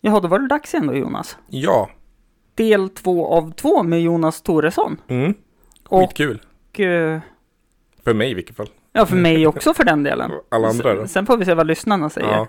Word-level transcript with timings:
Ja, 0.00 0.20
då 0.20 0.28
var 0.28 0.38
det 0.38 0.48
dags 0.48 0.74
igen 0.74 0.86
då 0.86 0.94
Jonas. 0.94 1.36
Ja. 1.48 1.90
Del 2.54 2.88
två 2.88 3.26
av 3.26 3.52
två 3.52 3.82
med 3.82 4.02
Jonas 4.02 4.42
Toresson. 4.42 5.00
Mm. 5.08 5.34
Och, 5.88 6.00
Skitkul. 6.00 6.40
eh, 6.78 7.20
För 8.04 8.14
mig 8.14 8.30
i 8.30 8.34
vilket 8.34 8.56
fall. 8.56 8.68
ja, 8.92 9.06
för 9.06 9.16
mig 9.16 9.46
också 9.46 9.74
för 9.74 9.84
den 9.84 10.02
delen. 10.02 10.30
Alla 10.48 10.68
andra 10.68 10.94
då? 10.94 11.00
Sen, 11.00 11.08
sen 11.08 11.26
får 11.26 11.36
vi 11.36 11.44
se 11.44 11.54
vad 11.54 11.66
lyssnarna 11.66 12.10
säger. 12.10 12.28
Ja. 12.28 12.46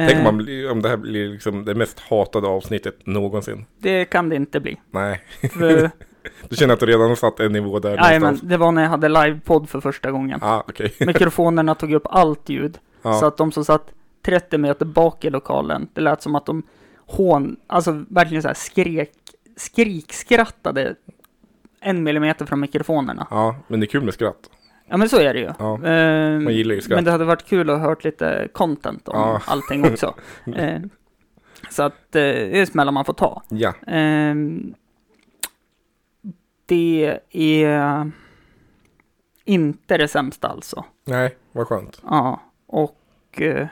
Eh, 0.00 0.06
Tänk 0.06 0.18
om, 0.18 0.24
man 0.24 0.36
blir, 0.36 0.70
om 0.70 0.82
det 0.82 0.88
här 0.88 0.96
blir 0.96 1.28
liksom 1.28 1.64
det 1.64 1.74
mest 1.74 2.00
hatade 2.00 2.46
avsnittet 2.48 3.06
någonsin. 3.06 3.64
Det 3.78 4.04
kan 4.04 4.28
det 4.28 4.36
inte 4.36 4.60
bli. 4.60 4.80
Nej. 4.90 5.20
För, 5.52 5.90
Du 6.48 6.56
känner 6.56 6.74
att 6.74 6.80
du 6.80 6.86
redan 6.86 7.08
har 7.08 7.14
satt 7.14 7.40
en 7.40 7.52
nivå 7.52 7.78
där 7.78 7.96
nej, 7.96 8.20
men 8.20 8.38
det 8.42 8.56
var 8.56 8.72
när 8.72 8.82
jag 8.82 8.90
hade 8.90 9.08
livepodd 9.08 9.68
för 9.68 9.80
första 9.80 10.10
gången. 10.10 10.40
Ah, 10.42 10.60
okej. 10.68 10.94
Mikrofonerna 11.06 11.74
tog 11.74 11.92
upp 11.92 12.06
allt 12.06 12.48
ljud. 12.48 12.78
Ja. 13.02 13.12
Så 13.14 13.26
att 13.26 13.36
de 13.36 13.52
som 13.52 13.64
satt 13.64 13.90
30 14.22 14.58
meter 14.58 14.84
bak 14.86 15.24
i 15.24 15.30
lokalen, 15.30 15.88
det 15.94 16.00
lät 16.00 16.22
som 16.22 16.34
att 16.34 16.46
de 16.46 16.62
hån, 17.10 17.56
alltså 17.66 18.04
verkligen 18.08 18.42
så 18.42 18.48
här 18.48 18.54
skrek, 18.54 19.12
skrikskrattade 19.56 20.94
en 21.80 22.02
millimeter 22.02 22.46
från 22.46 22.60
mikrofonerna. 22.60 23.26
ja, 23.30 23.56
men 23.68 23.80
det 23.80 23.84
är 23.86 23.88
kul 23.88 24.04
med 24.04 24.14
skratt. 24.14 24.50
Ja 24.86 24.96
men 24.96 25.08
så 25.08 25.18
är 25.20 25.34
det 25.34 25.40
ju. 25.40 25.52
Ja, 25.58 25.84
Ehm, 25.86 26.44
man 26.44 26.54
gillar 26.54 26.74
ju 26.74 26.80
skratt. 26.80 26.96
men 26.96 27.04
det 27.04 27.10
hade 27.10 27.24
varit 27.24 27.46
kul 27.46 27.70
att 27.70 27.78
ha 27.78 27.86
hört 27.88 28.04
lite 28.04 28.48
content 28.52 29.08
om 29.08 29.18
Ja. 29.20 29.42
allting 29.46 29.84
också. 29.92 30.14
Eh, 30.56 30.80
så 31.70 31.82
att 31.82 31.92
eh, 31.92 32.20
det 32.22 32.60
är 32.60 32.66
smällar 32.66 32.92
man 32.92 33.04
får 33.04 33.12
ta. 33.12 33.42
Ja, 33.48 33.74
Ehm, 33.86 34.74
det 36.66 37.20
är 37.30 38.10
inte 39.44 39.96
det 39.98 40.08
sämsta 40.08 40.48
alltså. 40.48 40.84
nej, 41.04 41.36
vad 41.52 41.66
skönt. 41.66 42.02
Ja, 42.04 42.40
och 42.66 42.96
eh, 43.40 43.66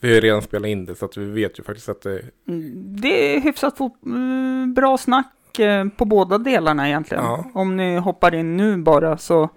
Vi 0.00 0.08
har 0.08 0.14
ju 0.14 0.20
redan 0.20 0.42
spelat 0.42 0.68
in 0.68 0.84
det 0.84 0.94
så 0.94 1.04
att 1.04 1.16
vi 1.16 1.24
vet 1.24 1.58
ju 1.58 1.62
faktiskt 1.62 1.88
att 1.88 2.02
det, 2.02 2.22
det 3.02 3.36
är 3.36 3.40
hyfsat 3.40 3.78
mm, 4.06 4.74
bra 4.74 4.98
snack 4.98 5.58
eh, 5.58 5.84
på 5.88 6.04
båda 6.04 6.38
delarna 6.38 6.88
egentligen. 6.88 7.24
Ja. 7.24 7.44
Om 7.54 7.76
ni 7.76 7.96
hoppar 7.96 8.34
in 8.34 8.56
nu 8.56 8.76
bara 8.76 9.18
så 9.18 9.48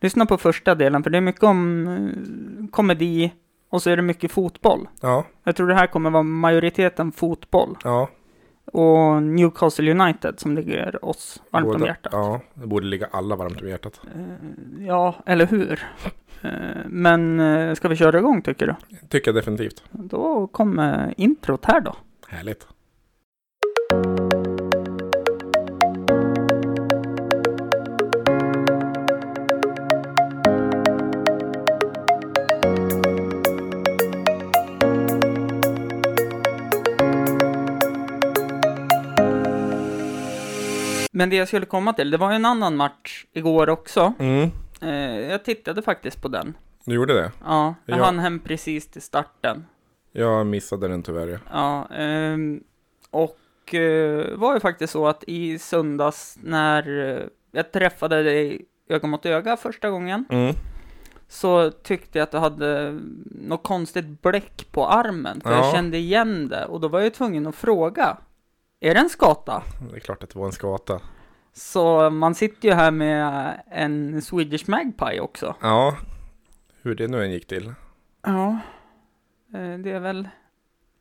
lyssna 0.00 0.26
på 0.26 0.36
första 0.36 0.74
delen 0.74 1.02
för 1.02 1.10
det 1.10 1.18
är 1.18 1.22
mycket 1.22 1.42
om 1.42 1.86
eh, 1.86 2.66
komedi 2.70 3.32
och 3.70 3.82
så 3.82 3.90
är 3.90 3.96
det 3.96 4.02
mycket 4.02 4.32
fotboll. 4.32 4.88
ja, 5.00 5.24
Jag 5.44 5.56
tror 5.56 5.68
det 5.68 5.74
här 5.74 5.86
kommer 5.86 6.10
vara 6.10 6.22
majoriteten 6.22 7.12
fotboll 7.12 7.76
ja. 7.84 8.08
Och 8.74 9.22
Newcastle 9.22 9.90
United 9.90 10.40
som 10.40 10.54
ligger 10.56 11.04
oss 11.04 11.42
varmt 11.50 11.66
om 11.66 11.72
båda- 11.72 11.86
hjärtat. 11.86 12.12
Ja, 12.12 12.40
det 12.54 12.66
borde 12.66 12.86
ligga 12.86 13.08
alla 13.10 13.36
varmt 13.36 13.62
om 13.62 13.68
hjärtat. 13.68 14.00
Eh, 14.04 14.86
Ja, 14.86 15.14
eller 15.26 15.46
hur? 15.46 15.82
Eh, 16.42 16.50
Men 16.86 17.40
eh, 17.40 17.74
ska 17.74 17.88
vi 17.88 17.96
köra 17.96 18.18
igång 18.18 18.42
tycker 18.42 18.66
du? 18.66 18.96
Tycker 19.08 19.28
jag 19.28 19.34
definitivt. 19.34 19.82
Då 19.90 20.46
kommer 20.46 21.14
introt 21.16 21.64
här 21.64 21.80
då. 21.80 21.96
Härligt. 22.28 22.66
Men 41.16 41.30
det 41.30 41.36
jag 41.36 41.48
skulle 41.48 41.66
komma 41.66 41.92
till, 41.92 42.10
det 42.10 42.16
var 42.16 42.30
ju 42.30 42.36
en 42.36 42.44
annan 42.44 42.76
match 42.76 43.24
igår 43.32 43.68
också. 43.70 44.12
Mm, 44.18 44.50
Eh, 44.80 45.20
jag 45.30 45.44
tittade 45.44 45.82
faktiskt 45.82 46.22
på 46.22 46.28
den. 46.28 46.54
du 46.84 46.94
gjorde 46.94 47.14
det? 47.14 47.30
Ja, 47.44 47.74
jag 47.86 47.98
Ja. 47.98 48.04
hann 48.04 48.18
hem 48.18 48.40
precis 48.40 48.88
till 48.90 49.02
starten. 49.02 49.64
Jag 50.12 50.46
missade 50.46 50.88
den 50.88 51.02
tyvärr. 51.02 51.28
ja. 51.28 51.38
Ja, 51.52 51.96
ehm, 51.96 52.60
och 53.10 53.74
eh, 53.74 54.36
var 54.38 54.54
ju 54.54 54.60
faktiskt 54.60 54.92
så 54.92 55.06
att 55.06 55.24
i 55.26 55.58
söndags 55.58 56.38
när 56.42 57.08
eh, 57.12 57.22
jag 57.52 57.72
träffade 57.72 58.22
dig 58.22 58.64
öga 58.88 59.08
mot 59.08 59.26
öga 59.26 59.56
första 59.56 59.90
gången 59.90 60.24
Mm, 60.30 60.54
så 61.28 61.70
tyckte 61.70 62.18
jag 62.18 62.22
att 62.22 62.30
du 62.30 62.38
hade 62.38 63.00
något 63.24 63.62
konstigt 63.62 64.22
bläck 64.22 64.66
på 64.72 64.86
armen. 64.88 65.40
För 65.40 65.50
Ja. 65.52 65.56
jag 65.64 65.74
kände 65.74 65.98
igen 65.98 66.48
det 66.48 66.64
och 66.66 66.80
då 66.80 66.88
var 66.88 67.00
jag 67.00 67.14
tvungen 67.14 67.46
att 67.46 67.54
fråga. 67.54 68.16
Är 68.84 68.94
det 68.94 69.00
en 69.00 69.08
skata? 69.10 69.62
det 69.90 69.96
är 69.96 70.00
klart 70.00 70.22
att 70.22 70.30
det 70.30 70.38
var 70.38 70.46
en 70.46 70.52
skata. 70.52 71.00
Så 71.52 72.10
man 72.10 72.34
sitter 72.34 72.68
ju 72.68 72.74
här 72.74 72.90
med 72.90 73.60
en 73.70 74.22
Swedish 74.22 74.68
Magpie 74.68 75.20
också. 75.20 75.56
Ja, 75.60 75.96
hur 76.82 76.94
det 76.94 77.08
nu 77.08 77.24
än 77.24 77.32
gick 77.32 77.46
till. 77.46 77.74
Ja. 78.22 78.58
Eh, 79.54 79.78
Det 79.78 79.90
är 79.90 80.00
väl 80.00 80.28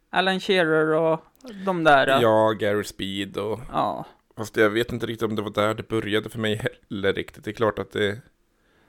Alan 0.10 0.40
Shearer 0.40 0.88
och 0.88 1.20
de 1.66 1.84
där. 1.84 2.22
Ja, 2.22 2.52
Gary 2.60 2.84
Speed 2.84 3.38
och... 3.38 3.60
Ja. 3.72 4.06
Fast 4.38 4.58
jag 4.58 4.70
vet 4.70 4.92
inte 4.92 5.06
riktigt 5.06 5.30
om 5.30 5.36
det 5.36 5.42
var 5.42 5.50
där 5.50 5.74
det 5.74 5.88
började 5.90 6.30
för 6.30 6.40
mig 6.40 6.56
heller 6.56 7.14
riktigt. 7.14 7.44
Det 7.44 7.52
är 7.52 7.56
klart 7.56 7.80
att 7.80 7.92
det... 7.92 8.22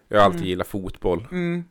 Jag 0.09 0.19
har 0.19 0.25
alltid 0.25 0.41
Mm. 0.41 0.49
gillat 0.49 0.67
fotboll. 0.67 1.27
Mm. 1.31 1.65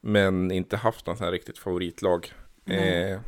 Men 0.00 0.50
inte 0.50 0.76
haft 0.76 1.06
någon 1.06 1.16
sån 1.16 1.24
här 1.24 1.32
riktigt 1.32 1.58
favoritlag. 1.58 2.32
Nej. 2.64 3.12
Eh, 3.12 3.20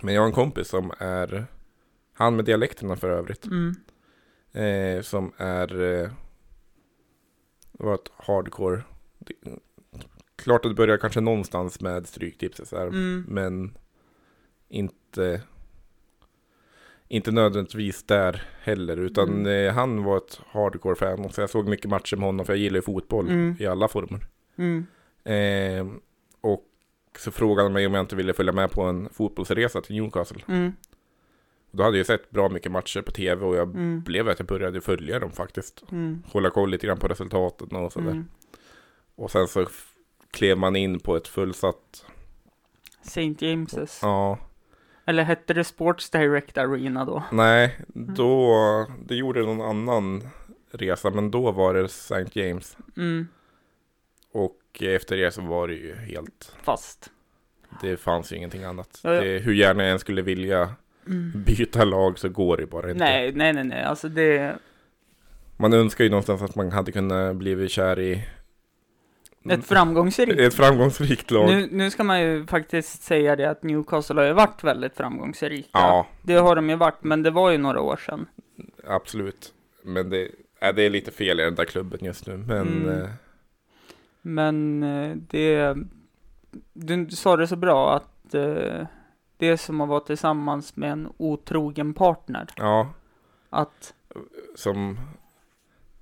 men 0.00 0.14
jag 0.14 0.22
har 0.22 0.26
en 0.26 0.32
kompis 0.32 0.68
som 0.68 0.92
är... 0.98 1.46
Han 2.18 2.36
med 2.36 2.44
dialekterna 2.44 2.96
för 2.96 3.10
övrigt. 3.10 3.46
Mm. 3.46 3.74
Eh, 4.52 5.02
som 5.02 5.32
är... 5.36 5.82
Eh, 5.82 6.10
var 7.72 7.94
ett 7.94 8.10
hardcore... 8.16 8.82
Det, 9.18 9.34
klart 10.36 10.64
att 10.64 10.70
det 10.70 10.74
börjar 10.74 10.96
kanske 10.96 11.20
någonstans 11.20 11.80
med 11.80 12.06
stryktipset 12.06 12.68
så 12.68 12.76
här. 12.78 12.86
Mm. 12.86 13.24
Men 13.28 13.78
inte... 14.68 15.42
Inte 17.08 17.30
nödvändigtvis 17.30 18.02
där 18.02 18.42
heller. 18.60 18.96
Utan 18.96 19.28
Mm. 19.28 19.66
eh, 19.68 19.74
han 19.74 20.02
var 20.04 20.16
ett 20.16 20.40
hardcore-fan. 20.46 21.32
Så 21.32 21.40
jag 21.40 21.50
såg 21.50 21.68
mycket 21.68 21.90
matcher 21.90 22.16
med 22.16 22.26
honom. 22.26 22.46
För 22.46 22.52
jag 22.52 22.60
gillar 22.60 22.76
ju 22.76 22.82
fotboll 22.82 23.28
Mm. 23.28 23.56
i 23.58 23.66
alla 23.66 23.88
former. 23.88 24.26
Mm. 24.56 24.86
Eh, 25.24 25.96
och 26.40 26.64
så 27.18 27.30
frågade 27.30 27.62
han 27.64 27.72
mig 27.72 27.86
om 27.86 27.94
jag 27.94 28.02
inte 28.02 28.16
ville 28.16 28.32
följa 28.32 28.52
med 28.52 28.70
på 28.70 28.82
en 28.82 29.08
fotbollsresa 29.12 29.80
till 29.80 29.96
Newcastle. 30.02 30.42
Då 31.76 31.82
hade 31.82 31.96
jag 31.96 32.06
sett 32.06 32.30
bra 32.30 32.48
mycket 32.48 32.72
matcher 32.72 33.02
på 33.02 33.10
tv 33.12 33.46
och 33.46 33.56
jag 33.56 33.68
Mm. 33.68 34.00
blev 34.02 34.28
att 34.28 34.38
jag 34.38 34.48
började 34.48 34.80
följa 34.80 35.18
dem 35.18 35.32
faktiskt. 35.32 35.82
Mm. 35.92 36.22
Hålla 36.32 36.50
koll 36.50 36.70
lite 36.70 36.86
grann 36.86 36.98
på 36.98 37.08
resultaten 37.08 37.76
och 37.76 37.92
sådär. 37.92 38.10
Mm. 38.10 38.28
Och 39.14 39.30
sen 39.30 39.48
så 39.48 39.66
klev 40.30 40.58
man 40.58 40.76
in 40.76 41.00
på 41.00 41.16
ett 41.16 41.28
fullsatt, 41.28 42.04
St. 43.02 43.20
James's. 43.40 43.98
ja, 44.02 44.38
Eller 45.04 45.22
hette 45.22 45.54
det 45.54 45.64
Sports 45.64 46.10
Direct 46.10 46.58
Arena 46.58 47.04
då? 47.04 47.22
nej, 47.32 47.78
Mm. 47.94 48.14
då, 48.14 48.56
det 49.06 49.14
gjorde 49.14 49.40
någon 49.42 49.60
annan 49.60 50.28
resa, 50.70 51.10
men 51.10 51.30
då 51.30 51.52
var 51.52 51.74
det 51.74 51.84
St. 51.84 52.24
James. 52.32 52.76
Mm. 52.96 53.28
Och 54.32 54.58
efter 54.82 55.16
det 55.16 55.30
så 55.30 55.42
var 55.42 55.68
det 55.68 55.74
ju 55.74 55.94
helt, 55.94 56.56
Fast. 56.62 57.10
det 57.82 57.96
fanns 57.96 58.32
ju 58.32 58.36
ingenting 58.36 58.64
annat. 58.64 59.00
Ja, 59.04 59.14
ja. 59.14 59.20
Det, 59.20 59.38
hur 59.38 59.52
gärna 59.54 59.82
jag 59.82 59.92
än 59.92 59.98
skulle 59.98 60.22
vilja 60.22 60.74
Mm. 61.06 61.42
byta 61.46 61.84
lag 61.84 62.18
så 62.18 62.28
går 62.28 62.56
det 62.56 62.66
bara 62.66 62.90
inte. 62.90 63.04
Nej, 63.04 63.32
nej, 63.32 63.52
nej, 63.52 63.64
nej. 63.64 63.82
Alltså 63.84 64.08
det... 64.08 64.56
Man 65.56 65.72
önskar 65.72 66.04
ju 66.04 66.10
någonstans 66.10 66.42
att 66.42 66.54
man 66.54 66.72
hade 66.72 66.92
kunnat 66.92 67.36
bli 67.36 67.68
kär 67.68 67.98
i 68.00 68.24
Ett 69.50 69.64
framgångsrikt. 69.66 70.40
ett 70.40 70.54
framgångsrikt 70.54 71.30
lag. 71.30 71.46
Nu, 71.48 71.68
nu 71.72 71.90
ska 71.90 72.04
man 72.04 72.20
ju 72.20 72.46
faktiskt 72.46 73.02
säga 73.02 73.36
det 73.36 73.50
att 73.50 73.62
Newcastle 73.62 74.20
har 74.20 74.26
ju 74.26 74.32
varit 74.32 74.64
väldigt 74.64 74.96
framgångsrika. 74.96 75.68
Ja, 75.72 76.06
Det 76.22 76.34
har 76.34 76.56
de 76.56 76.70
ju 76.70 76.76
varit, 76.76 77.04
men 77.04 77.22
det 77.22 77.30
var 77.30 77.50
ju 77.50 77.58
några 77.58 77.80
år 77.80 77.96
sedan. 77.96 78.26
absolut. 78.86 79.52
Men 79.84 80.10
det, 80.10 80.28
äh, 80.60 80.74
det 80.74 80.82
är 80.82 80.90
lite 80.90 81.10
fel 81.10 81.40
i 81.40 81.42
den 81.42 81.54
där 81.54 81.64
klubben 81.64 81.98
just 82.02 82.26
nu. 82.26 82.36
Men 82.36 82.58
Mm. 82.66 82.88
eh, 83.02 83.08
Men 84.22 84.82
eh, 84.82 85.16
det... 85.30 85.76
Du 86.72 87.06
sa 87.10 87.36
det 87.36 87.46
så 87.46 87.56
bra 87.56 87.96
att 87.96 88.34
eh, 88.34 88.86
det 89.36 89.46
är 89.48 89.56
som 89.56 89.80
att 89.80 89.88
vara 89.88 90.00
tillsammans 90.00 90.76
med 90.76 90.92
en 90.92 91.08
otrogen 91.16 91.94
partner. 91.94 92.46
ja, 92.56 92.90
Att... 93.50 93.94
som 94.54 94.98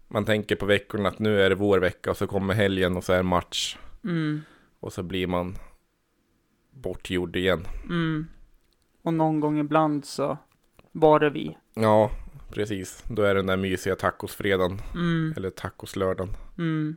man 0.08 0.24
tänker 0.24 0.56
på 0.56 0.66
veckorna 0.66 1.08
att 1.08 1.18
nu 1.18 1.40
är 1.42 1.48
det 1.50 1.56
vår 1.56 1.78
vecka 1.78 2.10
och 2.10 2.16
så 2.16 2.26
kommer 2.26 2.54
helgen 2.54 2.96
och 2.96 3.04
så 3.04 3.12
är 3.12 3.16
det 3.16 3.22
match. 3.22 3.78
Mm, 4.04 4.42
Och 4.80 4.92
så 4.92 5.02
blir 5.02 5.26
man 5.26 5.56
bortgjord 6.70 7.36
igen. 7.36 7.66
mm. 7.84 8.26
Och 9.02 9.14
någon 9.14 9.40
gång 9.40 9.58
ibland 9.58 10.04
så 10.04 10.38
var 10.92 11.20
det 11.20 11.30
vi. 11.30 11.56
Ja, 11.74 12.10
precis. 12.50 13.04
Då 13.08 13.22
är 13.22 13.28
det 13.34 13.40
den 13.40 13.46
där 13.46 13.56
mysiga 13.56 13.96
tacosfredagen. 13.96 14.80
Mm, 14.94 15.34
Eller 15.36 15.50
tacoslördagen. 15.50 16.34
mm. 16.58 16.96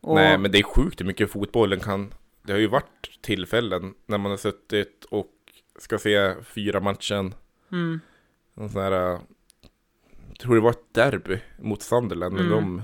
Och, 0.00 0.14
Nej, 0.14 0.38
men 0.38 0.50
det 0.52 0.58
är 0.58 0.62
sjukt 0.62 1.00
hur 1.00 1.06
mycket 1.06 1.30
fotbollen 1.30 1.80
kan. 1.80 2.14
Det 2.48 2.52
har 2.54 2.60
ju 2.60 2.66
varit 2.66 3.18
tillfällen 3.22 3.94
när 4.06 4.18
man 4.18 4.30
har 4.30 4.36
suttit 4.38 5.04
och 5.10 5.30
ska 5.78 5.98
se 5.98 6.34
fyra 6.42 6.80
matchen. 6.80 7.34
Mm, 7.72 8.00
En 8.54 8.68
sån 8.68 8.82
här, 8.82 8.92
äh, 8.92 9.20
jag 10.28 10.38
tror 10.40 10.54
det 10.54 10.60
var 10.60 10.70
ett 10.70 10.94
derby 10.94 11.38
mot 11.58 11.82
Sunderland. 11.82 12.38
Mm. 12.38 12.50
de, 12.50 12.82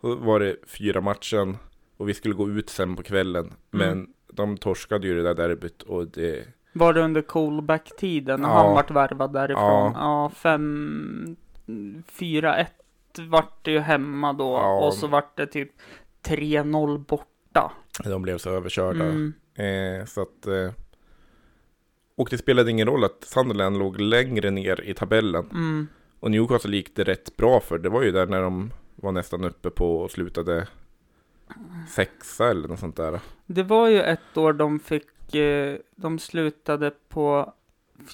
då 0.00 0.14
var 0.14 0.40
det 0.40 0.56
fyra 0.66 1.00
matchen 1.00 1.56
och 1.96 2.08
vi 2.08 2.14
skulle 2.14 2.34
gå 2.34 2.50
ut 2.50 2.70
sen 2.70 2.96
på 2.96 3.02
kvällen. 3.02 3.52
Men 3.70 4.08
de 4.32 4.56
torskade 4.56 5.06
ju 5.06 5.14
det 5.14 5.22
där 5.22 5.34
derbyt 5.48 5.82
och 5.82 6.06
det, 6.08 6.44
Var 6.72 6.92
det 6.92 7.00
under 7.00 7.22
coolback-tiden 7.22 8.40
när 8.40 8.48
Ja. 8.48 8.54
han 8.66 8.74
vart 8.74 8.90
värvad 8.90 9.32
därifrån? 9.32 9.92
Ja. 9.92 9.94
Ja, 9.94 10.30
fem, 10.36 11.36
fyra, 12.06 12.56
ett 12.56 13.18
vart 13.28 13.64
det 13.64 13.70
ju 13.70 13.78
hemma 13.78 14.32
då 14.32 14.44
Ja. 14.52 14.86
och 14.86 14.94
så 14.94 15.06
vart 15.06 15.36
det 15.36 15.46
typ 15.46 15.70
3-0 16.22 16.98
borta. 16.98 17.72
De 18.04 18.22
blev 18.22 18.38
så 18.38 18.50
överkörda. 18.50 19.04
Mm. 19.04 19.32
Eh, 19.54 20.06
så 20.06 20.22
att... 20.22 20.46
Eh, 20.46 20.70
och 22.16 22.28
det 22.30 22.38
spelade 22.38 22.70
ingen 22.70 22.86
roll 22.86 23.04
att 23.04 23.24
Sunderland 23.24 23.78
låg 23.78 24.00
längre 24.00 24.50
ner 24.50 24.80
i 24.80 24.94
tabellen. 24.94 25.50
Mm. 25.50 25.88
Och 26.20 26.30
Newcastle 26.30 26.76
gick 26.76 26.96
det 26.96 27.04
rätt 27.04 27.36
bra 27.36 27.60
för. 27.60 27.78
Det 27.78 27.88
var 27.88 28.02
ju 28.02 28.12
där 28.12 28.26
när 28.26 28.42
de 28.42 28.72
var 28.96 29.12
nästan 29.12 29.44
uppe 29.44 29.70
på 29.70 29.96
och 30.00 30.10
slutade 30.10 30.68
sexa 31.88 32.50
eller 32.50 32.68
något 32.68 32.78
sånt 32.78 32.96
där. 32.96 33.20
Det 33.46 33.62
var 33.62 33.88
ju 33.88 34.02
ett 34.02 34.36
år 34.36 34.52
de 34.52 34.80
fick, 34.80 35.34
eh, 35.34 35.76
de 35.96 36.18
slutade 36.18 36.92
på 37.08 37.52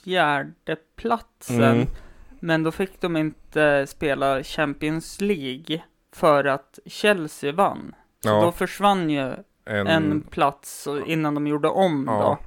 fjärde 0.04 0.76
platsen. 0.96 1.62
Mm. 1.62 1.86
Men 2.40 2.62
då 2.62 2.70
fick 2.70 3.00
de 3.00 3.16
inte 3.16 3.86
spela 3.86 4.42
Champions 4.42 5.20
League 5.20 5.82
för 6.12 6.44
att 6.44 6.78
Chelsea 6.86 7.52
vann. 7.52 7.94
Så 8.22 8.28
Ja. 8.28 8.42
då 8.42 8.52
försvann 8.52 9.10
ju 9.10 9.32
En, 9.68 9.86
en 9.86 10.20
plats 10.20 10.88
innan 11.06 11.34
de 11.34 11.46
gjorde 11.46 11.68
om 11.68 12.04
Ja. 12.08 12.38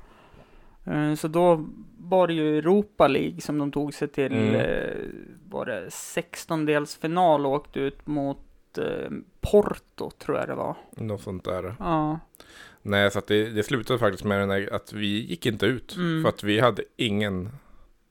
då. 0.85 0.91
Eh, 0.91 1.13
Så 1.15 1.27
då 1.27 1.65
var 1.97 2.27
det 2.27 2.33
ju 2.33 2.57
Europa 2.57 3.07
League 3.07 3.41
som 3.41 3.57
de 3.57 3.71
tog 3.71 3.93
sig 3.93 4.07
till, 4.07 4.31
Mm. 4.33 4.55
eh, 4.55 4.95
var 5.49 5.65
det 5.65 5.89
16-delsfinal 5.89 7.45
och 7.45 7.51
åkte 7.51 7.79
ut 7.79 8.07
mot 8.07 8.37
eh, 8.77 9.11
Porto 9.41 10.09
tror 10.11 10.37
jag 10.37 10.47
det 10.47 10.55
var. 10.55 10.75
något 10.97 11.21
sånt 11.21 11.43
där. 11.43 11.75
Ja, 11.79 12.19
Nej, 12.83 13.11
så 13.11 13.19
att 13.19 13.27
det, 13.27 13.49
det 13.49 13.63
slutade 13.63 13.99
faktiskt 13.99 14.23
med 14.23 14.39
den 14.39 14.49
här, 14.49 14.73
att 14.73 14.93
vi 14.93 15.25
gick 15.25 15.45
inte 15.45 15.65
ut. 15.65 15.95
Mm. 15.95 16.21
För 16.23 16.29
att 16.29 16.43
vi 16.43 16.59
hade 16.59 16.83
ingen, 16.95 17.49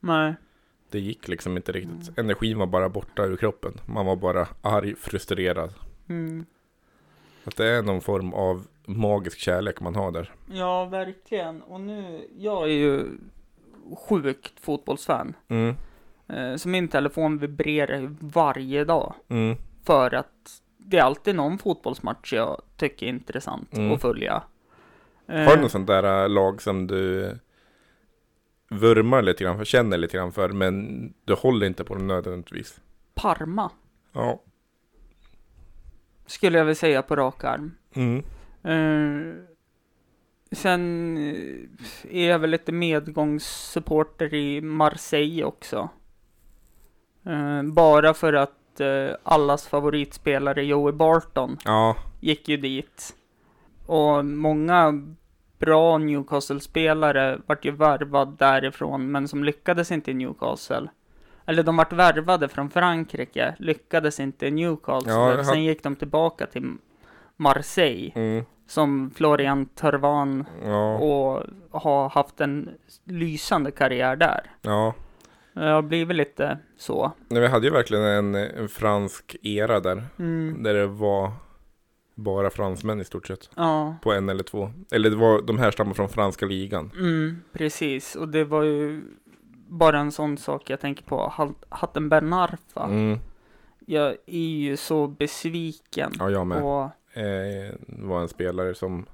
nej. 0.00 0.34
det 0.90 1.00
gick 1.00 1.28
liksom 1.28 1.56
inte 1.56 1.72
riktigt. 1.72 2.08
Mm. 2.08 2.14
Energin 2.16 2.58
var 2.58 2.66
bara 2.66 2.88
borta 2.88 3.24
ur 3.24 3.36
kroppen. 3.36 3.72
Man 3.86 4.06
var 4.06 4.16
bara 4.16 4.48
arg, 4.62 4.94
frustrerad. 4.96 5.74
Mm. 6.08 6.44
Att 7.44 7.56
det 7.56 7.66
är 7.66 7.82
någon 7.82 8.00
form 8.00 8.34
av 8.34 8.66
magisk 8.86 9.38
kärlek 9.38 9.80
man 9.80 9.94
har 9.94 10.10
där. 10.12 10.32
Ja, 10.52 10.84
verkligen. 10.84 11.62
Och 11.62 11.80
nu, 11.80 12.28
jag 12.38 12.62
är 12.62 12.72
ju 12.74 13.04
sjukt 14.08 14.60
fotbollsfan. 14.60 15.34
Mm, 15.48 15.74
Eh, 16.28 16.56
Så 16.56 16.68
min 16.68 16.88
telefon 16.88 17.38
vibrerar 17.38 18.16
varje 18.20 18.84
dag. 18.84 19.14
mm, 19.28 19.56
För 19.84 20.14
att 20.14 20.62
det 20.78 20.98
är 20.98 21.02
alltid 21.02 21.34
någon 21.34 21.58
fotbollsmatch 21.58 22.32
jag 22.32 22.62
tycker 22.76 23.06
är 23.06 23.10
intressant 23.10 23.76
Mm. 23.76 23.92
att 23.92 24.00
följa. 24.00 24.42
Eh, 25.26 25.40
Har 25.40 25.56
du 25.56 25.62
något 25.62 25.70
sånt 25.72 25.86
där 25.86 26.22
äh, 26.24 26.28
lag 26.28 26.62
som 26.62 26.86
du 26.86 27.36
vurmar 28.68 29.22
lite 29.22 29.44
grann 29.44 29.56
för, 29.58 29.64
känner 29.64 29.98
lite 29.98 30.16
grann 30.16 30.32
för, 30.32 30.48
men 30.48 31.14
du 31.24 31.34
håller 31.34 31.66
inte 31.66 31.84
på 31.84 31.94
dem 31.94 32.06
nödvändigtvis? 32.06 32.80
Parma, 33.14 33.70
Ja. 34.12 34.42
Skulle 36.30 36.58
jag 36.58 36.64
vilja 36.64 36.74
säga 36.74 37.02
på 37.02 37.16
rak 37.16 37.44
arm. 37.44 37.72
Mm. 37.94 38.18
Eh, 38.62 39.34
sen 40.52 41.16
eh, 41.16 42.16
är 42.16 42.28
jag 42.28 42.38
väl 42.38 42.50
lite 42.50 42.72
medgångssupporter 42.72 44.34
i 44.34 44.60
Marseille 44.60 45.44
också. 45.44 45.88
Eh, 47.26 47.62
bara 47.62 48.14
för 48.14 48.32
att 48.32 48.80
eh, 48.80 49.16
allas 49.22 49.68
favoritspelare 49.68 50.64
Joey 50.64 50.92
Barton 50.92 51.56
Ja, 51.64 51.96
gick 52.20 52.48
ju 52.48 52.56
dit. 52.56 53.16
Och 53.86 54.24
många 54.24 55.06
bra 55.58 55.98
Newcastle-spelare 55.98 57.40
vart 57.46 57.64
ju 57.64 57.70
värvad 57.70 58.36
därifrån, 58.38 59.10
men 59.10 59.28
som 59.28 59.44
lyckades 59.44 59.92
inte 59.92 60.10
i 60.10 60.14
Newcastle. 60.14 60.88
Eller 61.50 61.62
de 61.62 61.76
vart 61.76 61.92
värvade 61.92 62.48
från 62.48 62.70
Frankrike, 62.70 63.54
lyckades 63.58 64.20
inte 64.20 64.46
i 64.46 64.50
Newcastle. 64.50 65.12
Ja, 65.12 65.36
har- 65.36 65.42
Sen 65.42 65.64
gick 65.64 65.82
de 65.82 65.96
tillbaka 65.96 66.46
till 66.46 66.72
Marseille, 67.36 68.12
mm, 68.14 68.44
som 68.66 69.10
Florian 69.14 69.66
Thauvin 69.66 70.44
ja, 70.64 70.98
och 70.98 71.42
har 71.80 72.08
haft 72.08 72.40
en 72.40 72.68
lysande 73.04 73.70
karriär 73.70 74.16
där. 74.16 74.40
ja. 74.62 74.94
Det 75.52 75.66
har 75.66 75.82
blivit 75.82 76.16
lite 76.16 76.58
så. 76.78 77.12
Nej, 77.28 77.40
vi 77.40 77.48
hade 77.48 77.66
ju 77.66 77.72
verkligen 77.72 78.04
en, 78.04 78.34
en 78.34 78.68
fransk 78.68 79.36
era 79.42 79.80
där. 79.80 80.02
Mm. 80.18 80.62
Där 80.62 80.74
det 80.74 80.86
var 80.86 81.32
bara 82.14 82.50
fransmän 82.50 83.00
i 83.00 83.04
stort 83.04 83.26
sett. 83.26 83.50
Ja. 83.56 83.96
På 84.02 84.12
en 84.12 84.28
eller 84.28 84.42
två. 84.42 84.70
Eller 84.92 85.10
det 85.10 85.16
var, 85.16 85.42
de 85.42 85.58
här 85.58 85.70
stammar 85.70 85.94
från 85.94 86.08
franska 86.08 86.46
ligan. 86.46 86.90
Mm, 86.94 87.42
precis, 87.52 88.16
och 88.16 88.28
det 88.28 88.44
var 88.44 88.62
ju 88.62 89.02
bara 89.70 89.98
en 89.98 90.12
sån 90.12 90.38
sak 90.38 90.70
jag 90.70 90.80
tänker 90.80 91.04
på. 91.04 91.32
Hatten 91.68 92.08
Ben 92.08 92.32
Arfa. 92.32 92.84
Mm. 92.84 93.18
Jag 93.86 94.16
är 94.26 94.38
ju 94.48 94.76
så 94.76 95.06
besviken 95.06 96.12
Ja, 96.18 96.30
jag 96.30 96.46
med. 96.46 96.60
på... 96.60 96.90
Eh, 97.12 97.74
var 97.86 98.20
en 98.20 98.28
spelare 98.28 98.74
som... 98.74 99.06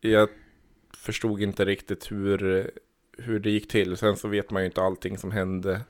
Jag 0.00 0.28
förstod 0.96 1.40
inte 1.42 1.64
riktigt 1.64 2.12
hur, 2.12 2.70
hur 3.18 3.40
det 3.40 3.50
gick 3.50 3.68
till. 3.68 3.96
Sen 3.96 4.16
så 4.16 4.28
vet 4.28 4.50
man 4.50 4.62
ju 4.62 4.66
inte 4.66 4.82
allting 4.82 5.18
som 5.18 5.30
hände 5.32 5.80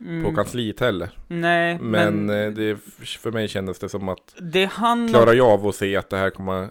Mm, 0.00 0.24
på 0.24 0.34
kansliet 0.34 0.80
heller. 0.80 1.10
nej, 1.28 1.78
Men, 1.82 2.26
men, 2.26 2.46
eh, 2.46 2.52
det, 2.52 2.76
för 3.18 3.32
mig 3.32 3.48
kändes 3.48 3.78
det 3.78 3.88
som 3.88 4.08
att 4.08 4.34
det 4.40 4.64
han... 4.64 5.08
klarar 5.08 5.34
jag 5.34 5.46
av 5.48 5.66
att 5.66 5.74
se 5.74 5.96
att 5.96 6.10
det 6.10 6.16
här 6.16 6.30
kommer 6.30 6.70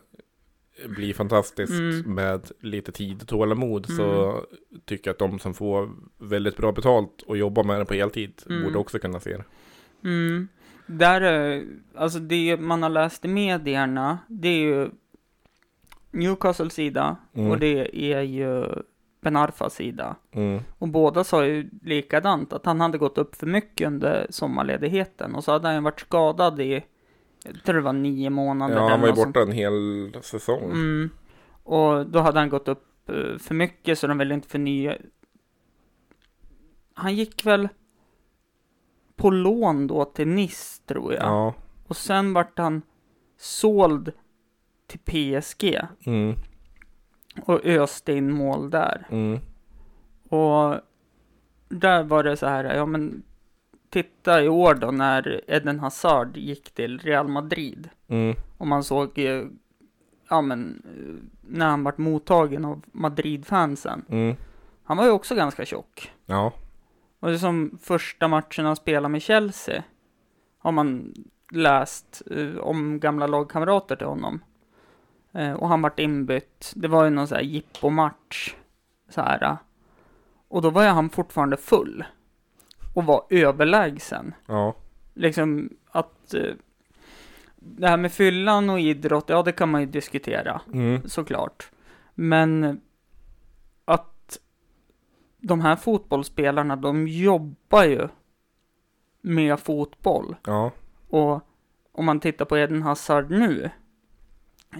bli 0.88 1.13
fantastiskt 1.13 1.72
Mm. 1.74 2.16
med 2.16 2.51
lite 2.60 2.92
tid 2.92 3.22
och 3.22 3.27
tålamod 3.27 3.86
så 3.86 4.42
tycker 4.86 5.07
jag 5.10 5.13
att 5.13 5.19
de 5.31 5.39
som 5.39 5.54
får 5.54 5.89
väldigt 6.18 6.57
bra 6.57 6.72
betalt 6.72 7.22
och 7.22 7.38
jobbar 7.38 7.63
med 7.63 7.80
det 7.80 7.86
på 7.86 7.94
heltid 7.94 8.42
Mm. 8.50 8.63
borde 8.63 8.77
också 8.77 9.00
kunna 9.00 9.19
se 9.19 9.38
det. 9.38 9.44
Mm, 10.04 10.48
där 10.86 11.22
är, 11.22 11.63
alltså 11.95 12.19
det 12.19 12.57
man 12.60 12.83
har 12.83 12.89
läst 12.89 13.25
i 13.25 13.27
medierna, 13.27 14.18
det 14.27 14.48
är 14.48 14.60
ju 14.60 14.89
Newcastles 16.12 16.74
sida 16.74 17.18
Mm. 17.33 17.51
och 17.51 17.60
det 17.60 17.98
är 18.13 18.22
ju 18.22 18.66
Ben 19.22 19.36
Arfas 19.36 19.74
sida. 19.75 20.16
Mm. 20.31 20.60
Och 20.77 20.88
båda 20.88 21.24
sa 21.24 21.45
ju 21.45 21.69
likadant, 21.81 22.54
att 22.54 22.66
han 22.66 22.81
hade 22.81 22.98
gått 22.98 23.18
upp 23.18 23.36
för 23.36 23.48
mycket 23.48 23.88
under 23.88 24.27
sommarledigheten 24.30 25.36
och 25.36 25.44
så 25.44 25.51
hade 25.51 25.68
han 25.68 25.83
varit 25.83 26.00
skadad 26.00 26.62
i, 26.62 26.83
jag 27.45 27.63
tror 27.63 27.75
det 27.75 27.81
var 27.81 27.94
nio 27.94 28.30
månader. 28.30 28.75
Ja, 28.75 28.89
han 28.89 29.01
var 29.01 29.07
ju 29.07 29.13
borta 29.13 29.42
en 29.42 29.51
hel 29.51 30.13
säsong. 30.21 30.63
Mm. 30.63 31.09
Och 31.63 32.06
då 32.06 32.19
hade 32.19 32.39
han 32.39 32.50
gått 32.50 32.68
upp 32.68 33.09
eh, 33.09 33.38
för 33.38 33.53
mycket 33.53 34.00
så 34.00 34.07
de 34.07 34.18
ville 34.18 34.33
inte 34.33 34.47
förnya. 34.47 34.97
Han 36.93 37.15
gick 37.15 37.46
väl 37.46 37.67
på 39.15 39.29
lån 39.29 39.88
då 39.88 40.05
till 40.05 40.27
Nice 40.27 40.81
tror 40.86 41.13
jag. 41.13 41.24
Ja. 41.24 41.53
Och 41.88 41.98
sen 41.98 42.34
vart 42.34 42.58
han 42.58 42.81
såld 43.38 44.12
till 44.88 45.00
PSG 45.00 45.79
Mm. 46.05 46.36
och 47.46 47.65
öste 47.65 48.13
in 48.13 48.31
mål 48.31 48.70
där. 48.70 49.08
Mm. 49.12 49.39
Och 50.29 50.75
där 51.70 52.03
var 52.03 52.24
det 52.24 52.38
så 52.38 52.46
här, 52.48 52.63
ja 52.75 52.86
men 52.86 53.24
titta 53.96 54.44
i 54.44 54.50
år 54.50 54.74
då 54.75 54.92
när 54.92 55.42
Eden 55.48 55.80
Hazard 55.80 56.38
gick 56.38 56.74
till 56.74 57.00
Real 57.00 57.28
Madrid. 57.28 57.90
Mm. 58.08 58.36
Och 58.58 58.68
man 58.68 58.84
såg, 58.84 59.20
eh, 59.20 59.46
ja 60.30 60.42
men, 60.42 60.82
eh, 60.86 61.28
när 61.42 61.66
han 61.66 61.84
vart 61.84 61.98
mottagen 61.98 62.66
av 62.66 62.82
Madrid-fansen. 62.92 64.06
Mm. 64.10 64.36
Han 64.84 64.98
var 64.98 65.06
ju 65.06 65.12
också 65.12 65.36
ganska 65.36 65.66
tjock. 65.66 66.12
Ja. 66.25 66.54
Och 67.20 67.28
det 67.28 67.34
är 67.34 67.38
som 67.38 67.78
första 67.82 68.28
matchen 68.28 68.66
han 68.66 68.75
spelade 68.75 69.12
med 69.12 69.22
Chelsea. 69.22 69.84
Har 70.58 70.72
man 70.72 71.14
läst 71.52 72.22
eh, 72.32 72.58
om 72.58 73.00
gamla 73.00 73.28
lagkamrater 73.28 73.96
till 73.96 74.08
honom. 74.08 74.40
Eh, 75.34 75.54
och 75.54 75.70
han 75.70 75.82
vart 75.82 76.00
inbytt. 76.00 76.74
Det 76.75 76.88
var 76.88 77.04
ju 77.04 77.10
någon 77.10 77.28
sån 77.28 77.36
här 77.36 77.44
jippomatch. 77.44 78.56
Så 79.10 79.22
här. 79.22 79.58
Och 80.48 80.62
då 80.62 80.70
var 80.70 80.84
ju 80.84 80.90
han 80.90 81.10
fortfarande 81.10 81.58
full. 81.58 82.06
Och 82.96 83.06
var 83.06 83.24
överlägsen. 83.30 84.34
Ja. 84.46 84.75
Liksom 85.14 85.70
att 85.90 86.34
eh, 86.34 86.54
det 87.56 87.88
här 87.88 87.98
med 87.98 88.12
fyllan 88.12 88.70
och 88.70 88.80
idrott, 88.80 89.25
ja 89.28 89.44
det 89.44 89.52
kan 89.52 89.70
man 89.70 89.82
ju 89.82 89.88
diskutera 89.88 90.62
Mm. 90.74 91.10
såklart. 91.10 91.72
Men 92.14 92.82
att 93.86 94.40
de 95.40 95.62
här 95.62 95.75
fotbollsspelarna, 95.75 96.75
de 96.75 97.08
jobbar 97.08 97.84
ju 97.84 98.08
med 99.22 99.60
fotboll. 99.60 100.36
Ja. 100.46 100.72
Och 101.10 101.42
om 101.92 102.06
man 102.06 102.20
tittar 102.20 102.46
på 102.46 102.58
Eden 102.58 102.82
Hazard 102.82 103.32
nu, 103.32 103.70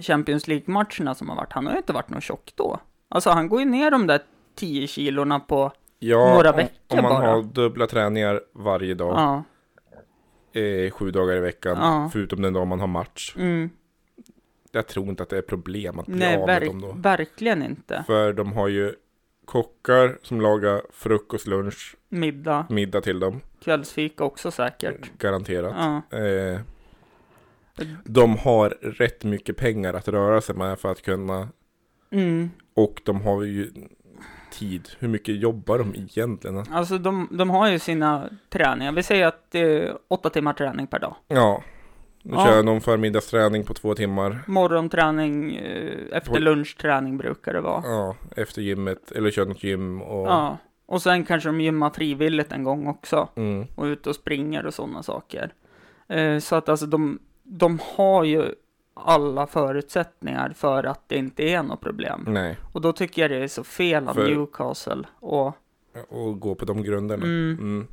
Champions 0.00 0.48
League-matcherna 0.48 1.14
som 1.14 1.28
har 1.28 1.36
varit, 1.36 1.52
han 1.52 1.66
har 1.66 1.72
ju 1.72 1.78
inte 1.78 1.92
varit 1.92 2.10
någon 2.10 2.20
tjock 2.20 2.52
då. 2.54 2.80
Alltså 3.08 3.30
han 3.30 3.48
går 3.48 3.60
ju 3.60 3.66
ner 3.66 3.90
de 3.90 4.06
där 4.06 4.20
10 4.54 4.86
kilorna 4.86 5.40
på, 5.40 5.72
Ja, 5.98 6.34
Några 6.34 6.50
om, 6.50 6.56
veckor 6.56 6.98
om 6.98 7.02
man 7.02 7.12
bara. 7.22 7.26
har 7.30 7.42
dubbla 7.42 7.86
träningar 7.86 8.40
varje 8.52 8.94
dag, 8.94 9.14
ja, 9.16 9.44
eh, 10.60 10.90
sju 10.90 11.10
dagar 11.10 11.36
i 11.36 11.40
veckan, 11.40 11.76
Ja. 11.80 12.10
förutom 12.12 12.42
den 12.42 12.52
dag 12.52 12.66
man 12.66 12.80
har 12.80 12.86
match. 12.86 13.34
mm, 13.38 13.70
Jag 14.72 14.86
tror 14.86 15.08
inte 15.08 15.22
att 15.22 15.28
det 15.28 15.38
är 15.38 15.42
problem 15.42 15.98
att 15.98 16.06
bli 16.06 16.16
nej 16.18 16.36
av 16.36 16.46
med 16.46 16.62
dem 16.62 16.80
då. 16.80 16.86
verk, 16.92 17.04
verkligen 17.20 17.62
inte. 17.62 18.04
För 18.06 18.32
de 18.32 18.52
har 18.52 18.68
ju 18.68 18.94
kockar 19.44 20.18
som 20.22 20.40
lagar 20.40 20.82
frukost, 20.92 21.46
lunch, 21.46 21.96
middag, 22.08 22.66
middag 22.70 23.00
till 23.00 23.20
dem. 23.20 23.40
Kvällsfika 23.60 24.24
också 24.24 24.50
säkert. 24.50 25.18
Garanterat. 25.18 25.74
Ja. 26.10 26.18
Eh, 26.18 26.60
de 28.04 28.36
har 28.38 28.68
rätt 28.80 29.24
mycket 29.24 29.56
pengar 29.56 29.94
att 29.94 30.08
röra 30.08 30.40
sig 30.40 30.54
med 30.56 30.78
för 30.78 30.90
att 30.92 31.02
kunna 31.02 31.48
Mm. 32.10 32.50
Och 32.74 33.00
de 33.04 33.20
har 33.20 33.42
ju 33.42 33.70
tid. 34.58 34.88
Hur 34.98 35.08
mycket 35.08 35.36
jobbar 35.40 35.78
de 35.78 35.94
egentligen? 35.94 36.64
Alltså 36.72 36.98
de, 36.98 37.28
de 37.30 37.50
har 37.50 37.70
ju 37.70 37.78
sina 37.78 38.28
träningar. 38.48 38.92
Vi 38.92 39.02
säger 39.02 39.26
att 39.26 39.46
det 39.50 39.60
är 39.60 39.96
åtta 40.08 40.30
timmar 40.30 40.52
träning 40.52 40.86
per 40.86 40.98
dag. 40.98 41.14
Ja. 41.28 41.62
Nu 42.22 42.32
Ja. 42.34 42.46
kör 42.46 42.62
någon 42.62 42.80
förmiddagsträning 42.80 43.64
på 43.64 43.74
två 43.74 43.94
timmar. 43.94 44.38
Morgonträning, 44.46 45.56
eh, 45.56 45.92
efter 46.12 46.40
lunchträning 46.40 47.18
brukar 47.18 47.52
det 47.52 47.60
vara. 47.60 47.82
Ja, 47.84 48.16
efter 48.36 48.62
gymmet. 48.62 49.12
Eller 49.12 49.30
kör 49.30 49.46
något 49.46 49.64
gym 49.64 50.02
och... 50.02 50.26
Ja. 50.26 50.58
Och 50.88 51.02
sen 51.02 51.24
kanske 51.24 51.48
de 51.48 51.60
gymmar 51.60 51.90
frivilligt 51.90 52.52
en 52.52 52.64
gång 52.64 52.86
också. 52.86 53.28
Mm, 53.36 53.66
Och 53.74 53.84
ute 53.84 54.08
och 54.08 54.14
springer 54.16 54.66
och 54.66 54.74
sådana 54.74 55.02
saker. 55.02 55.52
Eh, 56.08 56.38
så 56.38 56.56
att 56.56 56.68
alltså 56.68 56.86
de, 56.86 57.18
de 57.42 57.78
har 57.96 58.24
ju 58.24 58.44
alla 58.96 59.46
förutsättningar 59.46 60.50
för 60.56 60.84
att 60.84 61.08
det 61.08 61.16
inte 61.16 61.42
är 61.42 61.62
något 61.62 61.80
problem. 61.80 62.24
nej. 62.28 62.56
Och 62.72 62.80
då 62.80 62.92
tycker 62.92 63.22
jag 63.22 63.30
det 63.30 63.36
är 63.44 63.48
så 63.48 63.64
fel 63.64 64.08
av 64.08 64.14
För- 64.14 64.28
Newcastle. 64.28 65.02
Och, 65.20 65.52
Och 66.08 66.40
gå 66.40 66.54
på 66.54 66.64
de 66.64 66.82
grunderna. 66.82 67.24
mm, 67.24 67.86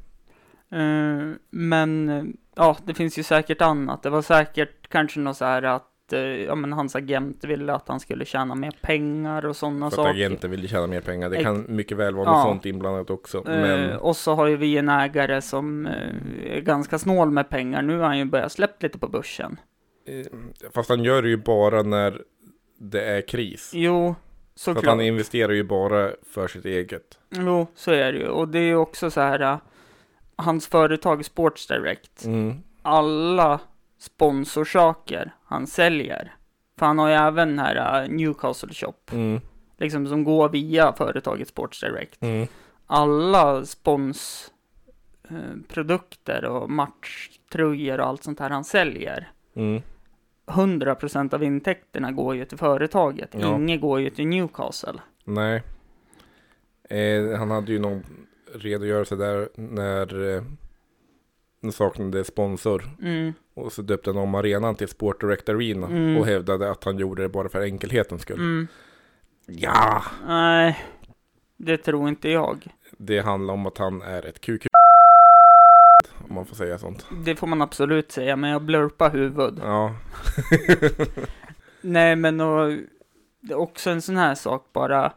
Mm. 0.72 1.32
eh, 1.32 1.36
men 1.50 2.10
eh, 2.10 2.24
ja, 2.56 2.78
det 2.86 2.94
finns 2.94 3.20
ju 3.20 3.24
säkert 3.24 3.62
annat. 3.62 4.04
Det 4.04 4.10
var 4.10 4.22
säkert 4.22 4.88
kanske 4.90 5.20
något 5.20 5.38
så 5.38 5.46
här 5.46 5.64
att 5.64 6.14
eh, 6.14 6.20
ja, 6.20 6.56
men 6.56 6.74
hans 6.74 6.96
agent 6.96 7.44
ville 7.44 7.74
att 7.74 7.88
han 7.88 8.00
skulle 8.00 8.26
tjäna 8.26 8.56
mer 8.56 8.74
pengar 8.82 9.46
och 9.46 9.56
sådana 9.56 9.80
För 9.80 9.88
att 9.88 9.94
saker. 9.94 10.10
agenten 10.10 10.52
vill 10.52 10.70
tjäna 10.70 10.88
mer 10.88 11.02
pengar. 11.02 11.30
Det 11.30 11.44
kan 11.44 11.66
mycket 11.70 11.98
väl 11.98 12.16
vara 12.16 12.26
Ja. 12.26 12.32
något 12.34 12.42
sånt 12.44 12.66
inblandat 12.66 13.10
också. 13.10 13.38
Eh, 13.38 13.44
Men 13.62 13.98
och 13.98 14.16
så 14.16 14.34
har 14.36 14.48
ju 14.48 14.56
vi 14.58 14.78
en 14.78 14.90
ägare 14.90 15.42
som 15.42 15.86
eh, 15.86 16.56
är 16.58 16.62
ganska 16.62 17.00
snål 17.00 17.32
med 17.32 17.50
pengar. 17.50 17.82
Nu 17.82 17.98
har 17.98 18.06
han 18.06 18.18
ju 18.18 18.26
börjat 18.26 18.52
släppt 18.52 18.84
lite 18.84 18.98
på 19.00 19.08
börsen. 19.08 19.58
Eh, 20.06 20.26
Fast 20.74 20.90
han 20.90 21.04
gör 21.04 21.22
det 21.22 21.30
ju 21.30 21.38
bara 21.38 21.82
när 21.84 22.22
det 22.78 23.04
är 23.06 23.22
kris. 23.22 23.72
Jo, 23.74 24.16
För 24.16 24.22
att 24.54 24.60
såklart. 24.76 24.86
han 24.86 25.02
investerar 25.02 25.54
ju 25.54 25.64
bara 25.64 26.12
för 26.32 26.48
sitt 26.48 26.66
eget. 26.66 27.20
Jo, 27.30 27.68
så 27.76 27.92
är 27.92 28.14
det 28.14 28.20
ju. 28.20 28.28
Och 28.28 28.48
det 28.48 28.60
är 28.60 28.64
ju 28.64 28.76
också 28.76 29.12
så 29.12 29.22
här, 29.22 29.40
äh, 29.40 29.58
hans 30.36 30.68
företag 30.68 31.26
Sports 31.26 31.68
Direct, 31.68 32.26
Mm. 32.26 32.56
alla 32.82 33.60
sponsorsaker 34.00 35.34
han 35.46 35.68
säljer, 35.68 36.36
för 36.80 36.86
han 36.86 37.00
har 37.00 37.08
ju 37.10 37.14
även 37.16 37.50
den 37.50 37.60
här 37.60 38.04
äh, 38.04 38.10
Newcastle 38.10 38.74
Shop, 38.74 38.94
Mm. 39.12 39.42
liksom 39.78 40.08
som 40.08 40.24
går 40.24 40.50
via 40.50 40.94
företaget 40.94 41.48
Sports 41.48 41.80
Direct. 41.80 42.22
Mm. 42.24 42.48
Alla 42.88 43.66
sponsprodukter 43.66 46.46
och 46.46 46.70
matchtröjor 46.70 48.00
och 48.00 48.08
allt 48.08 48.24
sånt 48.24 48.40
här 48.40 48.50
han 48.50 48.64
säljer, 48.64 49.32
Mm. 49.56 49.82
100% 50.46 51.34
av 51.34 51.44
intäkterna 51.44 52.12
går 52.12 52.36
ju 52.36 52.46
till 52.46 52.58
företaget, 52.58 53.30
Ja. 53.40 53.56
inget 53.56 53.82
går 53.82 54.00
ju 54.02 54.10
till 54.10 54.28
Newcastle. 54.28 55.00
Nej. 55.24 55.64
Eh, 56.90 57.38
han 57.38 57.52
hade 57.52 57.72
ju 57.72 57.80
någon 57.80 58.04
redogörelse 58.54 59.16
där 59.16 59.50
när 59.56 60.36
eh, 60.36 60.44
han 61.62 61.72
saknade 61.72 62.24
sponsor. 62.24 62.84
Mm, 63.02 63.34
Och 63.54 63.74
så 63.74 63.82
döpte 63.82 64.10
han 64.10 64.18
om 64.18 64.36
arenan 64.36 64.76
till 64.76 64.88
Sport 64.88 65.22
Direct 65.22 65.50
Arena. 65.50 65.88
Mm. 65.88 66.18
Och 66.18 66.26
hävdade 66.26 66.72
att 66.72 66.84
han 66.84 66.98
gjorde 66.98 67.22
det 67.24 67.30
bara 67.30 67.50
för 67.50 67.62
enkelhetens 67.62 68.22
skull. 68.22 68.40
mm. 68.40 68.68
Ja! 69.46 70.04
Nej, 70.28 70.80
det 71.58 71.78
tror 71.78 72.08
inte 72.10 72.30
jag. 72.30 72.68
Det 72.98 73.20
handlar 73.20 73.54
om 73.54 73.66
att 73.66 73.78
han 73.78 74.02
är 74.02 74.26
ett 74.26 74.42
QQ. 74.42 74.68
Man 76.44 76.48
får 76.48 76.56
säga 76.56 76.78
sånt. 76.78 77.06
Det 77.26 77.36
får 77.36 77.48
man 77.48 77.62
absolut 77.62 78.12
säga, 78.12 78.36
men 78.36 78.50
jag 78.50 78.62
blurpar 78.62 79.10
huvud. 79.10 79.60
Ja. 79.62 79.96
Nej, 81.82 82.16
men 82.16 82.42
och, 82.42 82.72
det 83.40 83.54
är 83.54 83.58
också 83.58 83.90
en 83.90 84.02
sån 84.02 84.18
här 84.18 84.36
sak 84.36 84.70
bara. 84.74 85.14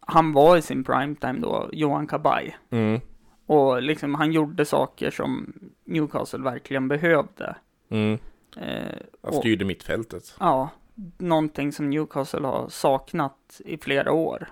Han 0.00 0.32
var 0.32 0.56
i 0.56 0.62
sin 0.62 0.84
primetime 0.84 1.38
då, 1.40 1.70
Johan 1.72 2.06
Kabay. 2.06 2.54
Mm. 2.70 3.00
Och 3.46 3.82
liksom 3.82 4.14
han 4.14 4.32
gjorde 4.32 4.64
saker 4.64 5.10
som 5.10 5.52
Newcastle 5.84 6.42
verkligen 6.42 6.88
behövde. 6.88 7.56
Mm. 7.88 8.18
Eh, 8.56 8.98
Han 9.22 9.34
och, 9.34 9.34
styrde 9.34 9.64
mittfältet. 9.64 10.34
ja, 10.40 10.70
någonting 11.18 11.72
som 11.72 11.90
Newcastle 11.90 12.46
har 12.46 12.68
saknat 12.68 13.60
i 13.64 13.78
flera 13.78 14.12
år. 14.12 14.48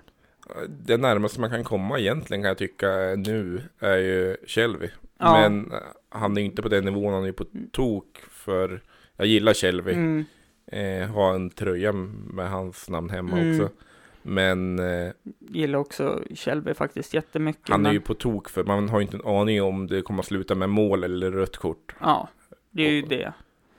Det 0.68 0.96
närmaste 0.96 1.40
man 1.40 1.50
kan 1.50 1.64
komma 1.64 1.98
egentligen 1.98 2.42
kan 2.42 2.48
jag 2.48 2.58
tycka 2.58 2.86
nu 3.16 3.62
är 3.78 3.96
ju 3.96 4.36
Shelby. 4.46 4.90
Ja. 5.20 5.32
Men 5.48 5.72
eh, 5.72 5.78
han 6.08 6.36
är 6.38 6.42
inte 6.42 6.62
på 6.62 6.68
den 6.68 6.84
nivån, 6.84 7.12
han 7.14 7.24
är 7.24 7.32
på 7.32 7.44
tok 7.72 8.18
för 8.30 8.82
jag 9.16 9.26
gillar 9.26 9.54
Shelby. 9.54 9.92
Mm, 9.92 10.24
Eh, 10.72 11.08
har 11.08 11.34
en 11.34 11.50
tröja 11.50 11.92
med 11.92 12.50
hans 12.50 12.88
namn 12.90 13.10
hemma 13.10 13.38
Mm. 13.38 13.52
också. 13.60 13.74
Men 14.22 14.78
eh, 14.78 15.12
gillar 15.38 15.78
också 15.78 16.22
Shelby 16.34 16.74
faktiskt 16.74 17.14
jättemycket. 17.14 17.68
han 17.68 17.80
är 17.80 17.82
men, 17.84 17.92
ju 17.92 18.00
på 18.00 18.14
tok 18.14 18.48
för 18.48 18.64
man 18.64 18.88
har 18.88 18.98
ju 19.00 19.02
inte 19.04 19.16
en 19.16 19.26
aning 19.26 19.62
om 19.62 19.86
det 19.86 20.02
kommer 20.02 20.20
att 20.20 20.26
sluta 20.26 20.54
med 20.54 20.68
mål 20.70 21.04
eller 21.04 21.30
rött 21.30 21.56
kort. 21.56 21.94
Ja, 22.00 22.28
det 22.70 22.86
är 22.86 22.90
ju 22.92 23.02
Och- 23.02 23.08
det. 23.08 23.32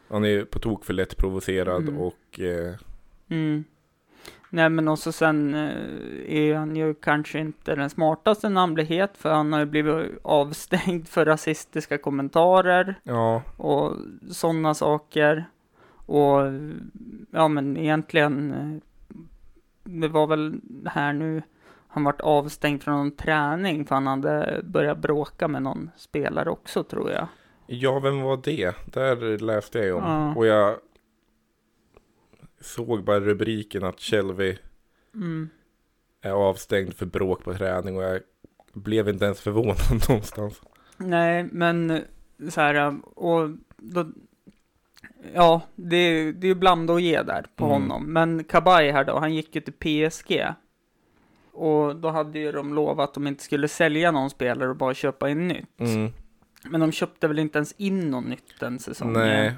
Han 0.10 0.24
är 0.24 0.30
ju 0.30 0.46
på 0.46 0.60
tok 0.60 0.86
för 0.86 0.94
lätt 0.94 1.18
provocerad 1.18 1.82
Mm. 1.82 1.98
och 1.98 2.40
eh, 2.40 2.74
Mm. 3.30 3.64
Nej 4.54 4.70
men 4.70 4.88
också 4.88 5.12
sen 5.12 5.54
eh, 5.54 6.36
är 6.36 6.56
han 6.56 6.76
ju 6.76 6.94
kanske 6.94 7.40
inte 7.40 7.76
den 7.76 7.90
smartaste 7.90 8.50
när 8.50 8.62
han 8.62 8.74
blir 8.74 8.86
het 8.86 9.18
för 9.18 9.34
han 9.34 9.54
har 9.54 9.60
ju 9.60 9.66
blivit 9.66 10.20
avstängd 10.22 11.08
för 11.08 11.26
rasistiska 11.26 11.98
kommentarer 11.98 12.96
ja, 13.04 13.42
och 13.58 13.96
sådana 14.32 14.74
saker. 14.74 15.46
Och 16.06 16.42
ja 17.32 17.48
men 17.48 17.78
egentligen 17.78 18.54
eh, 18.54 18.78
det 19.84 20.08
var 20.08 20.28
väl 20.28 20.62
här 20.86 21.14
nu 21.14 21.42
han 21.88 22.04
vart 22.04 22.22
avstängd 22.22 22.84
från 22.84 22.98
någon 22.98 23.12
träning 23.12 23.86
för 23.86 23.96
han 23.96 24.08
hade 24.08 24.62
börjat 24.64 24.98
bråka 24.98 25.48
med 25.48 25.64
någon 25.64 25.90
spelare 25.98 26.50
också 26.50 26.84
tror 26.84 27.12
jag. 27.12 27.28
ja 27.68 28.00
vem 28.00 28.22
var 28.22 28.40
det? 28.44 28.76
Där 28.86 29.38
läste 29.38 29.78
jag 29.78 29.88
ju 29.88 29.94
om. 29.94 30.04
Ja. 30.04 30.36
Och 30.36 30.46
jag 30.46 30.76
såg 32.62 33.04
bara 33.04 33.20
rubriken 33.20 33.84
att 33.84 34.00
Shelby 34.00 34.58
Mm. 35.16 35.50
är 36.22 36.32
avstängd 36.32 36.94
för 36.94 37.06
bråk 37.06 37.44
på 37.44 37.54
träning 37.54 37.98
och 37.98 38.04
jag 38.04 38.22
blev 38.74 39.10
inte 39.10 39.26
ens 39.26 39.42
förvånad 39.42 39.78
någonstans. 40.10 40.62
Nej, 40.98 41.44
men 41.52 42.02
så 42.50 42.62
här, 42.62 42.96
och 43.20 43.50
då, 43.78 44.12
ja, 45.34 45.62
det, 45.76 46.32
det 46.32 46.48
är 46.48 46.50
ju 46.50 46.56
blanda 46.56 46.94
och 46.94 47.02
ge 47.02 47.22
där 47.22 47.46
på 47.56 47.66
Mm. 47.66 47.82
honom. 47.82 48.14
Men 48.14 48.44
Kabay 48.44 48.92
här 48.92 49.04
då, 49.04 49.20
han 49.20 49.34
gick 49.34 49.56
ju 49.56 49.62
till 49.62 49.74
PSG. 50.10 50.46
Och 51.52 51.96
då 51.96 52.10
hade 52.10 52.40
ju 52.40 52.52
de 52.52 52.74
lovat 52.74 53.10
att 53.10 53.14
de 53.14 53.28
inte 53.28 53.44
skulle 53.44 53.68
sälja 53.68 54.12
någon 54.12 54.30
spelare 54.30 54.70
och 54.70 54.76
bara 54.76 54.94
köpa 54.94 55.30
in 55.30 55.48
nytt. 55.48 55.80
Mm. 55.80 56.12
Men 56.64 56.82
de 56.82 56.92
köpte 56.92 57.28
väl 57.28 57.40
inte 57.40 57.58
ens 57.58 57.72
in 57.78 58.12
något 58.12 58.26
nytt 58.28 58.60
den 58.60 58.80
säsongen? 58.80 59.14
Nej, 59.14 59.54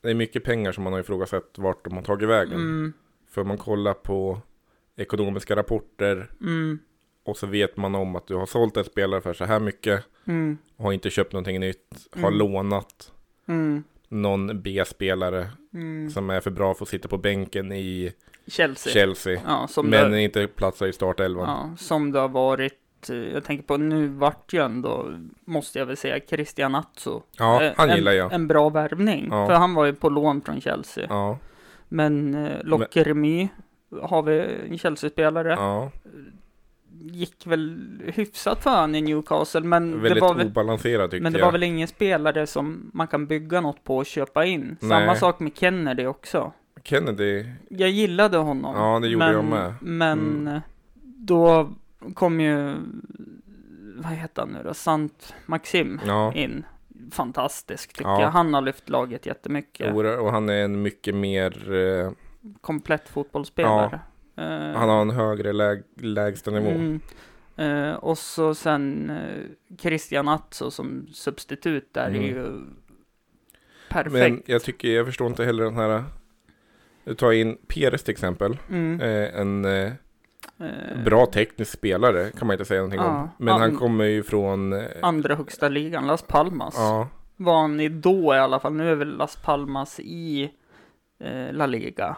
det 0.00 0.10
är 0.10 0.14
mycket 0.14 0.44
pengar 0.44 0.72
som 0.72 0.84
man 0.84 0.92
har 0.92 1.00
ifrågasatt 1.00 1.54
vart 1.56 1.84
de 1.84 1.94
har 1.94 2.02
tagit 2.02 2.28
vägen. 2.28 2.52
Mm, 2.54 2.92
För 3.30 3.44
man 3.44 3.58
kollar 3.58 3.94
på 3.94 4.40
ekonomiska 4.96 5.56
rapporter 5.56 6.30
mm, 6.40 6.78
och 7.24 7.36
så 7.36 7.46
vet 7.46 7.76
man 7.76 7.94
om 7.94 8.16
att 8.16 8.26
du 8.26 8.34
har 8.34 8.46
sålt 8.46 8.76
en 8.76 8.84
spelare 8.84 9.20
för 9.20 9.32
så 9.34 9.44
här 9.44 9.60
mycket 9.60 10.04
mm, 10.24 10.58
har 10.76 10.92
inte 10.92 11.10
köpt 11.10 11.32
någonting 11.32 11.60
nytt, 11.60 12.08
har 12.12 12.28
Mm. 12.28 12.38
lånat 12.38 13.12
mm, 13.48 13.82
någon 14.08 14.62
B-spelare 14.62 15.48
mm. 15.74 16.10
som 16.10 16.30
är 16.30 16.40
för 16.40 16.50
bra 16.50 16.74
för 16.74 16.84
att 16.84 16.88
sitta 16.88 17.08
på 17.08 17.18
bänken 17.18 17.72
i 17.72 18.12
Chelsea. 18.46 18.92
Chelsea. 18.92 19.40
Ja, 19.46 19.68
men 19.82 20.10
det, 20.10 20.20
inte 20.22 20.46
platsar 20.46 20.86
i 20.86 20.92
startelvan. 20.92 21.48
ja, 21.48 21.76
som 21.76 22.12
det 22.12 22.18
har 22.18 22.28
varit. 22.28 22.74
Eh, 23.10 23.16
Jag 23.16 23.44
tänker 23.44 23.64
på 23.64 23.76
nu 23.76 24.08
vart 24.08 24.52
ju 24.52 24.62
ändå, 24.64 25.06
måste 25.44 25.78
jag 25.78 25.86
väl 25.86 25.96
säga, 25.96 26.20
Christian 26.28 26.74
Atso. 26.74 27.22
Ja, 27.38 27.62
Eh, 27.62 27.72
han 27.76 27.90
en, 27.90 27.96
gillar 27.96 28.12
jag. 28.12 28.32
En 28.32 28.48
bra 28.48 28.68
värvning. 28.68 29.28
Ja. 29.30 29.46
För 29.46 29.54
han 29.54 29.74
var 29.74 29.84
ju 29.84 29.92
på 29.94 30.08
lån 30.08 30.40
från 30.40 30.60
Chelsea. 30.60 31.06
Ja, 31.08 31.38
Men 31.88 32.34
eh, 32.34 32.62
Lockeremy 32.64 33.48
har 34.02 34.22
vi 34.22 34.40
en 34.70 34.78
Chelsea-spelare. 34.78 35.50
ja. 35.58 35.90
Gick 37.00 37.46
väl 37.46 37.78
hyfsat 38.14 38.62
för 38.62 38.70
han 38.70 38.94
i 38.94 39.00
Newcastle. 39.02 39.60
Men, 39.60 39.90
det 39.90 39.96
Väldigt 39.98 40.22
var, 40.22 40.34
väl, 40.34 40.46
obalanserad 40.46 41.10
tyckte 41.10 41.22
men 41.22 41.32
det 41.32 41.38
jag. 41.38 41.46
var 41.46 41.52
väl 41.52 41.62
ingen 41.62 41.88
spelare 41.88 42.46
som 42.46 42.90
man 42.94 43.06
kan 43.06 43.26
bygga 43.26 43.60
något 43.60 43.84
på 43.84 43.96
och 43.96 44.06
köpa 44.06 44.44
in. 44.44 44.76
Nej. 44.80 44.88
Samma 44.90 45.14
sak 45.14 45.40
med 45.40 45.52
Kennedy 45.56 46.06
också. 46.06 46.52
Kennedy, 46.84 47.44
Jag 47.70 47.90
gillade 47.90 48.36
honom. 48.38 48.74
Ja, 48.76 48.98
det 49.02 49.08
gjorde 49.08 49.24
men, 49.26 49.34
jag 49.34 49.44
med. 49.44 49.74
Men 49.80 50.18
Mm. 50.18 50.48
eh, 50.54 50.60
då 51.02 51.70
kom 52.14 52.40
ju, 52.40 52.74
vad 53.96 54.12
heter 54.12 54.42
han 54.42 54.50
nu 54.50 54.62
då, 54.64 54.74
Sant 54.74 55.34
Maxim 55.46 56.00
ja. 56.06 56.32
in. 56.34 56.64
Fantastisk 57.12 57.92
tycker 57.92 58.10
Ja. 58.10 58.20
jag. 58.20 58.30
Han 58.30 58.54
har 58.54 58.60
lyft 58.60 58.88
laget 58.88 59.26
jättemycket. 59.26 59.94
Och 59.94 60.32
han 60.32 60.48
är 60.48 60.64
en 60.64 60.82
mycket 60.82 61.14
mer, 61.14 61.72
eh, 61.74 62.10
komplett 62.60 63.08
fotbollsspelare. 63.08 64.00
Eh, 64.36 64.72
Han 64.78 64.88
har 64.88 65.02
en 65.02 65.10
högre 65.10 65.52
läg, 65.52 65.82
lägsta 65.96 66.50
nivå. 66.50 66.68
mm. 66.70 67.00
Eh, 67.56 67.94
och 67.94 68.18
så 68.18 68.54
sen 68.54 69.10
eh, 69.10 69.76
Christian 69.78 70.28
Atso 70.28 70.70
som 70.70 71.06
substitut 71.12 71.94
där 71.94 72.08
Mm. 72.08 72.22
är 72.22 72.26
ju 72.26 72.60
perfekt. 73.90 74.12
Men 74.12 74.42
jag 74.46 74.62
tycker, 74.62 74.88
jag 74.88 75.06
förstår 75.06 75.26
inte 75.26 75.44
heller 75.44 75.64
den 75.64 75.76
här, 75.76 76.04
du 77.04 77.14
tar 77.14 77.32
in 77.32 77.58
Peres 77.68 78.02
till 78.02 78.12
exempel, 78.12 78.58
mm. 78.70 79.00
eh, 79.00 79.40
en 79.40 79.64
eh, 79.64 79.72
Eh, 79.72 79.92
bra 81.04 81.26
teknisk 81.26 81.72
spelare 81.72 82.30
kan 82.38 82.46
man 82.46 82.54
inte 82.54 82.64
säga 82.64 82.80
någonting 82.80 83.00
Ja. 83.00 83.20
om. 83.20 83.28
Men 83.38 83.60
han 83.60 83.76
kommer 83.76 84.04
ju 84.04 84.22
från, 84.22 84.72
eh, 84.72 84.80
Andra 85.02 85.34
högsta 85.34 85.68
ligan, 85.68 86.06
Las 86.06 86.22
Palmas. 86.22 86.74
ja, 86.76 87.08
Var 87.36 87.60
han 87.60 87.80
i 87.80 87.88
då 87.88 88.34
i 88.34 88.38
alla 88.38 88.60
fall. 88.60 88.72
Nu 88.74 88.90
är 88.90 88.94
väl 88.94 89.16
Las 89.16 89.36
Palmas 89.36 90.00
i 90.00 90.50
eh, 91.20 91.52
La 91.52 91.66
Liga. 91.66 92.16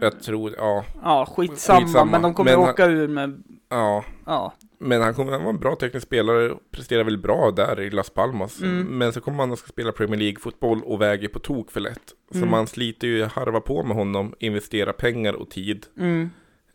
jag 0.00 0.20
tror, 0.22 0.54
ja, 0.56 0.84
Ja, 1.02 1.26
skitsamma, 1.36 1.80
Skitsamma. 1.80 2.10
men 2.10 2.22
de 2.22 2.34
kommer 2.34 2.50
Men 2.50 2.60
han- 2.60 2.70
åka 2.70 2.86
ur 2.86 3.08
med, 3.08 3.42
ja. 3.68 4.04
ja. 4.26 4.52
Men 4.78 5.02
han 5.02 5.14
kommer 5.14 5.32
han 5.32 5.42
var 5.44 5.50
en 5.50 5.58
bra 5.58 5.76
teknisk 5.76 6.06
spelare 6.06 6.50
och 6.50 6.60
presterar 6.70 7.04
väl 7.04 7.18
bra 7.18 7.50
där 7.56 7.80
i 7.80 7.90
Las 7.90 8.10
Palmas. 8.10 8.62
Mm. 8.62 8.98
Men 8.98 9.12
så 9.12 9.20
kommer 9.20 9.38
han 9.38 9.52
att 9.52 9.58
ska 9.58 9.68
spela 9.68 9.92
Premier 9.92 10.20
League-fotboll 10.20 10.82
och 10.82 11.00
väger 11.00 11.28
på 11.28 11.38
tok 11.38 11.70
för 11.70 11.80
lätt. 11.80 12.12
Så 12.30 12.36
Mm. 12.38 12.50
man 12.50 12.66
sliter 12.66 13.06
ju 13.08 13.24
harva 13.24 13.60
på 13.60 13.82
med 13.82 13.96
honom, 13.96 14.34
investera 14.38 14.92
pengar 14.92 15.32
och 15.32 15.50
tid 15.50 15.86
Mm. 15.98 16.30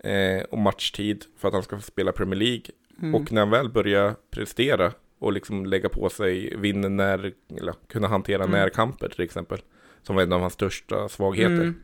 Eh, 0.06 0.44
och 0.44 0.58
matchtid 0.58 1.26
för 1.38 1.48
att 1.48 1.54
han 1.54 1.64
ska 1.64 1.76
få 1.76 1.82
spela 1.82 2.12
Premier 2.12 2.40
League. 2.40 2.64
Mm. 3.02 3.16
Och 3.16 3.32
när 3.32 3.42
han 3.42 3.50
väl 3.50 3.70
börjar 3.70 4.16
prestera 4.32 4.92
och 5.20 5.34
liksom 5.34 5.66
lägga 5.66 5.90
på 5.90 6.10
sig, 6.10 6.56
vinna 6.58 6.90
när, 6.90 7.34
eller 7.58 7.74
kunna 7.88 8.08
hantera 8.08 8.44
Mm. 8.44 8.52
närkamper 8.60 9.10
till 9.10 9.22
exempel. 9.24 9.60
Som 10.04 10.16
var 10.16 10.24
en 10.24 10.34
av 10.34 10.42
hans 10.42 10.54
största 10.54 11.10
svagheter. 11.10 11.54
Mm. 11.54 11.76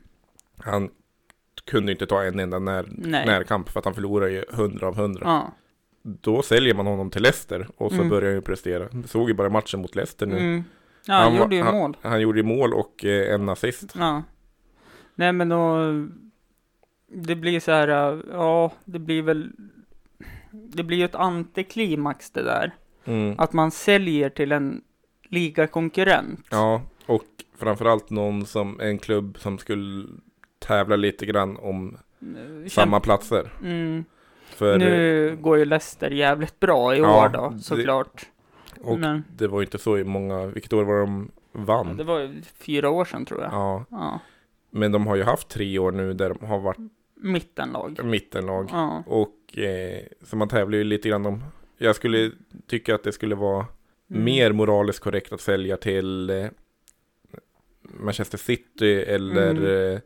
Han 0.58 0.90
kunde 1.66 1.92
inte 1.92 2.06
ta 2.06 2.24
en 2.24 2.40
enda 2.40 2.60
när, 2.60 2.86
Nej. 2.92 3.26
närkamp 3.26 3.70
för 3.70 3.80
att 3.80 3.86
han 3.86 3.94
förlorar 3.94 4.28
ju 4.28 4.44
100 4.54 4.88
av 4.88 4.96
100. 5.00 5.22
Ja. 5.26 5.54
Då 6.04 6.42
säljer 6.42 6.74
man 6.74 6.86
honom 6.88 7.10
till 7.10 7.22
Leicester 7.22 7.68
och 7.78 7.92
så 7.92 7.96
Mm. 7.98 8.10
börjar 8.10 8.28
han 8.30 8.36
ju 8.36 8.42
prestera. 8.42 8.88
Du 8.92 9.08
såg 9.08 9.30
ju 9.30 9.34
bara 9.36 9.50
matchen 9.50 9.82
mot 9.82 9.96
Leicester 9.96 10.26
nu. 10.26 10.38
Mm. 10.38 10.64
Ja, 11.06 11.14
han, 11.14 11.34
var- 11.34 11.40
gjorde 11.40 11.56
ju 11.56 11.62
han, 11.64 11.76
mål. 11.76 11.98
Han 12.02 12.22
gjorde 12.22 12.40
ju 12.40 12.44
mål 12.46 12.74
och 12.74 13.06
eh, 13.06 13.34
en 13.34 13.50
assist. 13.50 13.94
Ja. 14.00 14.24
Nej 15.16 15.34
men 15.34 15.50
då, 15.50 15.78
det 17.14 17.36
blir 17.36 17.60
så 17.60 17.72
här, 17.72 17.88
äh, 18.14 18.20
ja, 18.32 18.72
det 18.86 19.00
blir 19.00 19.22
väl, 19.22 19.52
det 20.52 20.84
blir 20.84 20.98
ju 20.98 21.06
ett 21.06 21.16
antiklimax 21.16 22.32
det 22.32 22.44
där. 22.44 22.72
Mm. 23.06 23.36
Att 23.38 23.54
man 23.54 23.72
säljer 23.72 24.30
till 24.30 24.52
en 24.52 24.82
ligakonkurrent. 25.30 26.46
Ja, 26.52 26.82
och 27.06 27.24
framförallt 27.58 28.10
någon 28.10 28.46
som, 28.46 28.80
en 28.80 28.98
klubb 29.00 29.38
som 29.40 29.58
skulle 29.58 30.08
tävla 30.60 30.96
lite 30.96 31.26
grann 31.26 31.58
om 31.58 31.98
Eh, 32.22 32.68
samma 32.70 33.00
platser. 33.00 33.52
Mm. 33.64 34.06
För, 34.46 34.78
Nu 34.78 35.38
går 35.42 35.58
ju 35.58 35.66
Leicester 35.66 36.10
jävligt 36.12 36.60
bra 36.60 36.96
i 36.96 36.98
Ja, 36.98 37.26
år 37.26 37.30
då, 37.30 37.50
det- 37.50 37.60
såklart. 37.60 38.26
och 38.82 39.00
Men, 39.00 39.24
det 39.38 39.48
var 39.48 39.60
ju 39.60 39.66
inte 39.66 39.78
så 39.78 39.98
i 39.98 40.04
många, 40.04 40.46
vilket 40.46 40.74
år 40.74 40.84
var 40.84 41.00
de 41.00 41.32
ja, 41.54 41.60
vann? 41.62 41.98
det 41.98 42.04
var 42.04 42.20
ju 42.20 42.42
fyra 42.60 42.90
år 42.90 43.06
sedan 43.06 43.26
tror 43.26 43.42
jag. 43.42 43.52
Ja, 43.54 43.86
Ja. 43.90 44.20
men 44.70 44.92
de 44.92 45.08
har 45.08 45.16
ju 45.16 45.24
haft 45.24 45.50
tre 45.50 45.80
år 45.80 45.92
nu 45.92 46.14
där 46.14 46.30
de 46.40 46.46
har 46.48 46.60
varit 46.60 46.78
Mittenlag. 47.24 48.06
mittenlag. 48.06 48.68
Ja. 48.72 49.04
Och 49.08 49.58
eh, 49.58 50.00
så 50.24 50.36
man 50.36 50.48
tävlar 50.48 50.78
ju 50.78 50.84
lite 50.84 51.10
grann 51.10 51.26
om, 51.26 51.44
jag 51.78 51.96
skulle 51.96 52.32
tycka 52.68 52.96
att 52.96 53.04
det 53.04 53.12
skulle 53.12 53.36
vara 53.36 53.66
Mm. 54.12 54.24
mer 54.24 54.52
moraliskt 54.52 55.00
korrekt 55.00 55.34
att 55.34 55.42
sälja 55.42 55.78
till 55.78 56.30
eh, 56.30 56.46
Manchester 57.82 58.38
City 58.38 58.94
eller 59.02 59.52
Mm. 59.52 59.94
eh, 59.96 60.00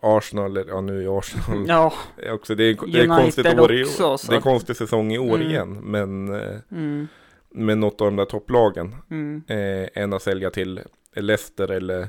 Arsenal, 0.00 0.56
eller 0.56 0.72
ja 0.72 0.80
nu 0.80 1.04
är 1.04 1.18
Arsenal 1.18 1.64
Ja, 1.68 1.92
också, 2.32 2.54
det 2.54 2.64
är, 2.64 2.92
det 2.92 3.00
är 3.00 3.06
konstigt 3.06 3.46
år 3.58 3.72
i 3.74 3.84
också, 3.84 4.06
år. 4.12 4.16
så 4.16 4.30
Det 4.32 4.36
är 4.36 4.40
konstig 4.40 4.76
säsong 4.76 5.12
i 5.12 5.18
år 5.18 5.34
Mm. 5.36 5.50
igen, 5.50 5.78
men 5.82 6.34
eh, 6.34 6.56
mm, 6.70 7.08
med 7.50 7.78
något 7.78 8.00
av 8.00 8.06
de 8.06 8.16
där 8.16 8.24
topplagen 8.24 8.94
mm, 9.10 9.42
eh, 9.48 10.02
än 10.02 10.12
att 10.12 10.22
sälja 10.22 10.50
till 10.50 10.80
Leicester 11.14 11.70
eller 11.70 12.08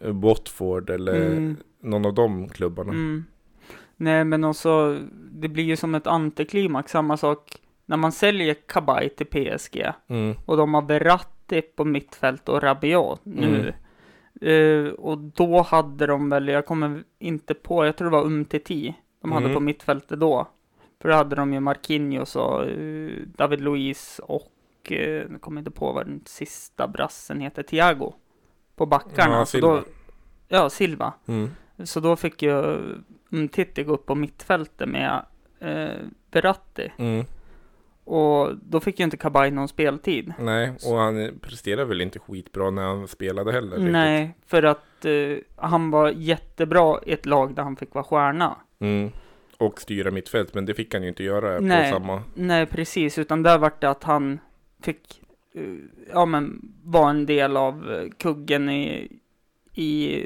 Watford 0.00 0.90
eller 0.90 1.26
mm, 1.26 1.56
någon 1.80 2.06
av 2.06 2.14
de 2.14 2.48
klubbarna. 2.48 2.92
Nej 4.04 4.24
men 4.24 4.44
också, 4.44 4.98
det 5.12 5.48
blir 5.48 5.64
ju 5.64 5.76
som 5.76 5.94
ett 5.94 6.06
antiklimax, 6.06 6.92
samma 6.92 7.16
sak 7.16 7.56
när 7.86 7.96
man 7.96 8.12
säljer 8.12 8.54
Kabay 8.54 9.08
till 9.08 9.26
PSG 9.26 9.92
Mm. 10.08 10.34
och 10.46 10.56
de 10.56 10.74
har 10.74 10.82
Verratti 10.82 11.62
på 11.62 11.84
mittfält 11.84 12.48
och 12.48 12.62
Rabiot 12.62 13.20
nu. 13.24 13.46
Mm. 13.60 14.86
Eh, 14.86 14.92
och 14.92 15.18
då 15.18 15.62
hade 15.62 16.06
de 16.06 16.30
väl, 16.30 16.48
jag 16.48 16.66
kommer 16.66 17.02
inte 17.18 17.54
på, 17.54 17.86
jag 17.86 17.96
tror 17.96 18.10
det 18.10 18.16
var 18.16 18.24
Umtiti 18.26 18.94
de 19.22 19.32
hade 19.32 19.44
Mm. 19.44 19.54
på 19.54 19.60
mittfältet 19.60 20.20
då. 20.20 20.48
För 21.02 21.08
då 21.08 21.14
hade 21.14 21.36
de 21.36 21.52
ju 21.52 21.60
Marquinhos 21.60 22.36
och 22.36 22.64
eh, 22.64 23.10
David 23.36 23.60
Luiz 23.60 24.20
och, 24.24 24.52
eh, 24.92 24.98
jag 25.32 25.40
kommer 25.40 25.58
inte 25.60 25.70
på 25.70 25.92
vad 25.92 26.06
den 26.06 26.22
sista 26.26 26.88
brassen 26.88 27.40
heter, 27.40 27.62
Thiago. 27.62 28.12
På 28.76 28.86
backarna. 28.86 29.36
Ja, 29.38 29.46
Silva. 29.46 29.68
Då, 29.68 29.82
ja, 30.48 30.70
Silva. 30.70 31.12
Mm. 31.28 31.50
Så 31.84 32.00
då 32.00 32.16
fick 32.16 32.42
ju 32.42 32.76
Umtiti 33.34 33.82
gå 33.82 33.94
upp 33.94 34.06
på 34.06 34.14
mittfältet 34.14 34.88
med 34.88 35.24
eh, 35.60 35.96
Verratti. 36.30 36.92
Mm. 36.96 37.24
Och 38.04 38.56
då 38.62 38.80
fick 38.80 38.98
ju 38.98 39.04
inte 39.04 39.16
Kabay 39.16 39.50
någon 39.50 39.68
speltid. 39.68 40.32
Nej, 40.38 40.72
och 40.86 40.96
han 40.96 41.38
presterar 41.40 41.84
väl 41.84 42.00
inte 42.00 42.18
skitbra 42.18 42.70
när 42.70 42.82
han 42.82 43.08
spelade 43.08 43.52
heller. 43.52 43.76
riktigt. 43.76 43.92
Nej, 43.92 44.36
för 44.46 44.62
att 44.62 45.04
eh, 45.04 45.36
han 45.56 45.90
var 45.90 46.10
jättebra 46.10 47.00
i 47.06 47.12
ett 47.12 47.26
lag 47.26 47.54
där 47.54 47.62
han 47.62 47.76
fick 47.76 47.94
vara 47.94 48.04
stjärna. 48.04 48.56
Mm. 48.78 49.10
Och 49.58 49.80
styra 49.80 50.10
mittfält, 50.10 50.54
men 50.54 50.64
det 50.64 50.74
fick 50.74 50.94
han 50.94 51.02
ju 51.02 51.08
inte 51.08 51.24
göra 51.24 51.60
Nej. 51.60 51.92
på 51.92 51.98
samma... 51.98 52.22
Nej, 52.34 52.66
precis, 52.66 53.18
utan 53.18 53.42
där 53.42 53.58
var 53.58 53.72
det 53.80 53.90
att 53.90 54.04
han 54.04 54.38
fick, 54.82 55.22
eh, 55.54 55.62
ja 56.12 56.26
men, 56.26 56.72
vara 56.84 57.10
en 57.10 57.26
del 57.26 57.56
av 57.56 57.92
eh, 57.92 58.08
kuggen 58.18 58.70
i, 58.70 59.08
i 59.74 60.22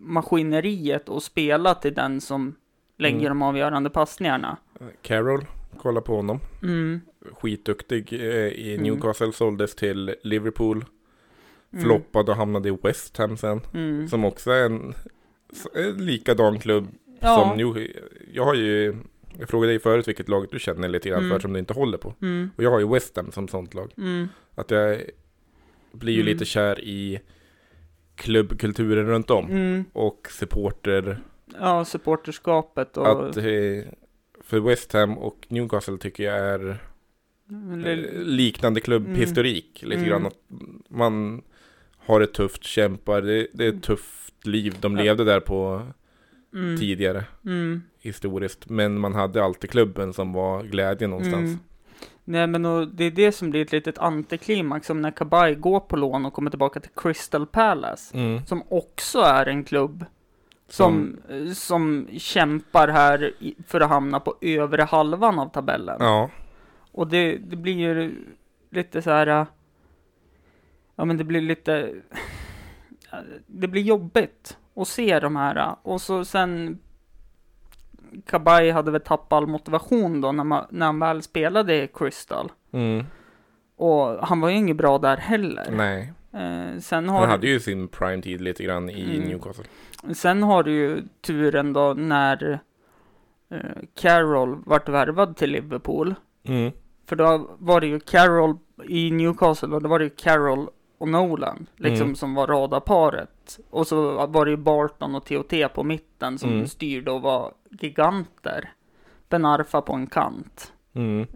maskineriet 0.00 1.08
och 1.08 1.22
spela 1.22 1.74
till 1.74 1.94
den 1.94 2.20
som 2.20 2.54
lägger 2.98 3.16
Mm. 3.18 3.28
de 3.28 3.42
avgörande 3.42 3.90
passningarna. 3.90 4.56
Carroll, 5.02 5.44
kolla 5.78 6.00
på 6.00 6.16
honom. 6.16 6.40
Mm. 6.62 7.00
Skitduktig 7.32 8.12
eh, 8.12 8.18
i 8.48 8.74
Mm. 8.74 8.82
Newcastle, 8.82 9.32
såldes 9.32 9.74
till 9.74 10.14
Liverpool. 10.22 10.84
Mm. 11.72 11.84
Floppade 11.84 12.30
och 12.30 12.36
hamnade 12.36 12.68
i 12.68 12.76
West 12.82 13.16
Ham 13.16 13.36
sen. 13.36 13.60
Mm. 13.74 14.08
Som 14.08 14.24
också 14.24 14.50
är 14.50 14.64
en, 14.66 14.94
en 15.74 16.04
likadan 16.06 16.58
klubb 16.58 16.88
Ja. 17.20 17.36
som 17.36 17.56
New... 17.56 17.86
Jag 18.32 18.44
har 18.44 18.54
ju... 18.54 18.96
Jag 19.38 19.48
frågade 19.48 19.72
dig 19.72 19.78
förut 19.80 20.08
vilket 20.08 20.28
lag 20.28 20.46
du 20.50 20.58
känner 20.58 20.88
lite 20.88 21.08
grann 21.08 21.18
Mm. 21.24 21.30
för 21.30 21.40
som 21.40 21.52
du 21.52 21.58
inte 21.58 21.74
håller 21.74 21.98
på. 21.98 22.14
Mm. 22.22 22.50
Och 22.56 22.62
jag 22.64 22.70
har 22.70 22.78
ju 22.80 22.88
West 22.88 23.16
Ham 23.16 23.32
som 23.32 23.48
sånt 23.48 23.74
lag. 23.74 23.92
Mm. 23.96 24.28
Att 24.54 24.70
jag 24.70 25.00
blir 25.92 26.12
ju 26.14 26.20
Mm. 26.20 26.32
lite 26.32 26.44
kär 26.44 26.80
i 26.80 27.20
klubbkulturen 28.20 29.06
runt 29.06 29.30
om. 29.30 29.50
Mm. 29.50 29.84
Och 29.92 30.26
supporter. 30.30 31.20
Ja, 31.60 31.84
supporterskapet 31.84 32.96
och... 32.96 33.28
Att 33.28 33.36
eh, 33.36 33.44
för 34.40 34.60
West 34.60 34.92
Ham 34.92 35.18
och 35.18 35.46
Newcastle 35.48 35.98
tycker 35.98 36.24
jag 36.24 36.38
är 36.38 36.78
eller, 37.72 37.92
eh, 38.14 38.20
liknande 38.22 38.80
klubbhistorik. 38.80 39.82
Lite 39.82 39.96
Mm. 39.96 40.08
grann 40.08 40.26
att 40.26 40.38
man 40.88 41.42
har 41.98 42.20
ett 42.20 42.34
tufft, 42.34 42.64
kämpar. 42.64 43.22
Det, 43.22 43.46
det 43.52 43.64
är 43.64 43.68
ett 43.68 43.82
tufft 43.82 44.46
liv 44.46 44.74
de 44.80 44.96
Ja. 44.96 45.02
levde 45.02 45.24
där 45.24 45.40
på 45.40 45.86
mm. 46.54 46.76
tidigare 46.78 47.24
Mm. 47.44 47.82
historiskt. 48.00 48.68
Men 48.68 48.98
man 48.98 49.14
hade 49.14 49.44
alltid 49.44 49.70
klubben 49.70 50.12
som 50.12 50.32
var 50.32 50.62
glädjen 50.62 51.10
någonstans. 51.10 51.58
Nej 52.30 52.46
men 52.46 52.66
och 52.66 52.88
det 52.88 53.04
är 53.04 53.10
det 53.10 53.32
som 53.32 53.50
blir 53.50 53.62
ett 53.62 53.72
litet 53.72 53.98
antiklimax 53.98 54.86
som 54.86 55.02
när 55.02 55.10
Kabay 55.10 55.54
går 55.54 55.80
på 55.80 55.96
lån 55.96 56.26
och 56.26 56.32
kommer 56.32 56.50
tillbaka 56.50 56.80
till 56.80 56.90
Crystal 56.96 57.46
Palace. 57.46 58.18
Mm. 58.18 58.46
Som 58.46 58.62
också 58.68 59.20
är 59.20 59.46
en 59.46 59.64
klubb 59.64 60.04
som, 60.68 61.18
eh, 61.28 61.52
som 61.52 62.08
kämpar 62.18 62.88
här 62.88 63.32
för 63.66 63.80
att 63.80 63.88
hamna 63.88 64.20
på 64.20 64.34
övre 64.40 64.82
halvan 64.82 65.38
av 65.38 65.48
tabellen. 65.48 65.96
Ja, 66.00 66.30
Och 66.92 67.06
det, 67.06 67.36
det 67.36 67.56
blir 67.56 67.74
ju 67.74 68.24
lite 68.70 69.02
så 69.02 69.10
här. 69.10 69.26
äh, 69.26 69.46
Ja 70.96 71.04
men 71.04 71.16
det 71.16 71.24
blir 71.24 71.40
lite. 71.40 71.94
Det 73.46 73.68
blir 73.68 73.82
jobbigt 73.82 74.58
att 74.76 74.88
se 74.88 75.20
de 75.20 75.36
här. 75.36 75.76
Och 75.82 76.00
så 76.00 76.24
sen. 76.24 76.78
Kabay 78.26 78.70
hade 78.70 78.90
väl 78.90 79.00
tappat 79.00 79.32
all 79.36 79.46
motivation 79.46 80.20
då 80.20 80.32
när, 80.32 80.44
man, 80.44 80.64
när 80.70 80.86
han 80.86 80.98
väl 80.98 81.22
spelade 81.22 81.82
i 81.82 81.88
Crystal. 81.94 82.52
mm. 82.72 83.04
Och 83.76 84.26
han 84.26 84.40
var 84.40 84.48
ju 84.48 84.56
inget 84.56 84.76
bra 84.76 84.98
där 84.98 85.16
heller. 85.16 85.66
nej. 85.70 86.12
Eh, 86.32 86.78
sen, 86.80 87.08
har, 87.08 87.20
Han 87.20 87.28
hade 87.30 87.46
ju 87.46 87.60
sin 87.60 87.88
prime-tid 87.88 88.40
lite 88.40 88.62
grann 88.64 88.90
i 88.90 89.16
Mm. 89.16 89.28
Newcastle. 89.28 89.64
sen 90.14 90.42
har 90.42 90.62
du 90.62 90.72
ju 90.72 91.02
turen 91.26 91.72
då 91.72 91.94
när 91.96 92.58
eh, 93.50 93.58
Carroll 94.00 94.58
vart 94.66 94.88
värvad 94.88 95.36
till 95.36 95.50
Liverpool. 95.50 96.14
Mm. 96.42 96.72
För 97.06 97.16
då 97.16 97.50
var 97.58 97.80
det 97.80 97.86
ju 97.86 98.00
Carroll 98.00 98.56
i 98.84 99.10
Newcastle 99.10 99.68
och 99.74 99.82
då 99.82 99.88
var 99.88 99.98
det 99.98 100.04
ju 100.04 100.10
Carroll 100.10 100.68
och 100.98 101.08
Nolan, 101.08 101.66
liksom 101.76 102.04
Mm. 102.04 102.16
som 102.16 102.34
var 102.34 102.46
radarparet. 102.46 103.58
Och 103.70 103.86
så 103.86 104.26
var 104.26 104.44
det 104.44 104.50
ju 104.50 104.56
Barton 104.56 105.14
och 105.14 105.24
TOT 105.24 105.52
på 105.74 105.82
mitten 105.84 106.38
som 106.38 106.50
Mm. 106.52 106.66
styrde 106.66 107.10
och 107.10 107.22
var 107.22 107.52
giganter. 107.70 108.72
Ben 109.28 109.44
Arfa 109.44 109.80
på 109.82 109.92
en 109.92 110.06
kant. 110.06 110.72
Mm. 110.94 111.26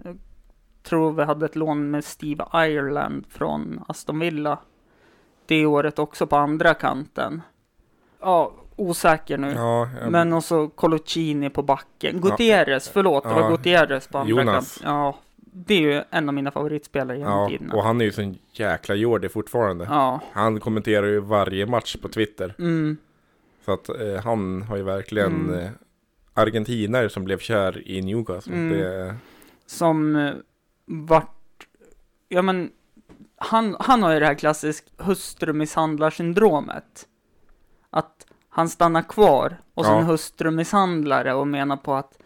Tror 0.83 1.13
vi 1.13 1.25
hade 1.25 1.47
ett 1.47 1.57
lån 1.57 1.91
med 1.91 2.05
Steve 2.05 2.45
Ireland 2.55 3.25
från 3.29 3.85
Aston 3.89 4.19
Villa. 4.19 4.59
Det 5.47 5.67
året 5.67 5.99
också 5.99 6.27
på 6.27 6.37
andra 6.37 6.75
kanten. 6.75 7.43
Ja, 8.21 8.53
osäker 8.77 9.39
nu. 9.39 9.53
Ja, 9.53 9.89
jag, 10.01 10.13
Men 10.13 10.33
också 10.33 10.69
Coloccini 10.69 11.51
på 11.51 11.63
backen. 11.63 12.21
Gutierrez, 12.21 12.89
förlåt, 12.89 13.25
det 13.25 13.31
var 13.35 13.41
Ja. 13.41 13.51
Gutierrez 13.51 14.09
på 14.09 14.19
andra 14.19 14.31
Jonas. 14.31 14.79
kanten. 14.79 14.95
Ja, 14.95 15.19
det 15.37 15.75
är 15.75 15.81
ju 15.81 16.03
en 16.11 16.29
av 16.29 16.35
mina 16.35 16.51
favoritspelare 16.51 17.19
genom 17.19 17.33
ja, 17.41 17.49
tiderna. 17.49 17.75
och 17.75 17.83
han 17.83 18.01
är 18.01 18.05
ju 18.05 18.13
sån 18.13 18.39
jäkla 18.53 18.95
jordi 18.95 19.29
fortfarande. 19.29 19.85
Ja, 19.91 20.21
Han 20.33 20.61
kommenterar 20.61 21.07
ju 21.07 21.21
varje 21.21 21.67
match 21.67 21.97
på 21.97 22.09
Twitter. 22.09 22.55
mm, 22.59 22.97
Så 23.65 23.73
att 23.73 23.89
eh, 23.89 24.25
han 24.25 24.63
har 24.63 24.77
ju 24.77 24.83
verkligen 24.83 25.33
Mm. 25.51 25.69
Argentinare 26.35 27.09
som 27.09 27.25
blev 27.25 27.39
kär 27.39 27.89
i 27.89 28.03
Newcastle. 28.03 28.53
Mm. 28.55 28.79
Det, 28.79 29.15
som 29.67 30.17
eh, 30.17 30.33
vart, 30.85 31.67
ja 32.29 32.43
men, 32.43 32.71
han, 33.37 33.77
han 33.81 34.03
har 34.03 34.13
ju 34.13 34.21
det 34.21 34.27
här 34.27 34.35
klassisk 34.35 34.85
hustrumisshandlarsyndromet. 34.97 37.09
Att 37.91 38.27
han 38.49 38.69
stannar 38.69 39.03
kvar 39.03 39.57
och 39.75 39.87
Ja. 39.87 40.01
hustrumisshandlare 40.01 41.35
och 41.35 41.49
menar 41.49 41.77
på 41.77 41.95
att 41.95 42.19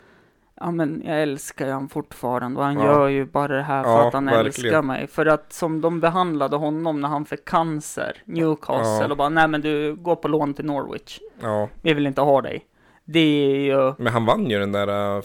Ja 0.61 0.71
men 0.71 1.03
jag 1.07 1.23
älskar 1.23 1.67
ju 1.67 1.73
han 1.73 1.89
fortfarande 1.89 2.59
och 2.61 2.65
han 2.67 2.75
Ja. 2.79 2.85
gör 2.85 3.09
ju 3.09 3.25
bara 3.27 3.57
det 3.57 3.63
här 3.63 3.83
för 3.83 3.91
Ja, 3.91 4.09
att 4.09 4.15
han 4.15 4.25
verkligen. 4.25 4.47
älskar 4.47 4.83
mig. 4.83 5.07
För 5.07 5.27
att 5.27 5.53
som 5.53 5.81
de 5.81 6.01
behandlade 6.01 6.57
honom 6.57 7.01
när 7.01 7.09
han 7.09 7.25
fick 7.25 7.45
cancer, 7.45 8.23
Newcastle, 8.25 9.05
Ja. 9.07 9.11
och 9.11 9.17
bara 9.17 9.29
nej 9.29 9.49
men 9.49 9.61
du 9.61 9.95
går 9.95 10.17
på 10.17 10.29
lån 10.29 10.55
till 10.55 10.65
Norwich. 10.65 11.21
Vi 11.83 11.95
vill 11.95 12.07
inte 12.07 12.21
ha 12.21 12.43
dig. 12.43 12.67
Det 13.11 13.21
är 13.21 13.61
ju 13.61 13.95
men 13.99 14.13
han 14.13 14.25
vann 14.27 14.51
ju 14.51 14.59
den 14.59 14.73
där 14.73 15.17
uh, 15.17 15.23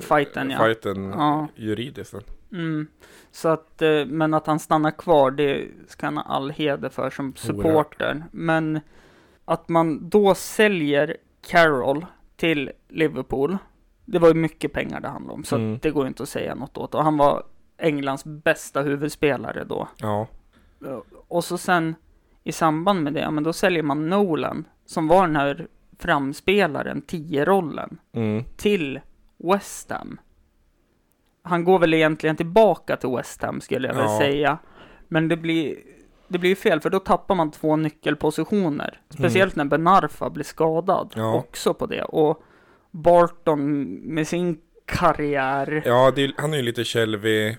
fighten 0.00 0.50
ja. 0.50 0.58
fighten 0.58 1.10
Ja. 1.10 1.48
juridiskt. 1.56 2.14
Mm. 2.52 2.86
Så 3.30 3.48
att, 3.48 3.82
eh, 3.82 4.04
men 4.06 4.34
att 4.34 4.46
han 4.46 4.58
stannar 4.58 4.90
kvar, 4.90 5.30
det 5.30 5.68
ska 5.88 6.06
han 6.06 6.16
ha 6.16 6.24
all 6.24 6.50
heder 6.50 6.88
för 6.88 7.10
som 7.10 7.34
supporter. 7.36 8.24
Men 8.30 8.80
att 9.44 9.68
man 9.68 10.08
då 10.08 10.34
säljer 10.34 11.16
Carroll 11.46 12.06
till 12.36 12.70
Liverpool, 12.88 13.58
det 14.04 14.18
var 14.18 14.28
ju 14.28 14.34
mycket 14.34 14.72
pengar 14.72 15.00
det 15.00 15.08
handlade 15.08 15.34
om, 15.34 15.44
så 15.44 15.56
Mm. 15.56 15.78
det 15.82 15.90
går 15.90 16.06
inte 16.06 16.22
att 16.22 16.28
säga 16.28 16.54
något 16.54 16.76
åt. 16.78 16.94
Och 16.94 17.04
han 17.04 17.16
var 17.16 17.42
Englands 17.78 18.24
bästa 18.24 18.82
huvudspelare 18.82 19.64
då. 19.64 19.88
Ja, 19.96 20.26
Och 21.28 21.44
så 21.44 21.58
sen 21.58 21.94
i 22.44 22.52
samband 22.52 23.02
med 23.02 23.12
det, 23.14 23.30
men 23.30 23.44
då 23.44 23.52
säljer 23.52 23.82
man 23.82 24.08
Nolan, 24.08 24.64
som 24.86 25.08
var 25.08 25.26
den 25.26 25.36
här 25.36 25.66
framspelaren, 25.98 27.02
10-rollen, 27.02 27.98
mm, 28.12 28.44
till 28.56 29.00
West 29.36 29.90
Ham. 29.90 30.18
Han 31.42 31.64
går 31.64 31.78
väl 31.78 31.94
egentligen 31.94 32.36
tillbaka 32.36 32.96
till 32.96 33.10
West 33.16 33.42
Ham 33.42 33.60
skulle 33.60 33.88
jag 33.88 33.94
väl 33.94 34.04
Ja. 34.04 34.18
säga. 34.18 34.58
Men 35.08 35.28
det 35.28 35.36
blir, 35.36 35.76
det 36.28 36.38
blir 36.38 36.54
fel 36.54 36.80
för 36.80 36.90
då 36.90 36.98
tappar 36.98 37.34
man 37.34 37.50
två 37.50 37.76
nyckelpositioner. 37.76 39.00
Speciellt 39.10 39.56
när 39.56 39.64
Benarfa 39.64 40.30
blir 40.30 40.44
skadad 40.44 41.12
Ja. 41.16 41.34
också 41.34 41.74
på 41.74 41.86
det. 41.86 42.02
Och 42.02 42.42
Barton 42.90 43.82
med 44.14 44.28
sin 44.28 44.58
karriär. 44.86 45.82
ja 45.86 46.08
är- 46.16 46.32
han 46.40 46.52
är 46.52 46.56
ju 46.56 46.62
lite 46.62 46.84
Shelby, 46.84 47.56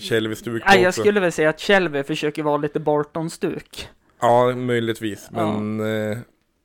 Shelby-stuk 0.00 0.62
Nej, 0.66 0.82
jag 0.82 0.94
skulle 0.94 1.20
väl 1.20 1.32
säga 1.32 1.48
att 1.50 1.60
Shelby 1.60 2.02
försöker 2.02 2.42
vara 2.42 2.56
lite 2.56 2.80
Barton-stuk. 2.80 3.88
Ja, 4.20 4.54
möjligtvis. 4.54 5.30
Ja. 5.34 5.58
Men 5.58 5.80
eh, 6.12 6.18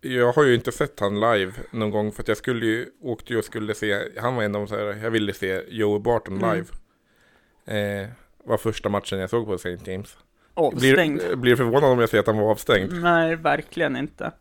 jag 0.03 0.33
har 0.33 0.43
ju 0.43 0.55
inte 0.55 0.71
sett 0.71 0.99
han 0.99 1.19
live 1.19 1.53
någon 1.71 1.91
gång 1.91 2.11
för 2.11 2.21
att 2.23 2.27
jag 2.27 2.37
skulle 2.37 2.65
ju, 2.65 2.89
åkte 3.01 3.33
ju 3.33 3.39
och 3.39 3.45
skulle 3.45 3.75
se, 3.75 3.99
han 4.19 4.35
var 4.35 4.43
en 4.43 4.55
av 4.55 4.67
de 4.67 4.75
här, 4.75 5.03
jag 5.03 5.11
ville 5.11 5.33
se 5.33 5.61
Joe 5.67 5.99
Barton 5.99 6.37
Mm. 6.43 6.55
live. 6.55 6.67
Eh, 8.03 8.09
var 8.43 8.57
första 8.57 8.89
matchen 8.89 9.19
jag 9.19 9.29
såg 9.29 9.45
på 9.45 9.53
St. 9.53 9.77
James. 9.91 10.17
Avstängd. 10.53 11.17
Blir, 11.19 11.35
blir 11.35 11.55
förvånad 11.55 11.91
om 11.91 11.99
jag 11.99 12.09
säger 12.09 12.19
att 12.21 12.27
han 12.27 12.37
var 12.37 12.51
avstängd. 12.51 12.93
Nej, 13.01 13.35
verkligen 13.35 13.95
inte. 13.95 14.31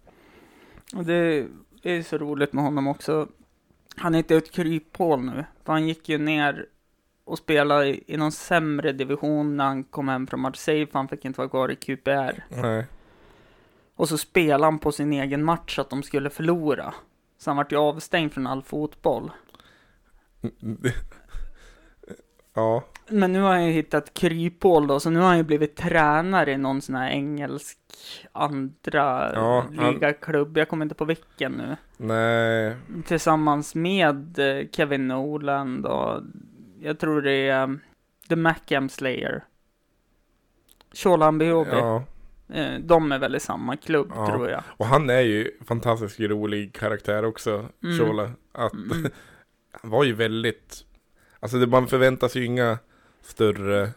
Och 0.96 1.04
det 1.04 1.46
är 1.82 2.02
så 2.02 2.18
roligt 2.18 2.52
med 2.52 2.64
honom 2.64 2.86
också. 2.86 3.28
Han 3.96 4.14
är 4.14 4.18
inte 4.18 4.36
ett 4.36 4.50
kryphål 4.52 5.20
nu, 5.24 5.44
för 5.64 5.72
han 5.72 5.88
gick 5.88 6.08
ju 6.08 6.18
ner 6.18 6.66
och 7.24 7.38
spelade 7.38 8.10
i 8.12 8.16
någon 8.16 8.32
sämre 8.32 8.92
division 8.92 9.56
när 9.56 9.64
han 9.64 9.84
kom 9.84 10.08
hem 10.08 10.26
från 10.26 10.40
Marseille, 10.40 10.86
för 10.86 10.98
han 10.98 11.08
fick 11.08 11.24
inte 11.24 11.38
vara 11.40 11.48
kvar 11.48 11.70
i 11.70 11.76
QPR. 11.76 12.44
Nej. 12.48 12.86
Och 13.96 14.08
så 14.08 14.18
spelade 14.18 14.64
han 14.64 14.78
på 14.78 14.92
sin 14.92 15.12
egen 15.12 15.44
match 15.44 15.78
att 15.78 15.90
de 15.90 16.02
skulle 16.02 16.30
förlora. 16.30 16.94
Så 17.38 17.50
han 17.50 17.56
vart 17.56 17.72
ju 17.72 17.76
avstängd 17.76 18.32
från 18.32 18.46
all 18.46 18.62
fotboll. 18.62 19.30
ja, 22.54 22.84
Men 23.08 23.32
nu 23.32 23.40
har 23.40 23.50
han 23.50 23.66
ju 23.66 23.72
hittat 23.72 24.14
kryphål 24.14 24.86
då, 24.86 25.00
så 25.00 25.10
nu 25.10 25.20
har 25.20 25.26
han 25.26 25.36
ju 25.36 25.42
blivit 25.42 25.76
tränare 25.76 26.52
i 26.52 26.56
någon 26.58 26.80
sån 26.80 26.94
här 26.94 27.10
engelsk 27.10 27.78
andra 28.32 29.32
Ja, 29.34 29.64
han- 29.76 29.92
ligaklubb. 29.92 30.56
Jag 30.56 30.68
kommer 30.68 30.84
inte 30.84 30.94
på 30.94 31.04
vilken 31.04 31.52
nu. 31.52 31.76
nej. 31.96 32.76
Tillsammans 33.06 33.74
med 33.74 34.38
eh, 34.38 34.68
Kevin 34.72 35.08
Nolan 35.08 35.84
och 35.84 36.22
jag 36.80 36.98
tror 36.98 37.22
det 37.22 37.48
är 37.48 37.62
um, 37.62 37.80
The 38.28 38.36
Macam 38.36 38.88
Slayer. 38.88 39.44
Shola 40.94 41.30
Mbiobi. 41.32 41.70
Ja. 41.72 42.04
Eh, 42.48 42.74
de 42.80 43.12
är 43.12 43.18
väl 43.18 43.34
i 43.34 43.40
samma 43.40 43.76
klubb 43.76 44.12
Ja. 44.14 44.26
tror 44.26 44.50
jag. 44.50 44.62
Och 44.68 44.86
han 44.86 45.10
är 45.10 45.20
ju 45.20 45.50
fantastiskt 45.66 46.20
rolig 46.20 46.72
karaktär 46.74 47.24
också, 47.24 47.66
Mm. 47.84 47.98
Shola. 47.98 48.30
Att 48.52 48.72
Mm. 48.72 48.88
han 49.82 49.90
var 49.90 50.04
ju 50.04 50.12
väldigt, 50.12 50.84
alltså 51.40 51.56
det, 51.58 51.66
man 51.66 51.86
sig 52.28 52.40
ju 52.42 52.46
inga 52.46 52.78
större, 53.22 53.90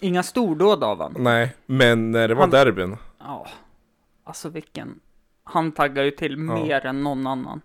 Inga 0.00 0.22
stordåd 0.22 0.84
av 0.84 1.00
han. 1.02 1.14
nej, 1.18 1.56
men 1.66 2.10
när 2.10 2.28
det 2.28 2.34
var 2.34 2.40
Han- 2.42 2.50
derbyn. 2.50 2.96
Ja, 3.18 3.46
alltså 4.24 4.48
vilken. 4.48 5.00
Han 5.44 5.72
taggar 5.72 6.02
ju 6.04 6.10
till 6.10 6.32
Ja. 6.32 6.36
mer 6.36 6.86
än 6.86 7.02
någon 7.02 7.26
annan. 7.26 7.60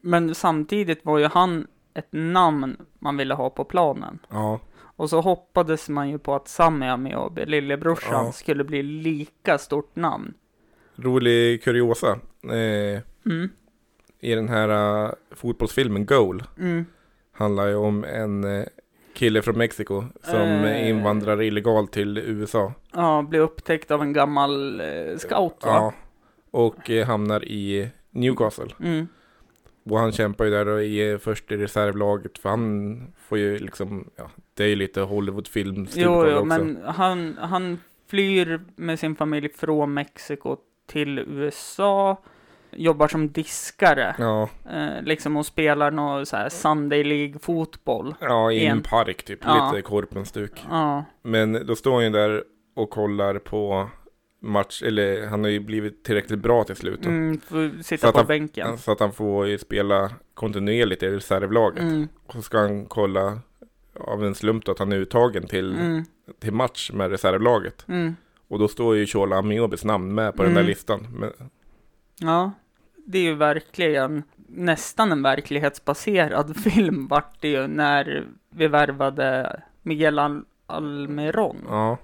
Men 0.00 0.34
samtidigt 0.34 1.04
var 1.04 1.18
ju 1.18 1.26
han 1.26 1.66
ett 1.94 2.08
namn 2.10 2.76
man 2.98 3.16
ville 3.16 3.34
ha 3.34 3.50
på 3.50 3.64
planen. 3.64 4.18
Ja, 4.30 4.60
Och 5.02 5.10
så 5.10 5.20
hoppades 5.20 5.88
man 5.88 6.08
ju 6.10 6.18
på 6.18 6.34
att 6.34 6.48
Sami 6.48 6.88
Amiobi, 6.88 7.46
lillebrorsan, 7.46 8.26
Ja. 8.26 8.32
skulle 8.32 8.64
bli 8.64 8.82
lika 8.82 9.58
stort 9.58 9.96
namn. 9.96 10.34
rolig 10.96 11.62
kuriosa. 11.62 12.18
Eh, 12.44 13.00
Mm. 13.26 13.48
I 14.20 14.34
den 14.34 14.48
här 14.48 14.68
uh, 15.04 15.12
fotbollsfilmen 15.30 16.06
Goal 16.06 16.42
Mm. 16.58 16.84
handlar 17.32 17.66
ju 17.66 17.74
om 17.74 18.04
en 18.04 18.44
eh, 18.44 18.64
kille 19.14 19.42
från 19.42 19.58
Mexiko 19.58 20.04
som 20.22 20.40
Eh. 20.40 20.88
invandrar 20.88 21.42
illegalt 21.42 21.92
till 21.92 22.18
USA. 22.18 22.72
Ja, 22.92 23.22
blir 23.28 23.40
upptäckt 23.40 23.90
av 23.90 24.02
en 24.02 24.12
gammal 24.12 24.80
eh, 24.80 25.16
scout 25.18 25.64
va? 25.64 25.70
Ja, 25.70 25.92
och 26.50 26.90
hamnar 27.06 27.44
i 27.44 27.88
Newcastle. 28.10 28.70
Mm. 28.80 29.08
Och 29.84 29.98
han 29.98 30.12
kämpar 30.12 30.44
ju 30.44 30.50
där 30.50 30.68
och 30.68 30.82
är 30.82 31.18
först 31.18 31.52
i 31.52 31.56
reservlaget 31.56 32.38
för 32.38 32.48
han 32.48 33.12
får 33.28 33.38
ju 33.38 33.58
liksom, 33.58 34.10
ja, 34.16 34.30
det 34.54 34.64
är 34.64 34.68
ju 34.68 34.76
lite 34.76 35.00
Hollywoodfilm 35.00 35.86
Jo, 35.94 36.26
jo, 36.26 36.32
också. 36.34 36.44
men 36.44 36.78
han, 36.84 37.36
han 37.40 37.78
flyr 38.10 38.60
med 38.76 38.98
sin 38.98 39.16
familj 39.16 39.48
från 39.56 39.94
Mexiko 39.94 40.56
till 40.86 41.18
USA. 41.18 42.22
Jobbar 42.70 43.08
som 43.08 43.28
diskare. 43.32 44.14
Ja, 44.18 44.48
Eh, 44.70 45.02
liksom 45.02 45.36
och 45.36 45.46
spelar 45.46 45.90
någon 45.90 46.26
så 46.26 46.36
här 46.36 46.48
Sunday 46.48 47.04
League-fotboll. 47.04 48.14
ja, 48.20 48.52
i 48.52 48.66
en 48.66 48.76
En- 48.76 48.82
park 48.82 49.22
typ, 49.22 49.38
Ja. 49.44 49.70
lite 49.72 49.82
korpenstuk. 49.88 50.64
Ja. 50.70 51.04
Men 51.22 51.66
då 51.66 51.76
står 51.76 51.94
han 51.94 52.04
ju 52.04 52.10
där 52.10 52.44
och 52.74 52.90
kollar 52.90 53.38
på 53.38 53.88
match, 54.44 54.82
eller 54.82 55.26
han 55.26 55.42
har 55.44 55.50
ju 55.50 55.60
blivit 55.60 56.04
tillräckligt 56.04 56.38
bra 56.38 56.64
till 56.64 56.76
slut. 56.76 57.06
Mm, 57.06 57.40
sitta 57.82 58.08
att 58.08 58.12
på 58.14 58.18
han- 58.18 58.26
bänken. 58.26 58.78
Så 58.78 58.92
att 58.92 59.00
han 59.00 59.12
får 59.12 59.46
ju 59.48 59.58
spela 59.58 60.10
kontinuerligt 60.34 61.02
i 61.02 61.08
reservlaget. 61.08 61.82
Mm, 61.82 62.08
Och 62.26 62.34
så 62.34 62.42
ska 62.42 62.58
han 62.58 62.86
kolla 62.86 63.38
av 64.00 64.24
en 64.24 64.34
slump 64.34 64.64
då 64.64 64.72
att 64.72 64.78
han 64.78 64.92
är 64.92 64.96
uttagen 64.96 65.46
till, 65.46 65.74
mm, 65.74 66.04
till 66.38 66.52
match 66.52 66.90
med 66.94 67.10
reservlaget. 67.10 67.84
mm. 67.88 68.16
Och 68.48 68.58
då 68.58 68.68
står 68.68 68.96
ju 68.96 69.06
Shola 69.06 69.36
Amiobis 69.36 69.84
namn 69.84 70.14
med 70.14 70.36
på 70.36 70.42
den 70.42 70.54
där 70.54 70.60
Mm. 70.60 70.68
listan. 70.70 71.06
Men, 71.12 71.32
Ja, 72.18 72.52
det 73.06 73.18
är 73.18 73.22
ju 73.22 73.34
verkligen 73.34 74.22
nästan 74.46 75.12
en 75.12 75.22
verklighetsbaserad 75.22 76.56
film 76.64 77.06
vart 77.08 77.40
det 77.40 77.48
ju 77.48 77.66
när 77.66 78.26
vi 78.50 78.66
värvade 78.68 79.60
Miguel 79.82 80.18
Al- 80.18 80.44
Almiron 80.66 81.56
ja. 81.68 81.98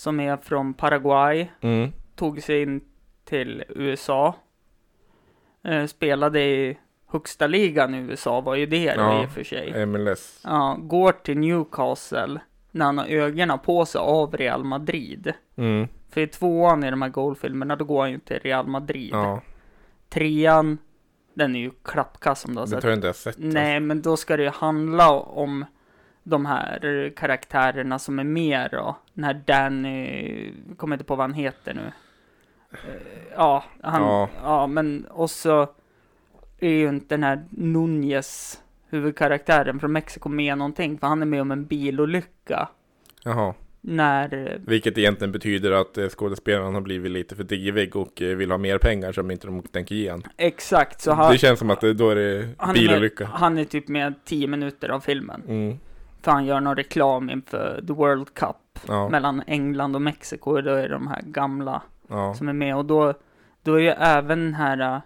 Som 0.00 0.20
är 0.20 0.36
från 0.36 0.74
Paraguay, 0.74 1.48
Mm. 1.60 1.92
tog 2.16 2.42
sig 2.42 2.62
in 2.62 2.80
till 3.24 3.64
USA, 3.68 4.34
eh, 5.64 5.86
spelade 5.86 6.40
i 6.40 6.78
högsta 7.06 7.46
ligan 7.46 7.94
i 7.94 7.98
USA 7.98 8.40
var 8.40 8.54
ju 8.54 8.66
det 8.66 8.94
då 8.94 9.00
Ja, 9.00 9.22
i 9.22 9.26
och 9.26 9.30
för 9.30 9.44
sig. 9.44 9.86
MLS. 9.86 10.40
Ja, 10.44 10.76
går 10.80 11.12
till 11.12 11.38
Newcastle 11.38 12.40
när 12.70 12.84
han 12.86 12.98
har 12.98 13.06
ögonen 13.06 13.58
på 13.58 13.86
sig 13.86 13.98
av 13.98 14.36
Real 14.36 14.64
Madrid. 14.64 15.32
Mm. 15.56 15.88
För 16.10 16.20
i 16.20 16.26
tvåan 16.26 16.84
i 16.84 16.90
de 16.90 17.02
här 17.02 17.08
goalfilmerna, 17.08 17.76
då 17.76 17.84
går 17.84 18.00
han 18.00 18.10
ju 18.10 18.18
till 18.18 18.38
Real 18.38 18.66
Madrid. 18.66 19.10
Ja, 19.12 19.40
Trean, 20.08 20.78
den 21.34 21.56
är 21.56 21.60
ju 21.60 21.70
klappkass 21.84 22.44
om 22.44 22.54
du 22.54 22.58
har 22.58 22.66
det 22.66 22.70
sett. 22.70 22.80
tror 22.80 22.90
jag 22.90 22.96
inte 22.96 23.06
jag 23.06 23.16
sett. 23.16 23.36
Nej, 23.38 23.80
men 23.80 24.02
då 24.02 24.16
ska 24.16 24.36
det 24.36 24.42
ju 24.42 24.48
handla 24.50 25.10
om 25.12 25.64
de 26.22 26.46
här 26.46 27.12
karaktärerna 27.16 27.98
som 27.98 28.18
är 28.18 28.24
med 28.24 28.68
då. 28.72 28.96
Den 29.14 29.24
här 29.24 29.42
Danny, 29.46 30.52
kommer 30.76 30.94
inte 30.96 31.04
på 31.04 31.16
vad 31.16 31.24
han 31.24 31.34
heter 31.34 31.74
nu. 31.74 31.92
Eh, 32.72 32.78
Ja, 33.36 33.64
han, 33.82 34.02
ja. 34.02 34.28
Ja. 34.42 34.66
men 34.66 35.04
och 35.04 35.30
så 35.30 35.68
är 36.58 36.70
ju 36.70 36.88
inte 36.88 37.14
den 37.14 37.22
här 37.22 37.44
Nunez, 37.50 38.60
huvudkaraktären 38.88 39.80
från 39.80 39.92
Mexiko, 39.92 40.28
med 40.28 40.58
någonting. 40.58 40.98
För 40.98 41.06
han 41.06 41.22
är 41.22 41.26
med 41.26 41.40
om 41.40 41.50
en 41.50 41.64
bilolycka. 41.64 42.68
Jaha. 43.24 43.54
När, 43.82 44.58
Vilket 44.66 44.98
egentligen 44.98 45.32
betyder 45.32 45.72
att 45.72 45.98
eh, 45.98 46.08
skådespelaren 46.08 46.74
har 46.74 46.80
blivit 46.80 47.12
lite 47.12 47.36
för 47.36 47.44
divig 47.44 47.96
och 47.96 48.22
eh, 48.22 48.36
vill 48.36 48.50
ha 48.50 48.58
mer 48.58 48.78
pengar 48.78 49.12
som 49.12 49.30
inte 49.30 49.46
de 49.46 49.62
tänker 49.62 49.94
ge 49.94 50.10
han. 50.10 50.22
exakt, 50.36 51.00
så 51.00 51.12
han, 51.12 51.32
Det 51.32 51.38
känns 51.38 51.58
som 51.58 51.70
att 51.70 51.80
då 51.80 52.10
är 52.10 52.14
det 52.16 52.48
han, 52.58 52.70
är 52.70 52.72
med, 52.72 52.74
bilolycka. 52.74 53.26
han 53.32 53.58
är 53.58 53.64
typ 53.64 53.88
med 53.88 54.14
10 54.24 54.46
minuter 54.46 54.88
av 54.88 55.00
filmen. 55.00 55.42
Mm. 55.48 55.78
För 56.22 56.30
han 56.32 56.44
gör 56.44 56.60
någon 56.60 56.76
reklam 56.76 57.30
inför 57.30 57.84
The 57.86 57.92
World 57.92 58.34
Cup. 58.34 58.56
Ja, 58.88 59.08
mellan 59.08 59.42
England 59.46 59.94
och 59.94 60.02
Mexiko. 60.02 60.50
och 60.50 60.62
Då 60.62 60.70
är 60.70 60.82
det 60.82 60.88
de 60.88 61.06
här 61.06 61.22
gamla 61.22 61.82
ja, 62.08 62.34
som 62.34 62.48
är 62.48 62.52
med. 62.52 62.76
Och 62.76 62.84
då, 62.84 63.14
då 63.62 63.74
är 63.74 63.78
ju 63.80 63.88
även 63.88 64.38
den 64.38 64.54
här, 64.54 64.94
äh, 64.94 65.00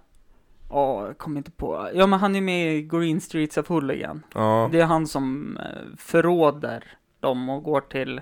åh, 0.68 1.05
jag 1.07 1.18
kommer 1.18 1.37
inte 1.38 1.50
på. 1.50 1.88
Ja, 1.94 2.07
men 2.07 2.18
han 2.18 2.37
är 2.37 2.40
med 2.40 2.74
i 2.77 2.83
Green 2.83 3.20
Streets 3.20 3.57
of 3.57 3.68
Hooligan. 3.68 4.22
ja, 4.35 4.68
Det 4.72 4.81
är 4.81 4.85
han 4.87 5.07
som 5.07 5.57
äh, 5.57 5.96
förråder 5.96 6.85
dem 7.20 7.48
och 7.48 7.62
går 7.62 7.81
till 7.81 8.20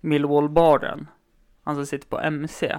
Millwall-baren. 0.00 1.06
Han 1.64 1.74
som 1.74 1.86
sitter 1.86 2.08
på 2.08 2.18
MC. 2.20 2.78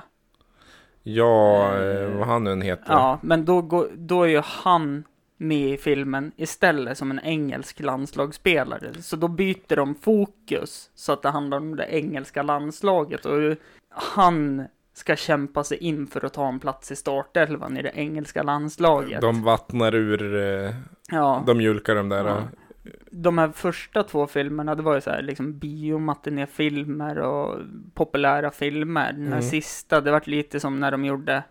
ja, 1.03 1.77
eh, 1.77 2.17
vad 2.17 2.27
han 2.27 2.43
nu 2.43 2.51
än 2.51 2.62
heter. 2.62 2.93
Ja, 2.93 3.19
men 3.21 3.45
då, 3.45 3.62
går, 3.62 3.88
då 3.95 4.23
är 4.23 4.27
ju 4.27 4.41
han 4.45 5.03
med 5.38 5.69
i 5.74 5.78
filmen 5.78 6.32
istället 6.36 6.98
som 6.98 7.12
en 7.12 7.19
engelsk 7.19 7.80
landslagsspelare. 7.80 8.93
Så 9.02 9.15
då 9.15 9.28
byter 9.28 9.76
de 9.76 9.96
fokus 9.96 10.89
så 10.96 11.12
att 11.13 11.22
det 11.22 11.30
handlar 11.30 11.58
om 11.58 11.76
det 11.76 11.86
engelska 11.86 12.43
landslaget 12.43 13.26
och 13.26 13.56
han 13.89 14.65
ska 14.93 15.15
kämpa 15.15 15.63
sig 15.63 15.78
in 15.78 16.08
för 16.08 16.26
att 16.26 16.34
ta 16.34 16.48
en 16.48 16.60
plats 16.60 16.91
i 16.91 16.96
startelvan 16.96 17.78
i 17.78 17.82
det 17.82 17.91
engelska 17.96 18.43
landslaget. 18.43 19.22
De 19.22 19.43
vattnar 19.43 19.96
ur, 19.96 20.36
eh, 20.36 20.74
ja, 21.12 21.43
de 21.48 21.58
mjölkar 21.58 21.96
de 21.96 22.10
där. 22.10 22.26
Ja. 22.26 22.41
de 23.12 23.38
här 23.38 23.50
första 23.50 24.04
två 24.04 24.28
filmerna, 24.28 24.76
det 24.76 24.82
var 24.84 24.96
ju 24.96 25.02
så 25.02 25.10
här 25.10 25.22
liksom 25.22 25.58
biomatinéfilmer 25.60 27.19
och 27.19 27.60
populära 27.93 28.52
filmer. 28.52 29.13
Den 29.13 29.22
här 29.28 29.32
Mm. 29.32 29.41
sista, 29.41 30.02
det 30.02 30.12
var 30.12 30.22
lite 30.26 30.60
som 30.60 30.80
när 30.80 30.91
de 30.91 31.06
gjorde 31.06 31.43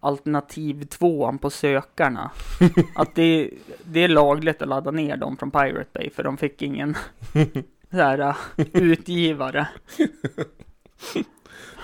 alternativ 0.00 0.84
tvåan 0.84 1.38
på 1.38 1.50
sökarna. 1.50 2.30
att 2.94 3.14
det, 3.14 3.50
det 3.84 4.00
är 4.00 4.08
lagligt 4.08 4.62
att 4.62 4.68
ladda 4.68 4.90
ner 4.90 5.16
dem 5.16 5.36
från 5.36 5.50
Pirate 5.50 5.90
Bay 5.92 6.10
för 6.10 6.22
de 6.22 6.36
fick 6.36 6.62
ingen 6.62 6.96
så 7.90 7.96
här, 7.96 8.20
uh, 8.20 8.36
utgivare. 8.72 9.68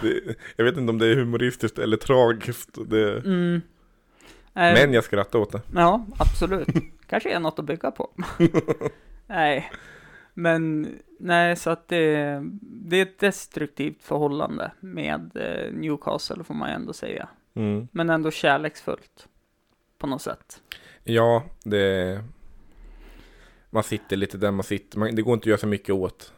Det, 0.02 0.36
jag 0.56 0.64
vet 0.64 0.76
inte 0.76 0.90
om 0.90 0.98
det 0.98 1.06
är 1.06 1.16
humoristiskt 1.16 1.78
eller 1.78 1.96
tragiskt. 1.96 2.78
Det, 2.86 3.22
Mm. 3.24 3.60
Men 4.56 4.92
jag 4.92 5.04
skrattar 5.04 5.38
åt 5.38 5.52
det. 5.52 5.60
Ja, 5.74 6.06
absolut. 6.18 6.68
Kanske 7.06 7.32
är 7.32 7.40
något 7.40 7.58
att 7.58 7.64
bygga 7.64 7.90
på. 7.90 8.10
nej, 9.26 9.70
men 10.34 10.88
nej, 11.18 11.56
så 11.56 11.70
att 11.70 11.88
det, 11.88 12.40
det 12.60 12.96
är 12.96 13.02
ett 13.02 13.18
destruktivt 13.18 14.02
förhållande 14.02 14.70
med 14.80 15.30
eh, 15.34 15.72
Newcastle 15.72 16.44
får 16.44 16.54
man 16.54 16.68
ändå 16.68 16.92
säga. 16.92 17.28
Mm. 17.54 17.88
Men 17.92 18.10
ändå 18.10 18.30
kärleksfullt 18.30 19.28
på 19.98 20.06
något 20.06 20.22
sätt. 20.22 20.62
Ja, 21.04 21.42
det... 21.64 22.24
Man 23.70 23.82
sitter 23.82 24.16
lite 24.16 24.38
där 24.38 24.50
man 24.50 24.64
sitter. 24.64 24.98
Man, 24.98 25.14
det 25.14 25.22
går 25.22 25.34
inte 25.34 25.42
att 25.42 25.46
göra 25.46 25.58
så 25.58 25.66
mycket 25.66 25.94
åt. 25.94 26.32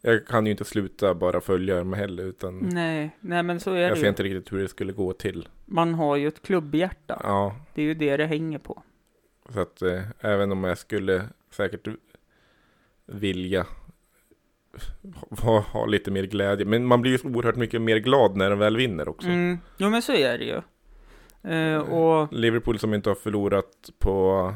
Jag 0.00 0.26
kan 0.26 0.46
ju 0.46 0.50
inte 0.50 0.64
sluta 0.64 1.14
bara 1.14 1.40
följa 1.40 1.76
dem 1.76 1.92
heller, 1.92 2.24
utan 2.24 2.58
Nej, 2.58 3.10
nej 3.20 3.42
men 3.42 3.60
så 3.60 3.72
är 3.72 3.76
jag 3.80 3.90
det 3.92 3.96
ser 3.96 4.02
ju. 4.02 4.08
inte 4.08 4.22
riktigt 4.22 4.52
hur 4.52 4.58
det 4.62 4.68
skulle 4.68 4.92
gå 4.92 5.12
till. 5.12 5.48
Man 5.64 5.94
har 5.94 6.16
ju 6.16 6.28
ett 6.28 6.42
klubbhjärta. 6.42 7.20
Ja, 7.24 7.56
Det 7.74 7.82
är 7.82 7.86
ju 7.86 7.94
det 7.94 8.16
det 8.16 8.26
hänger 8.26 8.58
på. 8.58 8.82
så 9.52 9.60
att 9.60 9.82
eh, 9.82 10.02
även 10.20 10.52
om 10.52 10.64
jag 10.64 10.78
skulle 10.78 11.24
säkert 11.50 11.88
vilja 13.06 13.66
ha, 15.42 15.60
ha 15.60 15.86
lite 15.86 16.10
mer 16.10 16.24
glädje. 16.24 16.66
Men 16.66 16.86
man 16.86 17.00
blir 17.02 17.12
ju 17.12 17.30
oerhört 17.30 17.56
mycket 17.56 17.82
mer 17.82 17.96
glad 17.96 18.36
när 18.36 18.50
de 18.50 18.58
väl 18.58 18.76
vinner 18.76 19.08
också. 19.08 19.28
Mm. 19.28 19.58
Jo 19.76 19.90
men 19.90 20.02
så 20.02 20.12
är 20.12 20.38
det 20.38 20.44
ju. 20.44 20.60
Eh, 21.52 21.78
och 21.80 22.32
Liverpool 22.32 22.78
som 22.78 22.94
inte 22.94 23.10
har 23.10 23.14
förlorat 23.14 23.90
på... 23.98 24.54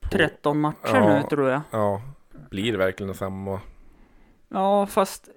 på 0.00 0.08
13 0.08 0.60
matcher 0.60 0.76
Ja. 0.84 1.16
nu 1.18 1.22
tror 1.22 1.50
jag. 1.50 1.60
Ja, 1.70 2.02
blir 2.50 2.76
verkligen 2.76 3.14
samma. 3.14 3.60
Ja, 4.48 4.86
fast 4.86 5.28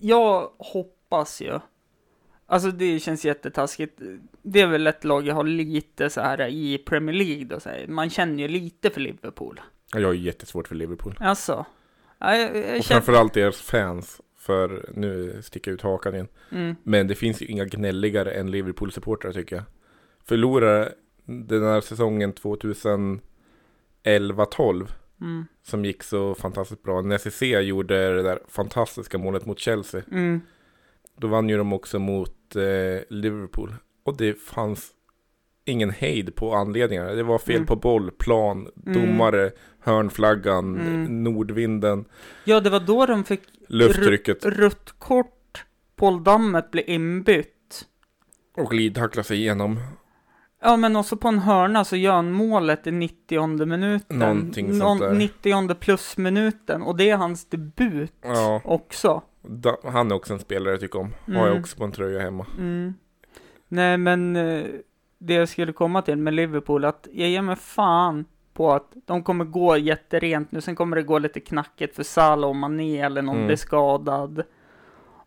jag 0.00 0.50
hoppas 0.58 1.40
ju. 1.42 1.58
Alltså 2.46 2.70
det 2.70 3.00
känns 3.00 3.24
jättetaskigt. 3.24 4.00
Det 4.42 4.60
är 4.60 4.66
väl 4.66 4.86
ett 4.86 5.04
lag 5.04 5.26
jag 5.26 5.34
har 5.34 5.44
lite 5.44 6.10
så 6.10 6.20
här 6.20 6.46
i 6.48 6.78
Premier 6.78 7.14
League 7.16 7.44
då. 7.44 7.60
Så 7.60 7.68
här. 7.68 7.86
Man 7.88 8.10
känner 8.10 8.42
ju 8.42 8.48
lite 8.48 8.90
för 8.90 9.00
Liverpool. 9.00 9.60
Ja, 9.92 10.00
Jag 10.00 10.08
har 10.08 10.12
ju 10.12 10.20
jättesvårt 10.22 10.68
för 10.68 10.74
Liverpool. 10.74 11.16
Alltså. 11.20 11.66
Ja, 12.18 12.36
jag, 12.36 12.56
jag 12.56 12.62
Och 12.78 12.84
känner... 12.84 13.00
framförallt 13.00 13.34
deras 13.34 13.60
fans. 13.60 14.20
För 14.38 14.90
nu 14.94 15.42
sticker 15.42 15.70
jag 15.70 15.74
ut 15.74 15.82
hakan 15.82 16.14
igen. 16.14 16.28
Mm, 16.52 16.76
Men 16.82 17.08
det 17.08 17.14
finns 17.14 17.42
ju 17.42 17.46
inga 17.46 17.64
gnälligare 17.64 18.30
än 18.32 18.50
Liverpool-supportrar 18.50 19.32
tycker 19.32 19.56
jag. 19.56 19.64
Förlorade 20.24 20.92
den 21.24 21.62
här 21.62 21.80
säsongen 21.80 22.34
2011-12 22.34 23.20
mm, 25.20 25.46
som 25.62 25.84
gick 25.84 26.02
så 26.02 26.34
fantastiskt 26.34 26.82
bra. 26.82 27.00
När 27.02 27.18
CC 27.18 27.42
gjorde 27.60 28.14
det 28.14 28.22
där 28.22 28.38
fantastiska 28.48 29.18
målet 29.18 29.46
mot 29.46 29.58
Chelsea. 29.58 30.02
mm. 30.10 30.40
Då 31.18 31.26
vann 31.28 31.48
ju 31.48 31.56
de 31.56 31.72
också 31.72 31.98
mot 31.98 32.56
eh, 32.56 32.62
Liverpool. 33.08 33.74
Och 34.04 34.16
det 34.16 34.34
fanns 34.40 34.90
ingen 35.66 35.90
hejd 35.90 36.34
på 36.34 36.54
anledningarna. 36.54 37.12
Det 37.12 37.22
var 37.22 37.38
fel 37.38 37.54
Mm. 37.56 37.66
på 37.66 37.76
boll, 37.76 38.10
plan, 38.10 38.68
domare, 38.74 39.50
hörnflaggan, 39.80 40.76
Mm. 40.80 41.24
nordvinden, 41.24 42.04
Ja, 42.44 42.60
det 42.60 42.70
var 42.70 42.80
då 42.80 43.06
de 43.06 43.24
fick 43.24 43.40
lufttrycket 43.68 44.44
rött 44.44 44.94
kort. 44.98 45.64
Paul 45.96 46.24
Dammet 46.24 46.70
blev 46.70 46.84
inbytt. 46.88 47.52
och 48.56 48.70
glidtackla 48.70 49.22
sig 49.22 49.36
igenom. 49.38 49.78
Ja, 50.62 50.76
men 50.76 50.96
också 50.96 51.16
på 51.16 51.28
en 51.28 51.38
hörna 51.38 51.84
så 51.84 51.96
gör 51.96 52.12
han 52.12 52.32
målet 52.32 52.86
i 52.86 52.90
90 52.90 53.64
minuten. 53.66 54.18
Någonting 54.18 54.80
sånt 54.80 55.00
där. 55.00 55.14
90 55.14 55.74
plus 55.74 56.16
minuten. 56.16 56.82
Och 56.82 56.96
det 56.96 57.10
är 57.10 57.16
hans 57.16 57.44
debut 57.48 58.12
Ja, 58.22 58.60
också. 58.64 59.22
da, 59.42 59.76
han 59.84 60.10
är 60.10 60.14
också 60.14 60.32
en 60.32 60.38
spelare 60.38 60.70
jag 60.72 60.80
tycker 60.80 60.98
om. 60.98 61.14
Har 61.26 61.34
jag 61.34 61.46
Mm. 61.46 61.60
också 61.60 61.76
på 61.76 61.84
en 61.84 61.92
tröja 61.92 62.20
hemma. 62.20 62.46
Mm. 62.58 62.94
Nej, 63.68 63.96
men 63.98 64.36
eh, 64.36 64.64
det 65.18 65.34
jag 65.34 65.48
skulle 65.48 65.72
komma 65.72 66.02
till 66.02 66.16
med 66.16 66.34
Liverpool, 66.34 66.84
att 66.84 67.08
jag 67.12 67.28
ger 67.28 67.42
mig 67.42 67.56
fan 67.56 68.24
på 68.54 68.72
att 68.72 68.92
de 69.06 69.22
kommer 69.22 69.44
gå 69.44 69.76
jätterent 69.76 70.52
nu. 70.52 70.60
Sen 70.60 70.76
kommer 70.76 70.96
det 70.96 71.02
gå 71.02 71.18
lite 71.18 71.40
knackigt 71.40 71.96
för 71.96 72.02
Salah 72.02 72.50
och 72.50 72.56
Mané 72.56 73.00
eller 73.00 73.22
någon 73.22 73.34
Mm. 73.36 73.46
blir 73.46 73.56
skadad. 73.56 74.42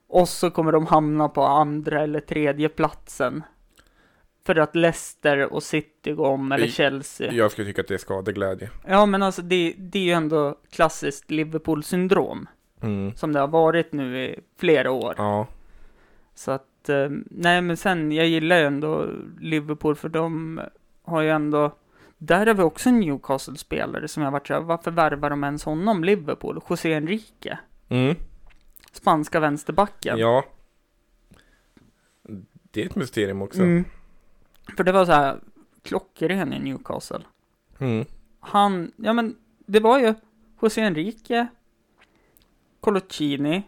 Och 0.08 0.30
så 0.30 0.52
kommer 0.52 0.71
de 0.71 0.86
hamna 0.88 1.30
på 1.30 1.43
andra 1.43 2.02
eller 2.02 2.19
tredje 2.19 2.69
platsen. 2.69 3.43
För 4.45 4.56
att 4.56 4.75
Leicester 4.75 5.54
och 5.54 5.63
City 5.63 6.13
går 6.13 6.28
om, 6.28 6.52
eller 6.52 6.67
Chelsea. 6.67 7.32
Jag 7.34 7.52
skulle 7.52 7.67
tycka 7.67 7.82
att 7.82 7.88
det 7.88 7.93
är 7.93 7.97
skadeglädje. 7.97 8.69
Ja, 8.88 9.06
men 9.06 9.23
alltså 9.23 9.41
det, 9.41 9.73
det 9.78 9.99
är 9.99 10.04
ju 10.04 10.12
ändå 10.12 10.56
klassiskt 10.69 11.32
Liverpool-syndrom. 11.32 12.47
Mm. 12.82 13.15
Som 13.15 13.34
det 13.34 13.39
har 13.39 13.47
varit 13.47 13.93
nu 13.93 14.23
i 14.25 14.39
flera 14.58 14.91
år. 14.91 15.13
Ja, 15.17 15.47
Så 16.36 16.52
att, 16.52 16.65
nej 17.25 17.61
men 17.61 17.77
sen, 17.77 18.11
jag 18.11 18.27
gillar 18.27 18.57
ju 18.57 18.65
ändå 18.65 19.07
Liverpool 19.39 19.95
för 19.95 20.09
de 20.09 20.61
har 21.01 21.21
ju 21.21 21.29
ändå, 21.29 21.75
där 22.17 22.47
har 22.47 22.53
vi 22.53 22.63
också 22.63 22.89
en 22.89 22.99
Newcastle-spelare 22.99 24.07
som 24.07 24.23
jag 24.23 24.31
varit 24.31 24.47
så 24.47 24.53
här, 24.53 24.61
varför 24.61 24.91
värvar 24.91 25.29
de 25.29 25.43
ens 25.43 25.63
honom, 25.63 26.03
Liverpool? 26.03 26.61
José 26.69 26.93
Enrique, 26.93 27.59
mm. 27.89 28.15
spanska 28.91 29.39
vänsterbacken. 29.39 30.17
ja. 30.17 30.45
Det 32.71 32.81
är 32.81 32.85
ett 32.85 32.95
mysterium 32.95 33.41
också. 33.41 33.61
Mm. 33.61 33.85
För 34.77 34.83
det 34.83 34.91
var 34.91 35.05
så 35.05 35.11
här, 35.11 35.39
klockren 35.81 36.53
i 36.53 36.59
Newcastle. 36.59 37.21
Mm. 37.79 38.05
Han, 38.39 38.91
ja 38.95 39.13
men, 39.13 39.35
det 39.65 39.79
var 39.79 39.99
ju 39.99 40.13
José 40.61 40.81
Enrique, 40.81 41.47
Coloccini, 42.79 43.63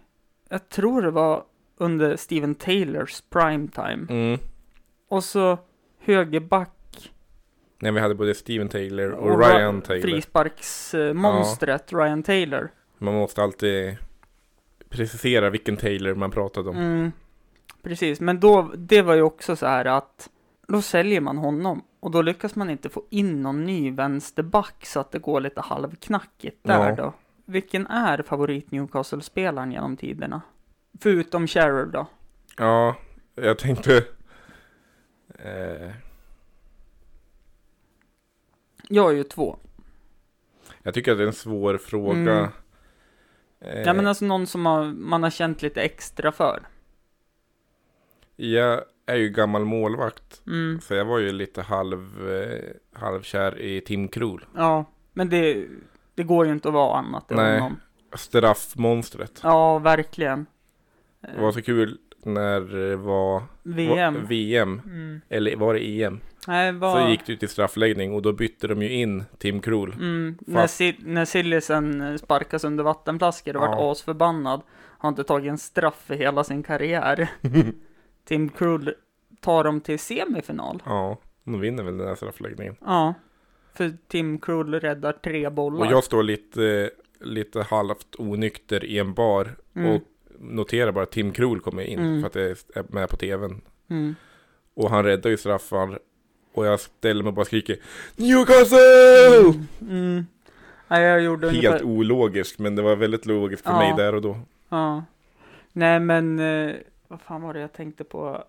jag 0.50 0.70
tror 0.70 1.02
det 1.02 1.12
var 1.12 1.44
under 1.82 2.16
Steven 2.16 2.56
Taylors 2.56 3.22
primetime. 3.30 4.06
Mm. 4.10 4.40
Och 5.10 5.24
så 5.24 5.58
högerback 6.00 7.12
När 7.80 7.92
vi 7.92 8.00
hade 8.00 8.16
både 8.16 8.36
Steven 8.36 8.70
Taylor 8.70 9.12
och, 9.12 9.40
Ra- 9.42 9.58
Ryan 9.58 9.82
Taylor. 9.82 10.02
Frisparksmonstret 10.02 11.94
Ryan 11.94 12.24
Taylor. 12.24 12.70
Man 12.98 13.14
måste 13.14 13.44
alltid 13.44 13.98
precisera 14.90 15.50
vilken 15.50 15.78
Taylor 15.78 16.16
man 16.16 16.32
pratade 16.32 16.70
om. 16.70 16.76
Mm, 16.78 17.12
precis, 17.82 18.20
men 18.22 18.40
då, 18.40 18.72
det 18.78 19.02
var 19.02 19.14
ju 19.16 19.22
också 19.22 19.56
så 19.56 19.66
här 19.66 19.86
att 19.86 20.30
då 20.68 20.82
säljer 20.82 21.22
man 21.22 21.38
honom 21.38 21.84
och 22.00 22.12
då 22.12 22.22
lyckas 22.22 22.56
man 22.56 22.70
inte 22.70 22.90
få 22.90 23.04
in 23.10 23.42
någon 23.42 23.64
ny 23.66 23.92
vänsterback 23.92 24.86
så 24.86 25.00
att 25.00 25.12
det 25.12 25.20
går 25.20 25.42
lite 25.42 25.62
halvknackigt 25.62 26.58
där 26.64 26.90
Ja. 26.90 26.96
då. 26.96 27.14
Vilken 27.46 27.88
är 27.88 28.22
favorit 28.24 28.72
Newcastle-spelaren 28.72 29.72
genom 29.72 29.98
tiderna? 29.98 30.42
Förutom 31.00 31.48
Shearer 31.48 31.86
då? 31.86 32.08
Ja, 32.58 32.96
jag 33.36 33.60
tänkte... 33.60 33.98
Eh, 35.40 35.92
Jag 38.90 39.12
är 39.12 39.16
ju 39.16 39.24
två. 39.24 39.58
jag 40.84 40.94
tycker 40.94 41.12
att 41.12 41.18
det 41.18 41.24
är 41.24 41.28
en 41.28 41.34
svår 41.34 41.78
fråga. 41.78 42.20
Mm. 42.20 42.50
Eh, 43.60 43.82
Ja 43.82 43.94
men 43.94 44.08
alltså 44.08 44.26
någon 44.26 44.48
som 44.48 44.66
har, 44.66 44.84
man 44.86 45.24
har 45.24 45.30
känt 45.30 45.62
lite 45.62 45.82
extra 45.82 46.32
för. 46.32 46.68
Jag 48.36 48.82
är 49.06 49.16
ju 49.16 49.30
gammal 49.30 49.66
målvakt. 49.66 50.42
Mm, 50.48 50.80
Så 50.82 50.94
jag 50.94 51.06
var 51.06 51.20
ju 51.20 51.32
lite 51.32 51.62
halv, 51.62 52.32
eh, 52.32 52.60
halvkär 53.00 53.60
i 53.60 53.82
Tim 53.82 54.08
Krul. 54.08 54.46
ja, 54.56 54.86
men 55.14 55.30
det, 55.30 55.68
det 56.16 56.24
går 56.24 56.46
ju 56.46 56.52
inte 56.52 56.68
att 56.68 56.74
vara 56.74 56.98
annat 56.98 57.32
än 57.32 57.38
Nej. 57.38 57.60
honom. 57.60 57.80
Straffmonstret. 58.14 59.40
Ja, 59.44 59.80
verkligen. 59.80 60.46
Det 61.22 61.42
var 61.42 61.52
så 61.52 61.62
kul 61.62 61.98
när 62.24 62.60
det 62.62 62.96
var 62.96 63.44
VM. 63.64 64.14
var, 64.14 64.22
VM. 64.22 64.82
Mm. 64.86 65.22
Eller 65.30 65.56
var 65.56 65.74
det 65.74 65.80
EM? 66.04 66.20
Nej, 66.48 66.72
vad... 66.72 67.02
Så 67.04 67.10
gick 67.10 67.26
det 67.26 67.34
ut 67.34 67.44
i 67.44 67.48
straffläggning 67.48 68.14
och 68.14 68.22
då 68.22 68.34
bytte 68.34 68.68
de 68.68 68.82
ju 68.82 68.90
in 68.90 69.24
Tim 69.38 69.62
Krul. 69.62 69.94
Mm, 69.94 70.38
när, 70.42 70.62
Fast- 70.62 70.76
si 70.76 70.96
när 71.00 71.26
Sillisen 71.26 72.20
sparkas 72.20 72.64
under 72.64 72.84
vattenflaskor 72.84 73.56
och 73.58 73.64
Ja. 73.64 73.68
vart 73.70 73.80
asförbannad. 73.98 74.62
Har 74.98 75.10
inte 75.10 75.24
tagit 75.24 75.50
en 75.50 75.58
straff 75.58 76.04
för 76.06 76.14
hela 76.16 76.44
sin 76.44 76.64
karriär. 76.64 77.28
Tim 78.26 78.50
Krul 78.50 78.94
tar 79.40 79.64
dem 79.64 79.82
till 79.82 80.00
semifinal. 80.00 80.84
Ja, 80.86 81.18
de 81.44 81.60
vinner 81.60 81.84
väl 81.84 81.98
den 81.98 82.08
här 82.08 82.16
straffläggningen. 82.16 82.76
Ja. 82.86 83.14
För 83.74 83.94
Tim 84.08 84.40
Krul 84.40 84.74
räddar 84.80 85.12
tre 85.14 85.50
bollar. 85.50 85.86
Och 85.86 85.92
jag 85.92 86.04
står 86.04 86.24
lite, 86.24 86.92
lite 87.22 87.62
halvt 87.64 88.16
onykter 88.18 88.86
i 88.86 89.00
en 89.00 89.14
bar 89.14 89.56
Mm. 89.76 89.92
och 89.96 90.02
noterar 90.42 90.92
bara 90.92 91.04
att 91.04 91.12
Tim 91.12 91.32
Krul 91.32 91.60
kommer 91.60 91.84
in 91.84 92.00
Mm. 92.00 92.20
för 92.22 92.28
att 92.28 92.34
det 92.34 92.50
är 92.76 92.84
med 92.94 93.10
på 93.10 93.18
tvn. 93.18 93.62
Mm. 93.90 94.16
Och 94.74 94.90
han 94.90 95.04
räddar 95.04 95.30
ju 95.30 95.38
straffar. 95.38 96.00
Och 96.54 96.66
jag 96.66 96.80
ställer 96.80 97.24
mig 97.24 97.30
och 97.30 97.34
bara 97.36 97.46
skriker 97.46 97.78
Newcastle! 98.16 99.66
Mm. 99.82 100.26
Nej, 100.88 101.04
jag 101.04 101.22
gjorde 101.22 101.48
Helt 101.50 101.58
ungefär... 101.66 101.84
ologiskt, 101.84 102.60
men 102.60 102.76
det 102.76 102.82
var 102.82 102.96
väldigt 102.96 103.26
logiskt 103.26 103.64
för 103.64 103.72
Ja. 103.72 103.78
mig 103.78 103.94
där 103.98 104.16
och 104.16 104.22
då. 104.22 104.40
Ja. 104.70 105.04
Nej, 105.74 106.00
men... 106.00 106.40
Eh, 106.40 106.76
vad 107.08 107.22
fan 107.22 107.42
var 107.42 107.54
det 107.54 107.60
jag 107.60 107.74
tänkte 107.74 108.04
på? 108.04 108.44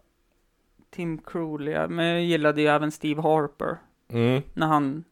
Tim 0.91 1.19
Krul, 1.19 1.67
ja. 1.69 1.89
Men 1.89 2.07
jag 2.07 2.23
gillade 2.25 2.63
ju 2.63 2.69
även 2.69 2.93
Steve 2.93 3.23
Harper. 3.23 3.77
Mm. 4.09 4.43
När 4.55 4.67
han 4.67 5.05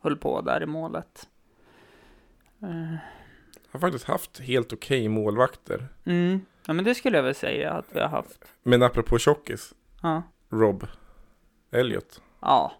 höll 0.00 0.16
på 0.16 0.40
där 0.40 0.62
i 0.62 0.66
målet. 0.66 1.28
Eh, 2.62 2.94
har 3.72 3.80
faktiskt 3.80 4.04
haft 4.04 4.40
helt 4.40 4.72
okej 4.72 5.08
målvakter. 5.08 5.88
Mm. 6.04 6.40
Ja, 6.66 6.72
men 6.72 6.84
det 6.84 6.94
skulle 6.94 7.16
jag 7.18 7.22
väl 7.24 7.34
säga 7.34 7.70
att 7.72 7.86
vi 7.92 8.00
har 8.00 8.08
haft. 8.08 8.44
Men 8.62 8.82
apropå 8.82 9.18
tjockis, 9.18 9.72
Ja. 10.02 10.22
Rob 10.50 10.86
Elliot. 11.72 12.20
Ja. 12.40 12.72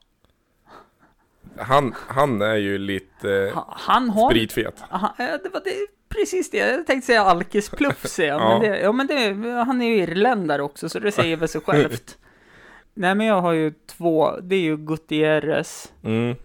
Han, 1.59 1.95
han 2.09 2.43
är 2.43 2.55
ju 2.55 2.79
lite 2.79 3.51
Ha- 3.55 3.75
Han 3.79 4.11
har... 4.11 4.31
spritfet. 4.31 4.81
Han, 4.89 5.11
det 5.19 5.49
var 5.53 5.61
det, 5.65 5.87
precis 6.09 6.51
det. 6.51 6.57
Jag 6.59 6.87
tänkte 6.87 7.07
säga 7.07 7.23
Alkis 7.23 7.71
Pluff, 7.71 8.07
säger 8.09 8.33
jag. 8.33 8.41
Ja. 8.43 8.59
Men, 8.59 8.61
det, 8.71 8.79
ja, 8.81 8.93
men 8.93 9.07
det, 9.43 9.49
han 9.65 9.83
är 9.83 9.87
ju 9.87 9.97
irländare 9.97 10.63
också, 10.63 10.89
så 10.89 10.99
det 10.99 11.13
säger 11.13 11.37
väl 11.37 11.49
sig 11.49 11.61
självt. 11.61 12.19
Nej, 12.95 13.15
men 13.15 13.27
jag 13.27 13.41
har 13.41 13.53
ju 13.53 13.75
två. 13.87 14.37
Det 14.43 14.55
är 14.57 14.61
ju 14.61 14.77
Gutierrez. 14.77 15.93
Mm. 16.05 16.37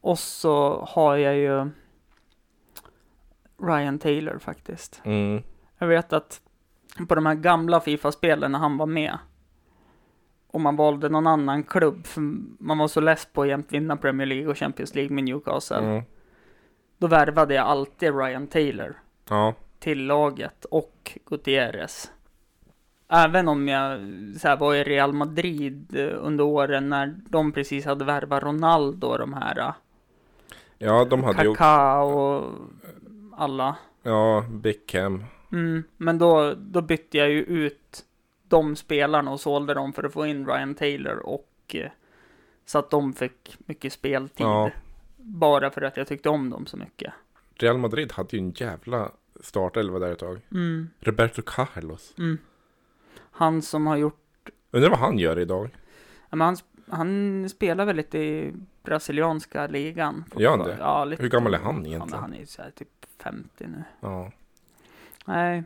Och 0.00 0.18
så 0.18 0.84
har 0.88 1.16
jag 1.16 1.36
ju 1.36 1.70
Ryan 3.66 3.98
Taylor 3.98 4.38
faktiskt. 4.38 5.00
Mm. 5.04 5.42
Jag 5.78 5.86
vet 5.86 6.12
att 6.12 6.40
på 7.08 7.14
de 7.14 7.26
här 7.26 7.34
gamla 7.34 7.80
Fifa-spelen 7.80 8.52
när 8.52 8.58
han 8.58 8.76
var 8.76 8.86
med 8.86 9.18
och 10.46 10.60
man 10.60 10.76
valde 10.76 11.08
någon 11.08 11.26
annan 11.26 11.62
klubb, 11.62 12.06
för 12.06 12.20
man 12.64 12.78
var 12.78 12.88
så 12.88 13.00
less 13.00 13.28
på 13.32 13.42
att 13.42 13.48
jämt 13.48 13.72
vinna 13.72 13.96
Premier 13.96 14.26
League 14.26 14.48
och 14.48 14.58
Champions 14.58 14.94
League 14.94 15.14
med 15.14 15.24
Newcastle. 15.24 15.76
Mm. 15.78 16.02
Då 16.98 17.06
värvade 17.06 17.54
jag 17.54 17.66
alltid 17.66 18.16
Ryan 18.16 18.46
Taylor 18.46 18.96
Ja. 19.28 19.54
till 19.78 20.06
laget 20.06 20.64
och 20.64 21.18
Gutierrez. 21.26 22.10
Även 23.08 23.48
om 23.48 23.68
jag 23.68 24.00
så 24.40 24.48
här, 24.48 24.56
var 24.56 24.74
i 24.74 24.84
Real 24.84 25.12
Madrid 25.12 25.96
eh, 25.96 26.18
under 26.18 26.44
åren 26.44 26.88
när 26.88 27.14
de 27.28 27.52
precis 27.52 27.84
hade 27.84 28.04
värvat 28.04 28.42
Ronaldo 28.42 29.06
och 29.06 29.18
de 29.18 29.32
här 29.34 29.58
eh, 29.58 29.72
ja, 30.78 31.04
de 31.04 31.24
hade 31.24 31.42
ju 31.42 31.54
Kaká 31.54 32.02
och 32.02 32.52
alla. 33.36 33.76
Ja, 34.02 34.44
Beckham. 34.50 35.24
Mm, 35.52 35.84
men 35.96 36.18
då, 36.18 36.54
då 36.56 36.82
bytte 36.82 37.18
jag 37.18 37.30
ju 37.30 37.42
ut 37.42 38.04
de 38.48 38.76
spelarna 38.76 39.30
och 39.30 39.40
sålde 39.40 39.74
dem 39.74 39.92
för 39.92 40.02
att 40.04 40.12
få 40.12 40.26
in 40.26 40.46
Ryan 40.46 40.74
Taylor 40.74 41.16
och 41.26 41.50
eh, 41.74 41.90
så 42.66 42.78
att 42.78 42.90
de 42.90 43.12
fick 43.12 43.56
mycket 43.58 43.92
speltid. 43.92 44.46
Ja. 44.46 44.70
Bara 45.16 45.70
för 45.70 45.82
att 45.82 45.96
jag 45.96 46.06
tyckte 46.08 46.28
om 46.28 46.50
dem 46.50 46.66
så 46.66 46.76
mycket. 46.76 47.12
Real 47.54 47.78
Madrid 47.78 48.12
hade 48.12 48.36
ju 48.36 48.42
en 48.42 48.50
jävla 48.50 49.10
startelva 49.40 49.98
där 49.98 50.12
ett 50.12 50.18
tag. 50.18 50.40
Mm, 50.50 50.88
Roberto 51.00 51.42
Carlos. 51.46 52.14
mm. 52.18 52.38
Han 53.30 53.62
som 53.62 53.86
har 53.86 53.96
gjort, 53.96 54.48
Undrar 54.70 54.90
vad 54.90 54.98
han 54.98 55.18
gör 55.18 55.38
idag? 55.38 55.70
ja, 56.30 56.36
men 56.36 56.40
han, 56.46 56.56
han 56.88 57.48
spelar 57.48 57.84
väl 57.86 57.96
lite 57.96 58.18
i 58.18 58.52
brasilianska 58.82 59.66
ligan. 59.66 60.24
Gör 60.36 60.50
han 60.50 60.58
det? 60.66 60.76
Ja, 60.80 61.04
lite. 61.04 61.22
Hur 61.22 61.30
gammal 61.30 61.54
är 61.54 61.58
han 61.58 61.82
Ja, 61.84 61.88
egentligen? 61.88 62.20
han 62.20 62.34
är 62.34 62.44
så 62.44 62.62
här 62.62 62.70
typ 62.70 63.03
50 63.22 63.66
nu. 63.66 63.84
Ja. 64.00 64.30
Nej, 65.26 65.62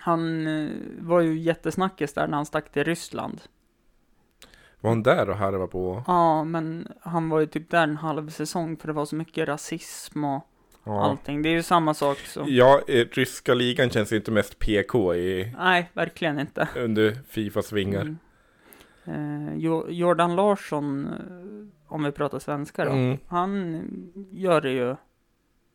han 0.00 0.46
eh, 0.46 0.70
var 0.98 1.20
ju 1.20 1.38
jättesnackis 1.38 2.12
där 2.14 2.26
när 2.28 2.36
han 2.36 2.46
stack 2.46 2.72
till 2.72 2.84
Ryssland. 2.84 3.40
Var 4.80 4.90
han 4.90 5.02
där 5.02 5.30
och 5.30 5.36
harvade 5.36 5.66
på? 5.66 6.04
Ja, 6.06 6.44
men 6.44 6.88
han 7.00 7.28
var 7.28 7.40
ju 7.40 7.46
typ 7.46 7.70
där 7.70 7.82
en 7.82 7.96
halv 7.96 8.28
säsong 8.30 8.76
för 8.76 8.86
det 8.86 8.92
var 8.92 9.04
så 9.04 9.16
mycket 9.16 9.48
rasism 9.48 10.24
och 10.24 10.46
Ja. 10.84 11.04
allting. 11.04 11.42
Det 11.42 11.48
är 11.48 11.52
ju 11.52 11.62
samma 11.62 11.94
sak 11.94 12.18
så. 12.18 12.44
Ja, 12.46 12.80
ryska 13.12 13.54
ligan 13.54 13.90
känns 13.90 14.12
inte 14.12 14.30
mest 14.30 14.58
PK 14.58 15.14
i, 15.14 15.54
Nej, 15.58 15.90
verkligen 15.92 16.38
inte. 16.40 16.68
under 16.76 17.18
Fifas 17.28 17.72
vingar. 17.72 18.00
Mm. 18.02 19.48
Eh, 19.48 19.54
Jo- 19.56 19.86
Jordan 19.90 20.36
Larsson, 20.36 21.06
eh, 21.06 21.92
om 21.94 22.02
vi 22.04 22.12
pratar 22.12 22.38
svenska 22.38 22.84
då, 22.84 22.90
Mm. 22.90 23.18
han 23.26 23.82
gör 24.32 24.60
det 24.60 24.70
ju 24.70 24.96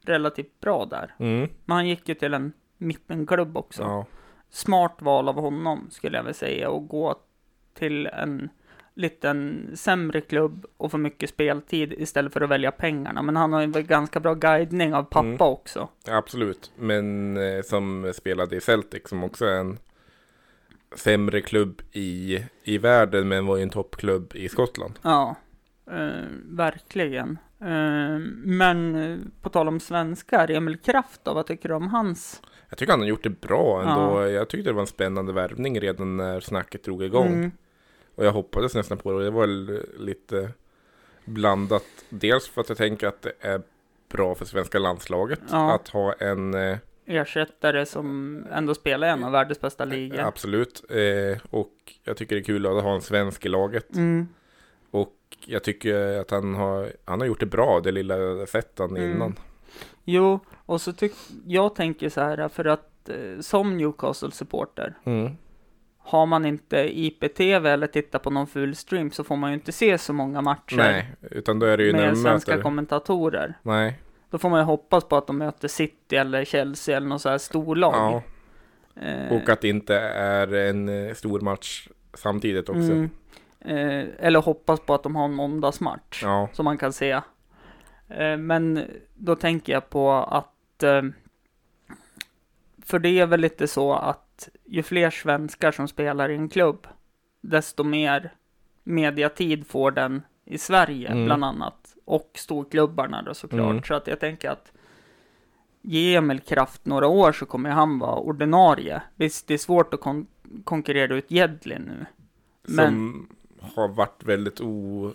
relativt 0.10 0.60
bra 0.60 0.86
där. 0.86 1.16
Mm. 1.20 1.50
Men 1.66 1.76
han 1.76 1.88
gick 1.88 2.10
ju 2.10 2.16
till 2.16 2.34
en 2.34 2.54
mittenklubb 2.78 3.58
också. 3.58 3.82
Ja. 3.84 4.06
Smart 4.50 4.98
val 5.00 5.30
av 5.30 5.36
honom 5.36 5.88
skulle 5.92 6.18
jag 6.18 6.24
väl 6.24 6.34
säga 6.34 6.70
och 6.70 6.88
gå 6.88 7.16
till 7.74 8.06
en 8.08 8.50
liten 8.94 9.70
sämre 9.76 10.22
klubb 10.22 10.66
och 10.78 10.92
få 10.92 10.98
mycket 10.98 11.30
speltid 11.30 11.94
istället 11.94 12.34
för 12.34 12.42
att 12.42 12.50
välja 12.50 12.72
pengarna. 12.72 13.22
Men 13.22 13.36
han 13.36 13.54
har 13.54 13.62
ju 13.62 13.68
ganska 13.68 14.20
bra 14.20 14.34
guidning 14.34 14.94
av 14.94 15.04
pappa 15.04 15.20
Mm. 15.28 15.42
också. 15.42 15.90
Absolut, 16.08 16.72
men 16.78 17.38
eh, 17.38 17.62
som 17.64 18.12
spelade 18.16 18.56
i 18.56 18.62
Celtic 18.62 19.08
som 19.08 19.24
också 19.24 19.46
är 19.46 19.60
en 19.60 19.78
sämre 20.96 21.42
klubb 21.42 21.82
i, 21.92 22.40
i 22.64 22.78
världen 22.78 23.28
men 23.28 23.46
var 23.46 23.58
ju 23.58 23.64
en 23.64 23.70
toppklubb 23.70 24.36
i 24.36 24.50
Skottland. 24.50 25.00
Ja, 25.02 25.36
eh, 25.92 26.26
verkligen. 26.46 27.38
Eh, 27.62 28.20
men 28.44 28.96
eh, 28.96 29.18
på 29.42 29.50
tal 29.50 29.68
om 29.68 29.80
svenskar, 29.80 30.52
Emil 30.52 30.78
Kraft 30.78 31.22
då, 31.24 31.34
vad 31.34 31.46
tycker 31.48 31.70
du 31.70 31.76
om 31.76 31.88
hans? 31.88 32.42
Jag 32.70 32.78
tycker 32.78 32.94
han 32.94 33.00
har 33.00 33.08
gjort 33.08 33.24
det 33.24 33.42
bra 33.42 33.82
ändå. 33.82 34.28
Jag 34.30 34.50
tyckte 34.50 34.70
det 34.70 34.74
var 34.74 34.82
en 34.82 34.88
spännande 34.88 35.34
värvning 35.34 35.80
redan 35.80 36.18
när 36.18 36.40
snacket 36.40 36.84
drog 36.84 37.04
igång. 37.04 37.34
Mm, 37.34 37.52
Och 38.16 38.26
jag 38.26 38.32
hoppades 38.32 38.76
nästan 38.76 38.98
på 38.98 39.12
det 39.20 39.24
det 39.26 39.32
var 39.32 39.48
lite 40.00 40.50
blandat. 41.26 41.84
Dels 42.10 42.48
för 42.48 42.62
att 42.62 42.70
jag 42.70 42.78
tänker 42.78 43.08
att 43.08 43.22
det 43.22 43.32
är 43.40 43.62
bra 44.12 44.36
för 44.36 44.46
svenska 44.46 44.80
landslaget 44.80 45.40
Ja. 45.52 45.74
att 45.76 45.88
ha 45.90 46.14
en 46.14 46.54
eh, 46.54 46.78
ersättare 47.06 47.86
som 47.86 48.38
ändå 48.52 48.74
spelar 48.76 49.08
i 49.08 49.12
en 49.12 49.24
av 49.24 49.32
världens 49.32 49.62
bästa 49.62 49.86
ligor. 49.86 50.20
Absolut. 50.20 50.84
Och 51.50 51.74
jag 52.04 52.18
tycker 52.18 52.36
det 52.36 52.42
är 52.42 52.44
kul 52.44 52.66
att 52.66 52.84
ha 52.84 52.96
en 52.96 53.02
svensk 53.02 53.46
i 53.46 53.50
laget. 53.50 53.96
Mm, 53.96 54.28
jag 55.46 55.64
tycker 55.64 56.20
att 56.20 56.32
han 56.32 56.56
har, 56.56 56.92
han 57.06 57.20
har 57.20 57.28
gjort 57.28 57.40
det 57.40 57.46
bra, 57.46 57.80
det 57.84 57.92
lilla 57.92 58.16
han 58.80 58.98
Mm. 58.98 59.12
innan. 59.12 59.36
jo, 60.04 60.40
och 60.66 60.82
så 60.82 60.94
tycker 60.94 61.18
jag 61.46 61.76
tänker 61.76 62.10
så 62.10 62.22
här, 62.22 62.48
för 62.48 62.66
att 62.66 63.10
eh, 63.10 63.40
som 63.40 63.78
Newcastle-supporter, 63.78 64.94
Mm. 65.04 65.32
har 65.98 66.26
man 66.26 66.46
inte 66.46 67.00
IPTV 67.00 67.70
eller 67.70 67.88
tittar 67.88 68.20
på 68.20 68.30
någon 68.30 68.48
full 68.48 68.76
stream 68.76 69.12
så 69.12 69.24
får 69.24 69.36
man 69.36 69.50
ju 69.50 69.54
inte 69.54 69.72
se 69.72 69.98
så 69.98 70.14
många 70.14 70.42
matcher 70.42 70.78
Nej, 70.78 71.10
utan 71.22 71.60
då 71.60 71.66
är 71.66 71.78
det 71.78 71.84
ju 71.84 71.94
med 71.94 72.18
svenska 72.18 72.52
möter. 72.52 72.64
kommentatorer. 72.64 73.54
Nej, 73.64 74.00
Då 74.30 74.38
får 74.38 74.50
man 74.50 74.60
ju 74.60 74.66
hoppas 74.66 75.04
på 75.04 75.18
att 75.18 75.28
de 75.28 75.38
möter 75.38 75.68
City 75.68 76.16
eller 76.16 76.46
Chelsea 76.46 76.98
eller 76.98 77.08
något 77.08 77.22
så 77.22 77.30
här 77.30 77.38
storlag. 77.38 77.94
ja. 77.96 78.24
Eh, 79.02 79.34
Och 79.38 79.50
att 79.50 79.62
det 79.62 79.70
inte 79.70 79.96
är 80.00 80.54
en 80.54 80.90
eh, 81.08 81.14
stor 81.14 81.40
match 81.40 81.88
samtidigt 82.14 82.70
också. 82.70 82.82
mm, 82.92 83.10
eh, 83.66 84.06
eller 84.20 84.42
hoppas 84.42 84.80
på 84.80 84.94
att 84.94 85.04
de 85.04 85.16
har 85.16 85.26
en 85.26 85.34
måndagsmatch. 85.34 86.24
Ja, 86.24 86.50
som 86.54 86.64
man 86.66 86.78
kan 86.78 86.94
se. 86.94 87.12
Eh, 88.10 88.38
Men 88.38 88.84
då 89.16 89.36
tänker 89.36 89.74
jag 89.74 89.90
på 89.90 90.12
att, 90.14 90.84
eh, 90.84 91.02
för 92.84 93.00
det 93.00 93.20
är 93.20 93.26
väl 93.26 93.40
lite 93.42 93.68
så 93.68 93.94
att 93.94 94.50
ju 94.66 94.84
fler 94.84 95.10
svenskar 95.10 95.72
som 95.72 95.88
spelar 95.88 96.30
i 96.30 96.36
en 96.36 96.50
klubb, 96.50 96.88
desto 97.42 97.84
mer 97.84 98.34
mediatid 98.84 99.68
får 99.68 99.92
den 99.92 100.22
i 100.46 100.58
Sverige, 100.58 101.10
Mm. 101.12 101.26
bland 101.26 101.46
annat. 101.46 101.96
Och 102.06 102.32
storklubbarna 102.36 103.22
då 103.22 103.34
såklart. 103.34 103.72
Mm. 103.72 103.84
Så 103.84 103.94
att 103.94 104.08
jag 104.08 104.20
tänker 104.20 104.50
att 104.50 104.72
ge 105.82 106.16
Emil 106.16 106.40
Kraft 106.40 106.86
några 106.86 107.08
år 107.08 107.32
så 107.32 107.46
kommer 107.46 107.70
han 107.70 108.00
vara 108.00 108.16
ordinarie. 108.16 109.02
Visst, 109.16 109.48
det 109.48 109.54
är 109.54 109.58
svårt 109.58 109.94
att 109.94 110.00
kon- 110.02 110.28
konkurrera 110.64 111.16
ut 111.16 111.32
Jedlin 111.32 111.82
nu. 111.82 112.06
Men, 112.68 112.86
som 112.86 113.28
har 113.76 113.88
varit 113.88 114.24
väldigt 114.24 114.62
o... 114.62 115.12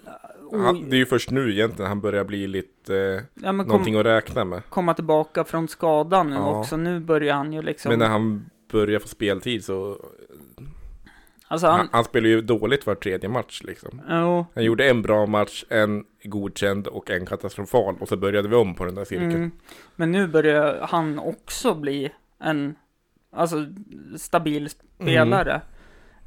Han, 0.53 0.91
det 0.91 0.97
är 0.97 0.99
ju 0.99 1.07
först 1.07 1.31
nu 1.31 1.53
egentligen 1.53 1.89
han 1.89 2.01
börjar 2.01 2.25
bli 2.25 2.47
lite, 2.47 2.97
eh, 2.97 3.23
ja, 3.45 3.49
kom, 3.49 3.57
någonting 3.57 3.95
att 3.99 4.07
räkna 4.07 4.45
med. 4.45 4.63
komma 4.69 4.95
tillbaka 4.95 5.45
från 5.45 5.69
skadan 5.69 6.31
nu 6.31 6.37
Ja. 6.37 6.59
också. 6.61 6.77
Nu 6.77 7.01
börjar 7.01 7.35
han 7.35 7.53
ju 7.53 7.63
liksom... 7.63 7.89
Men 7.91 7.99
när 7.99 8.09
han 8.09 8.51
börjar 8.73 8.99
få 8.99 9.09
speltid 9.09 9.65
så, 9.65 9.97
alltså 11.49 11.67
han, 11.67 11.79
han... 11.79 11.89
han 11.93 12.05
spelar 12.05 12.29
ju 12.29 12.41
dåligt 12.41 12.87
var 12.87 12.95
tredje 12.95 13.29
match 13.29 13.63
liksom. 13.65 14.03
Jo, 14.09 14.47
Han 14.55 14.65
gjorde 14.65 14.91
en 14.91 15.03
bra 15.03 15.27
match, 15.27 15.65
en 15.69 16.05
godkänd 16.25 16.87
och 16.87 17.11
en 17.11 17.27
katastrofal 17.27 17.97
och 18.01 18.09
så 18.09 18.17
började 18.17 18.49
vi 18.49 18.55
om 18.57 18.75
på 18.75 18.85
den 18.85 18.95
där 18.95 19.05
cirkeln. 19.05 19.35
mm, 19.35 19.51
men 19.97 20.13
nu 20.13 20.27
börjar 20.27 20.87
han 20.91 21.19
också 21.19 21.75
bli 21.75 22.11
en 22.39 22.75
alltså, 23.33 23.67
stabil 24.17 24.71
spelare. 24.71 25.51
Mm. 25.53 25.63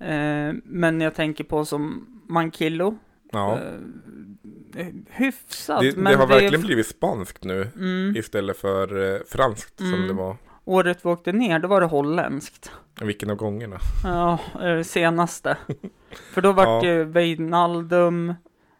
Eh, 0.04 0.54
men 0.64 1.01
jag 1.01 1.16
tänker 1.16 1.43
på 1.43 1.66
som 1.66 2.08
Mankillo. 2.30 2.97
Ja, 3.32 3.60
Eh, 4.78 4.86
hyfsat, 5.10 5.82
det, 5.82 5.97
men 5.97 6.12
det 6.12 6.18
har 6.18 6.24
är- 6.26 6.28
verkligen 6.30 6.62
blivit 6.66 6.88
spanskt 6.88 7.43
nu 7.43 7.68
Mm, 7.76 8.16
istället 8.16 8.58
för 8.58 9.14
eh, 9.16 9.20
franskt 9.28 9.78
som 9.78 9.93
Mm. 9.93 10.08
det 10.08 10.14
var. 10.14 10.38
året 10.66 10.99
vi 11.06 11.10
åkte 11.10 11.32
ner, 11.32 11.60
då 11.60 11.68
var 11.68 11.82
det 11.82 11.88
holländskt. 11.88 12.72
Vilken 13.01 13.30
av 13.30 13.36
gångerna? 13.36 13.78
Ja, 14.04 14.39
eh, 14.64 14.82
senaste. 14.84 15.58
För 16.34 16.41
då 16.41 16.51
var 16.51 16.66
Ja. 16.66 16.82
det 16.82 17.04
Wijnaldum, 17.04 18.34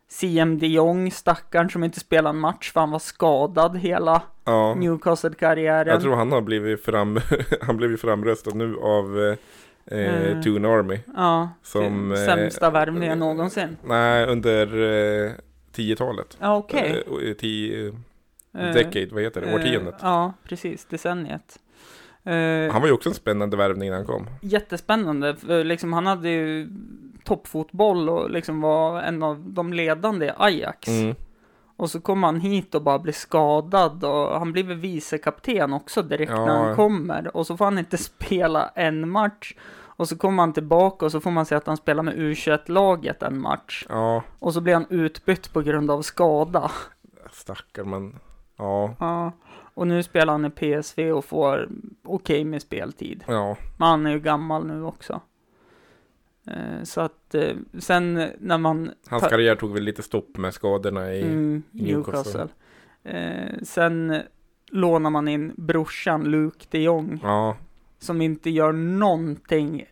CM 0.10 0.60
de 0.60 0.68
Jong, 0.68 1.12
stackaren 1.12 1.70
som 1.70 1.84
inte 1.84 2.00
spelade 2.00 2.30
en 2.36 2.40
match 2.40 2.72
för 2.72 2.80
han 2.80 2.92
var 2.92 3.00
skadad 3.00 3.78
hela 3.78 4.22
Ja, 4.46 4.76
Newcastle-karriären. 4.76 5.88
jag 5.94 6.02
tror 6.02 6.16
han 6.16 6.32
har 6.32 6.42
blivit 6.42 6.86
fram, 6.86 7.20
han 7.62 7.78
blivit 7.78 8.02
framröstad 8.02 8.52
nu 8.56 8.76
av 8.78 9.36
eh, 9.86 10.32
eh. 10.32 10.42
Toon 10.42 10.66
Army. 10.66 11.00
Ja, 11.16 11.50
Som, 11.64 12.12
eh, 12.12 12.18
sämsta 12.18 12.70
värvningen 12.70 13.20
någonsin. 13.20 13.78
Nej, 13.84 14.26
under 14.26 14.66
eh, 15.26 15.32
10-talet. 15.76 16.38
Ja, 16.40 16.56
okej. 16.58 17.04
Eh, 17.08 17.14
och, 17.14 17.24
eh, 17.24 17.34
tio, 17.34 17.94
decade, 18.52 19.08
vad 19.12 19.24
heter 19.24 19.42
det? 19.42 19.56
Årtiondet. 19.56 19.96
Ja, 20.02 20.34
precis. 20.44 20.86
Decenniet. 20.86 21.60
Han 22.72 22.82
var 22.82 22.88
ju 22.88 22.94
också 22.94 23.10
en 23.10 23.16
spännande 23.16 23.58
värvning 23.58 23.90
när 23.90 23.98
han 23.98 24.06
kom. 24.06 24.28
Jättespännande. 24.42 25.36
För 25.36 25.64
liksom, 25.64 25.94
han 25.94 26.06
hade 26.06 26.30
ju 26.30 26.70
toppfotboll 27.24 28.10
och 28.10 28.30
liksom 28.30 28.62
var 28.62 29.02
en 29.02 29.24
av 29.24 29.50
de 29.50 29.74
ledande 29.74 30.26
i 30.26 30.32
Ajax. 30.38 30.88
Mm. 30.88 31.16
Och 31.78 31.90
så 31.90 32.02
kommer 32.02 32.28
han 32.28 32.40
hit 32.40 32.76
och 32.76 32.82
bara 32.84 33.00
blir 33.00 33.14
skadad 33.14 34.04
och 34.04 34.40
han 34.40 34.52
blir 34.52 34.64
väl 34.64 34.78
vicekapten 34.78 35.74
också 35.74 36.02
direkt 36.02 36.32
Ja. 36.32 36.46
när 36.46 36.64
han 36.64 36.76
kommer. 36.76 37.38
Och 37.38 37.48
så 37.48 37.58
får 37.58 37.66
han 37.66 37.78
inte 37.80 37.98
spela 38.14 38.68
en 38.76 39.10
match. 39.10 39.56
Och 39.96 40.10
så 40.10 40.18
kommer 40.18 40.44
han 40.44 40.54
tillbaka 40.54 41.06
och 41.06 41.12
så 41.12 41.20
får 41.22 41.32
man 41.32 41.46
se 41.46 41.56
att 41.56 41.68
han 41.68 41.78
spelar 41.78 42.04
med 42.04 42.14
U21-laget 42.16 43.24
en 43.24 43.40
match. 43.42 43.86
Ja, 43.90 44.24
Och 44.40 44.54
så 44.54 44.62
blir 44.62 44.74
han 44.74 44.86
utbytt 44.90 45.54
på 45.54 45.62
grund 45.62 45.92
av 45.92 46.02
skada. 46.02 46.72
stackar 47.32 47.84
man. 47.84 48.20
Ja, 48.58 48.96
Ja. 49.00 49.32
Och 49.76 49.88
nu 49.88 50.04
spelar 50.04 50.34
han 50.34 50.46
i 50.46 50.50
PSV 50.50 51.12
och 51.12 51.26
får 51.26 51.70
okej 52.06 52.44
med 52.44 52.62
speltid. 52.62 53.24
ja, 53.28 53.58
Men 53.78 53.88
han 53.88 54.06
är 54.06 54.12
ju 54.12 54.20
gammal 54.20 54.66
nu 54.66 54.84
också. 54.84 55.22
Eh, 56.48 56.84
Så 56.84 57.02
att 57.02 57.36
eh, 57.36 57.56
sen 57.80 58.14
när 58.40 58.58
man... 58.58 58.92
hans 59.08 59.24
karriär 59.24 59.56
tog 59.56 59.74
väl 59.74 59.84
lite 59.84 60.04
stopp 60.04 60.38
med 60.38 60.54
skadorna 60.54 61.14
i... 61.14 61.22
Mm, 61.22 61.64
Newcastle. 61.72 62.40
Newcastle. 62.40 62.48
Eh, 63.04 63.64
sen 63.64 64.22
lånar 64.72 65.10
man 65.10 65.28
in 65.28 65.54
brorsan 65.58 66.24
Luke 66.24 66.66
de 66.70 66.80
Jong. 66.84 67.20
Ja, 67.24 67.58
Som 68.00 68.22
inte 68.22 68.50
gör 68.50 68.72
någonting 68.72 69.86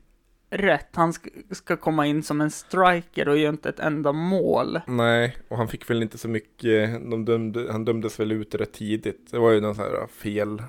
rätt. 0.50 0.90
Han 0.96 1.14
ska, 1.52 1.78
komma 1.78 2.06
in 2.08 2.24
som 2.24 2.42
en 2.42 2.52
striker 2.52 3.30
och 3.30 3.38
gör 3.38 3.50
inte 3.50 3.70
ett 3.70 3.80
enda 3.80 4.12
mål. 4.12 4.80
nej, 4.88 5.38
och 5.48 5.58
han 5.58 5.68
fick 5.68 5.90
väl 5.90 6.02
inte 6.02 6.18
så 6.18 6.28
mycket, 6.28 7.10
de 7.12 7.26
dömde, 7.26 7.72
han 7.72 7.86
dömdes 7.86 8.20
väl 8.20 8.32
ut 8.32 8.56
rätt 8.56 8.74
tidigt. 8.74 9.32
Det 9.32 9.40
var 9.40 9.52
ju 9.52 9.62
någon 9.62 9.76
sån 9.76 9.84
här 9.84 10.08
fel. 10.08 10.64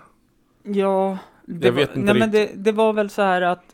Ja, 0.62 1.18
det, 1.44 1.66
Jag 1.66 1.72
var, 1.72 1.80
vet 1.80 1.96
inte 1.96 2.12
nej, 2.12 2.20
men 2.20 2.30
det, 2.30 2.50
det 2.54 2.72
var 2.72 2.92
väl 2.92 3.10
så 3.10 3.22
här 3.22 3.42
att 3.42 3.64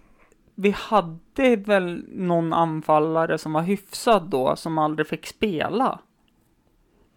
vi 0.60 0.70
hade 0.70 1.56
väl 1.56 2.04
någon 2.08 2.52
anfallare 2.52 3.38
som 3.38 3.52
var 3.52 3.62
hyfsad 3.62 4.22
då, 4.28 4.56
som 4.56 4.78
aldrig 4.78 5.06
fick 5.06 5.26
spela. 5.26 5.98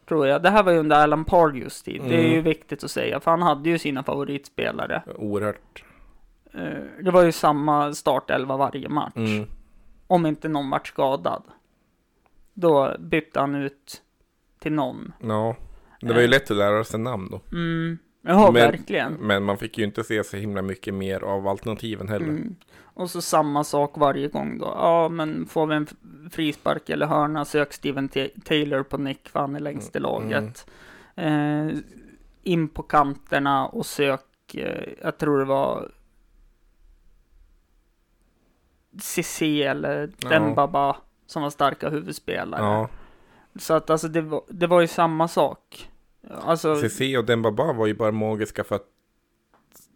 Tror 0.07 0.27
jag. 0.27 0.43
Det 0.43 0.49
här 0.49 0.63
var 0.63 0.71
ju 0.71 0.77
under 0.77 1.03
Alan 1.03 1.25
Pardews 1.25 1.83
tid. 1.83 2.01
Det 2.07 2.15
är 2.15 2.21
ju 2.23 2.31
Mm. 2.31 2.43
viktigt 2.43 2.83
att 2.83 2.91
säga, 2.91 3.19
för 3.19 3.31
han 3.31 3.41
hade 3.41 3.69
ju 3.69 3.77
sina 3.77 4.03
favoritspelare. 4.03 5.03
Oerhört. 5.15 5.83
Eh, 6.53 7.03
Det 7.03 7.11
var 7.11 7.23
ju 7.23 7.31
samma 7.31 7.93
startelva 7.93 8.57
varje 8.57 8.89
match. 8.89 9.13
Mm. 9.15 9.45
Om 10.07 10.25
inte 10.25 10.47
någon 10.49 10.69
vart 10.69 10.87
skadad. 10.87 11.43
Då 12.53 12.95
bytte 12.99 13.39
han 13.39 13.55
ut 13.55 14.01
till 14.59 14.71
någon. 14.73 15.13
Ja, 15.21 15.55
det 16.01 16.13
var 16.13 16.21
ju 16.21 16.27
lätt 16.27 16.51
att 16.51 16.57
lära 16.57 16.83
sig 16.83 16.99
namn 16.99 17.29
då. 17.31 17.41
Mm. 17.51 17.97
Ja, 18.21 18.51
Men- 18.51 18.53
verkligen. 18.53 19.13
Men 19.13 19.43
man 19.43 19.57
fick 19.57 19.77
ju 19.77 19.83
inte 19.83 20.03
se 20.03 20.23
så 20.23 20.37
himla 20.37 20.61
mycket 20.61 20.93
mer 20.93 21.23
av 21.23 21.47
alternativen 21.47 22.09
heller. 22.09 22.25
Mm. 22.27 22.55
Och 22.93 23.09
så 23.09 23.21
samma 23.21 23.63
sak 23.63 23.91
varje 23.97 24.27
gång 24.27 24.57
då. 24.57 24.65
Ja, 24.65 25.09
men 25.09 25.45
får 25.45 25.67
vi 25.67 25.75
en 25.75 25.87
frispark 26.31 26.89
eller 26.89 27.05
hörna, 27.05 27.45
sök 27.45 27.73
Steven 27.73 28.09
Ta- 28.09 28.27
Taylor 28.45 28.83
på 28.83 28.97
nick, 28.97 29.29
för 29.29 29.39
han 29.39 29.55
är 29.55 29.59
längst 29.59 29.95
i 29.95 29.99
Mm, 29.99 30.11
laget. 30.11 30.67
Eh, 31.15 31.67
in 32.43 32.67
på 32.67 32.83
kanterna 32.83 33.67
och 33.67 33.85
sök, 33.85 34.55
eh, 34.55 34.89
jag 35.01 35.17
tror 35.17 35.39
det 35.39 35.45
var 35.45 35.91
Cissé 38.99 39.63
eller 39.63 40.09
Ja. 40.21 40.29
Dembaba 40.29 40.97
som 41.25 41.41
var 41.43 41.49
starka 41.49 41.89
huvudspelare. 41.89 42.61
Ja, 42.61 42.89
Så 43.59 43.73
att 43.73 43.89
alltså 43.89 44.07
det 44.07 44.21
var, 44.21 44.41
det 44.47 44.67
var 44.67 44.81
ju 44.81 44.87
samma 44.87 45.27
sak. 45.27 45.90
Alltså, 46.29 46.75
CC 46.75 47.01
och 47.17 47.25
Dembaba 47.25 47.73
var 47.73 47.87
ju 47.87 47.93
bara 47.93 48.11
magiska 48.11 48.63
för 48.63 48.75
att 48.75 48.85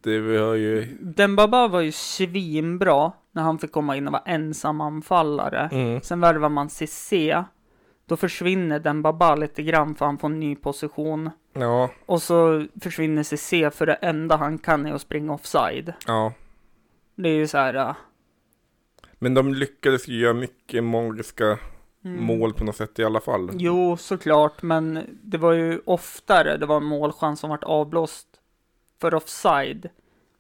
det 0.01 0.19
var 0.19 0.53
ju... 0.55 0.97
Dembaba 1.01 1.67
var 1.67 1.82
ju 1.82 1.91
svinbra 1.91 3.11
när 3.32 3.43
han 3.43 3.59
fick 3.59 3.71
komma 3.71 3.97
in 3.97 4.07
och 4.07 4.13
vara 4.13 4.23
ensam 4.26 4.82
anfallare. 4.82 5.69
Mm. 5.71 6.01
Sen 6.01 6.19
värvar 6.21 6.49
man 6.49 6.69
Cissé. 6.69 7.43
Då 8.05 8.17
försvinner 8.17 8.80
Dembaba 8.80 9.36
lite 9.36 9.63
grann 9.63 9.95
för 9.95 10.05
han 10.05 10.17
får 10.17 10.28
en 10.28 10.39
ny 10.39 10.55
position. 10.55 11.30
Ja, 11.53 11.89
Och 12.05 12.21
så 12.21 12.65
försvinner 12.82 13.23
Cissé 13.23 13.71
för 13.71 13.86
det 13.86 13.93
enda 13.93 14.36
han 14.38 14.57
kan 14.57 14.86
är 14.86 14.93
att 14.93 15.01
springa 15.01 15.34
offside. 15.34 15.93
ja. 16.07 16.34
Det 17.15 17.30
är 17.30 17.36
ju 17.36 17.47
så 17.47 17.57
här... 17.57 17.73
äh, 17.76 17.95
Men 19.19 19.34
de 19.34 19.53
lyckades 19.53 20.07
ju 20.07 20.19
göra 20.19 20.34
mycket 20.34 20.84
magiska 20.84 21.59
mm. 22.06 22.24
mål 22.26 22.53
på 22.53 22.64
något 22.64 22.76
sätt 22.76 22.99
i 22.99 23.03
alla 23.03 23.20
fall. 23.20 23.49
Jo, 23.53 23.97
såklart, 23.97 24.62
men 24.62 25.20
det 25.24 25.38
var 25.38 25.51
ju 25.51 25.82
oftare 25.86 26.58
det 26.58 26.66
var 26.66 26.78
en 26.78 26.86
målchans 26.86 27.39
som 27.39 27.49
vart 27.49 27.64
avblåst 27.64 28.28
för 29.01 29.14
offside 29.14 29.89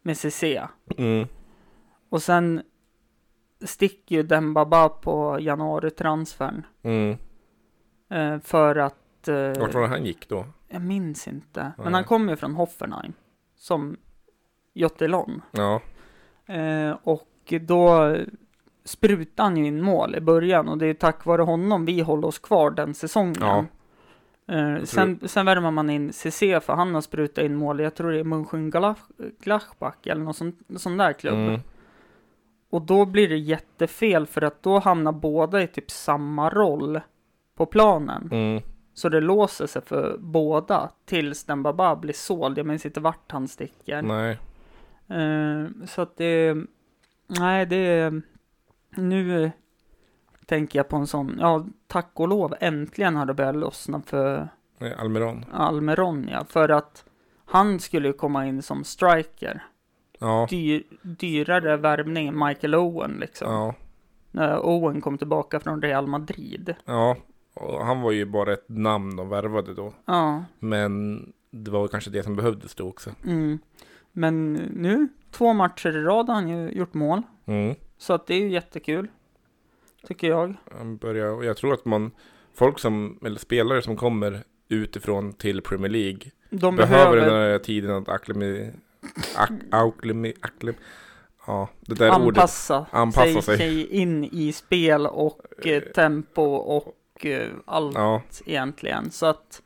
med 0.01 0.17
Cissé. 0.17 0.67
Mm. 0.97 1.27
Och 2.09 2.23
sen 2.23 2.61
sticker 3.61 4.15
ju 4.15 4.23
Dembaba 4.23 4.89
på 4.89 5.39
januari-transfern. 5.39 6.63
Mm. 6.81 7.17
Eh, 8.09 8.39
för 8.39 8.75
att... 8.75 9.27
Eh, 9.27 9.59
Vart 9.59 9.73
var 9.73 9.81
det 9.81 9.87
han 9.87 10.05
gick 10.05 10.29
då? 10.29 10.45
Jag 10.67 10.81
minns 10.81 11.27
inte. 11.27 11.71
Men 11.77 11.85
Nej. 11.85 11.93
han 11.93 12.03
kom 12.03 12.29
ju 12.29 12.35
från 12.35 12.55
Hoffenheim. 12.55 13.13
Som 13.55 13.97
Jottelon. 14.73 15.41
Ja, 15.51 15.81
Eh, 16.45 16.97
och 17.03 17.53
då 17.61 18.17
sprutade 18.85 19.49
han 19.49 19.57
ju 19.57 19.65
in 19.65 19.81
mål 19.81 20.15
i 20.15 20.21
början. 20.21 20.69
Och 20.69 20.77
det 20.77 20.87
är 20.87 20.93
tack 20.93 21.25
vare 21.25 21.41
honom 21.41 21.85
vi 21.85 22.01
håller 22.01 22.27
oss 22.27 22.39
kvar 22.39 22.71
den 22.71 22.93
säsongen. 22.93 23.35
Ja. 23.39 23.65
Eh, 24.47 24.83
sen, 24.83 25.19
sen 25.23 25.45
värmer 25.45 25.71
man 25.71 25.89
in 25.89 26.13
CC 26.13 26.39
för 26.39 26.73
han 26.73 26.93
har 26.93 27.01
sprutat 27.01 27.43
in 27.43 27.55
mål. 27.55 27.79
Jag 27.79 27.95
tror 27.95 28.11
det 28.11 28.19
är 28.19 28.23
Mönchengladbach 28.23 29.95
eller 30.05 30.23
någon 30.23 30.33
sån, 30.33 30.53
sån 30.75 30.97
där 30.97 31.13
klubb. 31.13 31.33
mm. 31.33 31.61
Och 32.69 32.81
då 32.81 33.05
blir 33.05 33.29
det 33.29 33.37
jättefel 33.37 34.25
för 34.25 34.41
att 34.41 34.63
då 34.63 34.79
hamnar 34.79 35.11
båda 35.11 35.61
i 35.61 35.67
typ 35.67 35.91
samma 35.91 36.49
roll 36.49 36.99
på 37.55 37.65
planen. 37.65 38.29
Mm. 38.31 38.61
Så 38.93 39.09
det 39.09 39.21
låser 39.21 39.67
sig 39.67 39.81
för 39.81 40.17
båda 40.19 40.89
tills 41.05 41.43
den 41.43 41.63
Baba 41.63 41.95
blir 41.95 42.13
såld. 42.13 42.57
Jag 42.57 42.65
minns 42.65 42.85
inte 42.85 42.99
vart 42.99 43.31
han 43.31 43.47
sticker. 43.47 44.01
Nej, 44.01 44.37
Eh, 45.07 45.85
så 45.85 46.01
att 46.01 46.17
det, 46.17 46.55
Nej, 47.27 47.65
det 47.65 47.75
är... 47.75 48.21
Nu 48.97 49.51
tänker 50.45 50.79
jag 50.79 50.87
på 50.89 50.95
en 50.95 51.07
sån, 51.07 51.37
ja, 51.39 51.65
tack 51.87 52.11
och 52.13 52.27
lov, 52.27 52.55
äntligen 52.59 53.15
har 53.15 53.25
det 53.25 53.33
börjat 53.33 53.55
lossna 53.55 54.01
för 54.05 54.49
Eh, 54.79 54.99
Almiron. 54.99 55.45
Almeron, 55.53 56.27
ja. 56.31 56.45
För 56.49 56.69
att 56.69 57.05
han 57.45 57.79
skulle 57.79 58.07
ju 58.07 58.13
komma 58.13 58.45
in 58.47 58.61
som 58.61 58.83
striker. 58.83 59.63
Ja, 60.19 60.47
Dyr, 60.49 60.83
dyrare 61.01 61.77
värvning 61.77 62.27
än 62.27 62.39
Michael 62.47 62.75
Owen, 62.75 63.11
liksom. 63.19 63.51
ja, 63.53 63.73
När 64.31 64.59
Owen 64.65 65.01
kom 65.01 65.17
tillbaka 65.17 65.59
från 65.59 65.81
Real 65.81 66.07
Madrid. 66.07 66.75
ja. 66.85 67.15
Och 67.53 67.85
han 67.85 68.01
var 68.01 68.11
ju 68.11 68.25
bara 68.25 68.53
ett 68.53 68.69
namn 68.69 69.15
de 69.15 69.29
värvade 69.29 69.73
då. 69.73 69.93
Ja, 70.05 70.43
Men 70.59 71.23
det 71.51 71.71
var 71.71 71.87
kanske 71.87 72.09
det 72.09 72.23
som 72.23 72.35
behövdes 72.35 72.75
då 72.75 72.87
också. 72.89 73.09
mm. 73.25 73.59
Men 74.11 74.53
nu, 74.53 75.07
två 75.31 75.53
matcher 75.53 75.97
i 75.97 76.01
rad 76.03 76.27
har 76.27 76.35
han 76.35 76.47
ju 76.47 76.69
gjort 76.71 76.93
mål. 76.93 77.21
Mm. 77.45 77.75
Så 77.97 78.13
att 78.13 78.27
det 78.27 78.33
är 78.33 78.39
ju 78.39 78.49
jättekul. 78.49 79.07
Tycker 80.07 80.27
jag. 80.27 80.55
Han 80.77 80.97
börjar, 80.97 81.27
och 81.27 81.45
jag 81.45 81.57
tror 81.57 81.73
att 81.73 81.85
man, 81.85 82.11
folk 82.53 82.79
som, 82.79 83.19
eller 83.25 83.39
spelare 83.39 83.81
som 83.81 83.95
kommer 83.97 84.43
utifrån 84.69 85.33
till 85.33 85.61
Premier 85.61 85.91
League 85.91 86.31
De 86.49 86.75
behöver 86.75 87.15
behöver, 87.15 87.17
den 87.17 87.51
här 87.51 87.59
tiden 87.59 87.91
att 87.91 88.09
aklimi, 88.09 88.71
ak, 89.35 89.49
aklimi, 89.71 90.33
aklim, 90.41 90.75
ja, 91.47 91.69
det 91.79 91.95
där 91.95 92.09
ordet. 92.09 92.27
anpassa, 92.27 92.85
Anpassa 92.91 93.41
sig. 93.41 93.57
sig 93.57 93.87
in 93.87 94.23
i 94.23 94.51
spel 94.51 95.07
och 95.07 95.67
eh, 95.67 95.83
tempo 95.83 96.41
och 96.55 97.25
eh, 97.25 97.47
allt 97.65 97.95
Ja, 97.95 98.21
egentligen. 98.45 99.11
Så 99.11 99.25
att, 99.25 99.61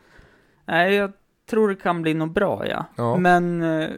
nej, 0.65 0.95
jag 0.95 1.11
tror 1.49 1.69
det 1.69 1.75
kan 1.75 2.01
bli 2.01 2.13
något 2.13 2.33
bra, 2.33 2.67
ja. 2.67 2.85
ja, 2.95 3.17
Men 3.17 3.61
eh, 3.61 3.89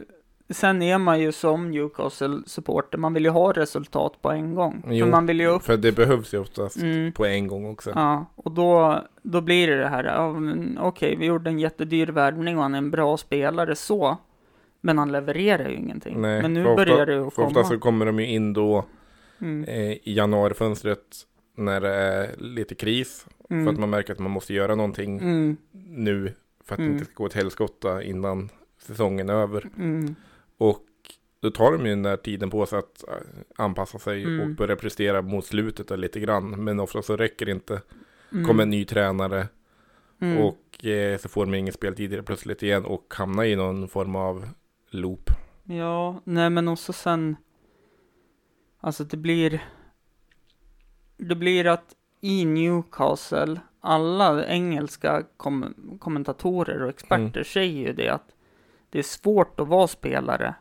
sen 0.52 0.82
är 0.82 0.98
man 0.98 1.20
ju 1.20 1.32
som 1.32 1.70
Newcastle-supporter, 1.70 2.98
man 2.98 3.14
vill 3.14 3.24
ju 3.24 3.30
ha 3.30 3.52
resultat 3.52 4.22
på 4.22 4.30
en 4.30 4.54
gång. 4.54 4.82
Jo, 4.86 5.04
För 5.04 5.10
man 5.10 5.26
vill 5.26 5.40
ju 5.40 5.46
upp. 5.46 5.62
för 5.62 5.76
det 5.76 5.92
behövs 5.92 6.34
ju 6.34 6.38
oftast 6.38 6.76
Mm, 6.82 7.12
på 7.12 7.26
en 7.26 7.46
gång 7.46 7.66
också. 7.70 7.92
ja, 7.94 8.26
och 8.36 8.52
då, 8.52 9.02
då 9.22 9.40
blir 9.40 9.66
det 9.68 9.76
det 9.76 9.88
här, 9.88 10.04
ja, 10.04 10.34
okej, 10.88 11.16
vi 11.16 11.26
gjorde 11.26 11.50
en 11.50 11.58
jättedyr 11.58 12.06
värvning 12.06 12.56
och 12.56 12.62
han 12.62 12.74
är 12.74 12.78
en 12.78 12.90
bra 12.90 13.16
spelare 13.16 13.74
så. 13.76 14.16
Men 14.80 14.98
han 14.98 15.12
levererar 15.12 15.68
ju 15.68 15.76
ingenting. 15.76 16.20
Nej, 16.20 16.42
men 16.42 16.54
nu 16.54 16.66
ofta- 16.66 16.76
börjar 16.84 17.06
det 17.06 17.12
ju 17.14 17.30
komma. 17.30 17.46
ofta 17.48 17.64
så 17.64 17.78
kommer 17.78 18.06
de 18.06 18.20
ju 18.20 18.26
in 18.26 18.52
då 18.52 18.84
Mm, 19.40 19.64
eh, 19.64 19.92
i 19.92 20.00
januarifönstret 20.04 21.00
när 21.56 21.80
det 21.80 21.94
är 21.94 22.30
lite 22.38 22.74
kris. 22.74 23.26
mm, 23.50 23.64
För 23.64 23.72
att 23.72 23.78
man 23.78 23.90
märker 23.90 24.12
att 24.12 24.18
man 24.18 24.30
måste 24.30 24.54
göra 24.54 24.74
någonting 24.74 25.18
mm, 25.18 25.56
nu 25.88 26.32
för 26.64 26.74
att 26.74 26.78
det 26.78 26.82
Mm. 26.84 26.92
inte 26.92 27.04
ska 27.04 27.14
gå 27.14 27.26
ett 27.26 27.32
helskotta 27.34 28.02
innan 28.02 28.48
säsongen 28.78 29.28
är 29.28 29.34
över. 29.34 29.68
mm, 29.78 30.14
Och 30.70 30.84
då 31.40 31.50
tar 31.50 31.72
de 31.72 31.84
ju 31.86 31.90
den 31.90 32.02
där 32.02 32.16
tiden 32.16 32.50
på 32.50 32.66
sig 32.66 32.78
att 32.78 33.04
eh, 33.08 33.14
anpassa 33.56 33.98
sig 33.98 34.22
Mm. 34.24 34.40
och 34.40 34.56
börja 34.56 34.76
prestera 34.76 35.22
mot 35.22 35.44
slutet 35.44 35.98
lite 35.98 36.20
grann. 36.20 36.64
Men 36.64 36.80
ofta 36.80 37.02
så 37.02 37.16
räcker 37.16 37.46
det 37.46 37.52
inte. 37.52 37.82
mm, 38.32 38.44
Kommer 38.46 38.62
en 38.62 38.70
ny 38.70 38.84
tränare 38.84 39.48
mm. 40.20 40.38
och 40.38 40.84
eh, 40.84 41.18
så 41.18 41.28
får 41.28 41.46
de 41.46 41.54
ingen 41.54 41.72
speltid 41.72 42.26
plötsligt 42.26 42.62
igen 42.62 42.84
och 42.84 43.14
hamnar 43.14 43.44
i 43.44 43.56
någon 43.56 43.88
form 43.88 44.16
av 44.16 44.48
loop. 44.90 45.30
Ja, 45.64 46.20
nej 46.24 46.50
men 46.50 46.68
också 46.68 46.92
sen, 46.92 47.36
alltså 48.80 49.04
det 49.04 49.16
blir, 49.16 49.64
det 51.16 51.34
blir 51.34 51.66
att 51.66 51.94
i 52.20 52.44
Newcastle, 52.44 53.60
alla 53.80 54.46
engelska 54.46 55.22
kom, 55.36 55.74
kommentatorer 56.00 56.82
och 56.82 56.88
experter 56.88 57.16
Mm. 57.40 57.44
säger 57.44 57.86
ju 57.86 57.92
det 57.92 58.08
att 58.08 58.28
det 58.92 58.98
är 58.98 59.02
svårt 59.02 59.60
att 59.60 59.68
vara 59.68 59.86
spelare 59.86 60.54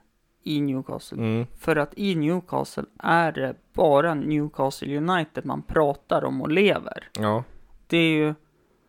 i 0.44 0.62
Newcastle. 0.62 1.18
Mm. 1.18 1.46
För 1.60 1.76
att 1.76 1.94
i 1.98 2.16
Newcastle 2.16 2.84
är 3.00 3.32
det 3.32 3.56
bara 3.74 4.14
Newcastle 4.14 4.98
United 4.98 5.46
man 5.46 5.62
pratar 5.62 6.24
om 6.24 6.42
och 6.42 6.50
lever. 6.52 7.10
Ja, 7.20 7.44
Det 7.88 7.98
är 7.98 8.12
ju 8.12 8.34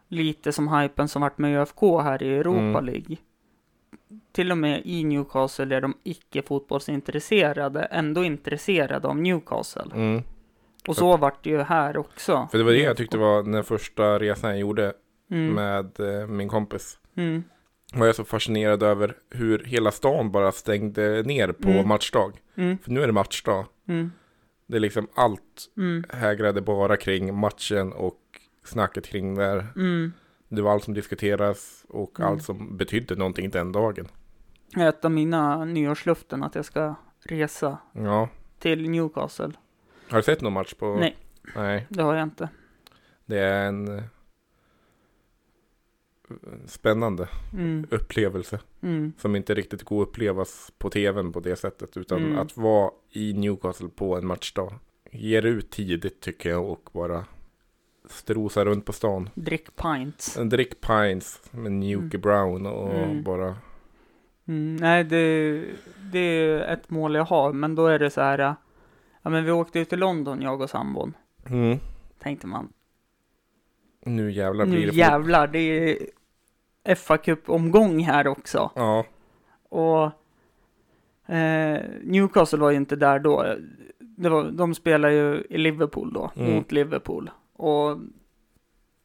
lite 0.08 0.52
som 0.52 0.68
hypen 0.74 1.08
som 1.08 1.22
varit 1.22 1.38
med 1.38 1.58
ÖFK 1.60 1.80
här 2.02 2.22
i 2.22 2.34
Europa 2.34 2.58
Mm. 2.78 2.84
League. 2.84 3.16
Till 4.32 4.50
och 4.52 4.58
med 4.58 4.82
i 4.84 5.04
Newcastle 5.04 5.76
är 5.76 5.80
de 5.80 5.94
icke 6.02 6.42
fotbollsintresserade 6.42 7.82
ändå 7.82 8.24
intresserade 8.24 9.08
av 9.08 9.16
Newcastle. 9.16 9.90
mm. 9.94 10.22
Och 10.88 10.96
så 10.96 11.16
vart 11.16 11.44
det 11.44 11.50
ju 11.50 11.62
här 11.62 11.96
också. 11.96 12.48
för 12.50 12.58
det 12.58 12.64
var 12.64 12.72
det 12.72 12.78
jag 12.82 12.96
tyckte 12.96 13.18
var 13.18 13.42
den 13.42 13.64
första 13.64 14.18
resan 14.18 14.50
jag 14.50 14.58
gjorde 14.58 14.92
Mm, 15.30 15.54
med 15.54 16.00
eh, 16.00 16.26
min 16.28 16.48
kompis. 16.48 16.98
mm, 17.16 17.44
Var 17.94 18.06
jag 18.06 18.14
så 18.16 18.24
fascinerad 18.24 18.82
över 18.82 19.16
hur 19.30 19.58
hela 19.64 19.90
stan 19.90 20.30
bara 20.32 20.52
stängde 20.52 21.22
ner 21.22 21.52
på 21.52 21.68
Mm. 21.68 21.88
matchdag. 21.88 22.40
mm, 22.54 22.78
För 22.78 22.90
nu 22.90 23.02
är 23.02 23.06
det 23.06 23.12
matchdag. 23.12 23.66
mm, 23.88 24.12
Det 24.66 24.76
är 24.76 24.80
liksom 24.80 25.08
allt 25.14 25.70
mm, 25.76 26.04
hägrade 26.10 26.60
bara 26.60 26.96
kring 26.96 27.34
matchen 27.34 27.92
och 27.92 28.18
snacket 28.64 29.06
kring 29.06 29.34
där. 29.34 29.66
mm. 29.76 30.12
Det 30.48 30.62
var 30.62 30.72
allt 30.72 30.84
som 30.84 30.94
diskuteras 30.94 31.84
och 31.88 32.20
Mm. 32.20 32.32
allt 32.32 32.42
som 32.42 32.76
betydde 32.76 33.14
någonting 33.16 33.50
den 33.50 33.72
dagen. 33.72 34.08
Ett 34.76 35.04
av 35.04 35.10
mina 35.10 35.64
nyårsluften 35.64 36.42
att 36.42 36.54
jag 36.54 36.64
ska 36.64 36.94
resa 37.24 37.78
Ja. 37.92 38.28
till 38.58 38.90
Newcastle. 38.90 39.50
Har 40.10 40.16
du 40.16 40.22
sett 40.22 40.40
någon 40.40 40.52
match 40.52 40.74
på? 40.74 40.94
Nej. 40.96 41.16
Nej. 41.56 41.86
Det 41.88 42.02
har 42.02 42.14
jag 42.14 42.22
inte. 42.22 42.48
Det 43.26 43.38
är 43.38 43.66
en 43.68 44.02
spännande 46.66 47.28
Mm, 47.54 47.86
upplevelse 47.90 48.60
mm, 48.82 49.12
som 49.18 49.36
inte 49.36 49.54
riktigt 49.54 49.82
går 49.82 50.02
att 50.02 50.08
upplevas 50.08 50.72
på 50.78 50.90
tvn 50.90 51.32
på 51.32 51.40
det 51.40 51.56
sättet 51.56 51.96
utan 51.96 52.24
Mm. 52.24 52.38
att 52.38 52.56
vara 52.56 52.90
i 53.10 53.32
Newcastle 53.32 53.88
på 53.88 54.16
en 54.16 54.26
matchdag 54.26 54.72
ger 55.10 55.42
ut 55.46 55.70
tidigt 55.70 56.20
tycker 56.20 56.50
jag 56.50 56.68
och 56.70 56.90
bara 56.92 57.24
strosa 58.10 58.64
runt 58.64 58.86
på 58.86 58.92
stan. 58.92 59.28
drick 59.34 59.76
pints. 59.76 60.34
Drick 60.44 60.80
pines 60.80 61.40
med 61.50 61.72
Newkie 61.72 62.18
Brown 62.20 62.66
och 62.66 62.92
Mm. 63.04 63.22
bara 63.22 63.56
Mm, 64.48 64.76
nej, 64.76 65.04
det, 65.04 65.64
det 66.12 66.18
är 66.18 66.72
ett 66.74 66.90
mål 66.90 67.14
jag 67.14 67.24
har, 67.24 67.52
men 67.52 67.74
då 67.74 67.86
är 67.86 67.98
det 67.98 68.10
så 68.10 68.20
här. 68.20 68.38
äh, 68.38 68.52
Ja, 69.22 69.30
men 69.30 69.44
vi 69.44 69.50
åkte 69.50 69.78
ut 69.80 69.88
till 69.88 69.98
London, 69.98 70.42
jag 70.42 70.60
och 70.60 70.70
sambon. 70.70 71.14
mm, 71.46 71.78
Tänkte 72.18 72.46
man, 72.46 72.72
nu 74.06 74.32
jävlar 74.32 74.66
blir 74.66 74.80
nu 74.80 74.86
det 74.86 74.96
jävlar, 74.96 75.46
det 75.46 75.58
är 75.58 75.98
fa 76.96 77.16
Cup-omgång 77.16 78.02
här 78.04 78.26
också. 78.26 78.70
Ja, 78.74 79.04
Och 79.68 80.04
eh, 81.34 81.80
Newcastle 82.02 82.58
var 82.58 82.70
ju 82.70 82.76
inte 82.76 82.96
där 82.96 83.18
då. 83.18 83.54
Det 83.98 84.28
var, 84.28 84.44
de 84.50 84.74
spelar 84.74 85.08
ju 85.08 85.44
i 85.50 85.58
Liverpool 85.58 86.12
då, 86.12 86.30
Mm. 86.36 86.54
mot 86.54 86.72
Liverpool. 86.72 87.30
Och 87.52 87.98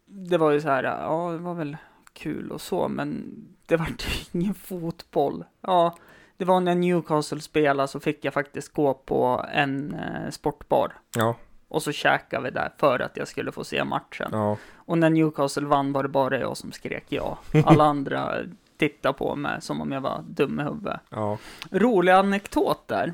det 0.05 0.37
var 0.37 0.51
ju 0.51 0.61
så 0.61 0.67
här, 0.69 0.83
ja, 0.83 1.31
det 1.31 1.37
var 1.37 1.53
väl 1.53 1.77
kul 2.13 2.51
och 2.51 2.61
så, 2.61 2.87
men 2.87 3.33
det 3.67 3.75
var 3.77 3.87
ingen 4.31 4.53
fotboll. 4.53 5.43
Ja, 5.61 5.95
det 6.37 6.45
var 6.45 6.59
när 6.59 6.75
Newcastle 6.75 7.39
spelade 7.39 7.87
så 7.87 7.99
fick 7.99 8.25
jag 8.25 8.33
faktiskt 8.33 8.73
gå 8.73 8.93
på 8.93 9.45
en 9.53 9.93
eh, 9.93 10.29
sportbar. 10.29 10.93
ja, 11.17 11.35
Och 11.69 11.83
så 11.83 11.91
käkade 11.91 12.43
vi 12.43 12.49
där 12.51 12.71
för 12.77 12.99
att 12.99 13.17
jag 13.17 13.27
skulle 13.27 13.51
få 13.51 13.63
se 13.63 13.83
matchen. 13.83 14.29
ja, 14.31 14.57
Och 14.75 14.97
när 14.97 15.09
Newcastle 15.09 15.65
vann 15.67 15.93
var 15.93 16.03
det 16.03 16.09
bara 16.09 16.39
jag 16.39 16.57
som 16.57 16.71
skrek 16.71 17.05
ja. 17.09 17.37
Alla 17.65 17.83
andra 17.83 18.35
tittade 18.77 19.13
på 19.13 19.35
mig 19.35 19.61
som 19.61 19.81
om 19.81 19.91
jag 19.91 20.01
var 20.01 20.23
dum 20.29 20.59
i 20.59 20.63
huvudet. 20.63 20.99
ja, 21.09 21.37
Rolig 21.71 22.11
anekdot 22.11 22.87
där. 22.87 23.13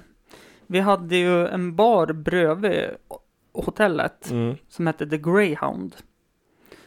Vi 0.68 0.80
hade 0.80 1.16
ju 1.16 1.48
en 1.48 1.76
bar 1.76 2.08
bredvid 2.14 2.90
hotellet 3.54 4.32
mm, 4.32 4.56
som 4.70 4.88
hette 4.88 5.08
The 5.10 5.18
Greyhound. 5.18 5.96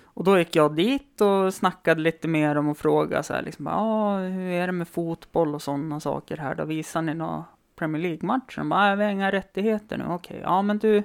Och 0.05 0.25
då 0.25 0.39
gick 0.39 0.57
jag 0.57 0.77
dit 0.77 1.21
och 1.21 1.55
snackade 1.55 2.01
lite 2.01 2.29
mer 2.29 2.57
om 2.57 2.69
och 2.69 2.79
frågade 2.79 3.23
så 3.23 3.35
här 3.35 3.43
liksom, 3.43 3.67
ja, 3.67 4.19
hur 4.19 4.51
är 4.51 4.67
det 4.67 4.73
med 4.73 4.89
fotboll 4.89 5.55
och 5.55 5.63
sådana 5.63 6.01
saker 6.01 6.37
här? 6.37 6.55
Då 6.55 6.65
visar 6.65 7.03
ni 7.03 7.15
några 7.15 7.45
Premier 7.77 8.03
League-matcher? 8.03 8.57
De 8.59 8.69
bara, 8.69 8.81
"Nej, 8.81 8.97
vi 8.97 9.05
har 9.05 9.11
inga 9.11 9.33
rättigheter 9.33 9.99
nu. 9.99 10.05
Okej, 10.09 10.41
ja 10.43 10.63
men 10.63 10.79
du, 10.79 11.03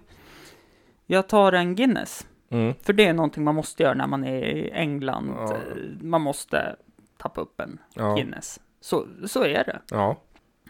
jag 1.11 1.27
tar 1.27 1.51
en 1.51 1.75
Guinness. 1.75 2.27
mm, 2.49 2.73
För 2.81 2.93
det 2.93 3.05
är 3.07 3.13
någonting 3.13 3.43
man 3.43 3.55
måste 3.55 3.83
göra 3.83 3.93
när 3.93 4.07
man 4.07 4.23
är 4.23 4.43
i 4.45 4.69
England. 4.71 5.29
Ja. 5.37 5.53
Eh, 5.53 5.59
Man 6.01 6.21
måste 6.21 6.75
tappa 7.17 7.41
upp 7.41 7.59
en 7.59 7.79
ja, 7.93 8.15
Guinness. 8.15 8.59
Så, 8.81 9.07
så 9.27 9.43
är 9.43 9.63
det. 9.63 9.81
ja, 9.91 10.15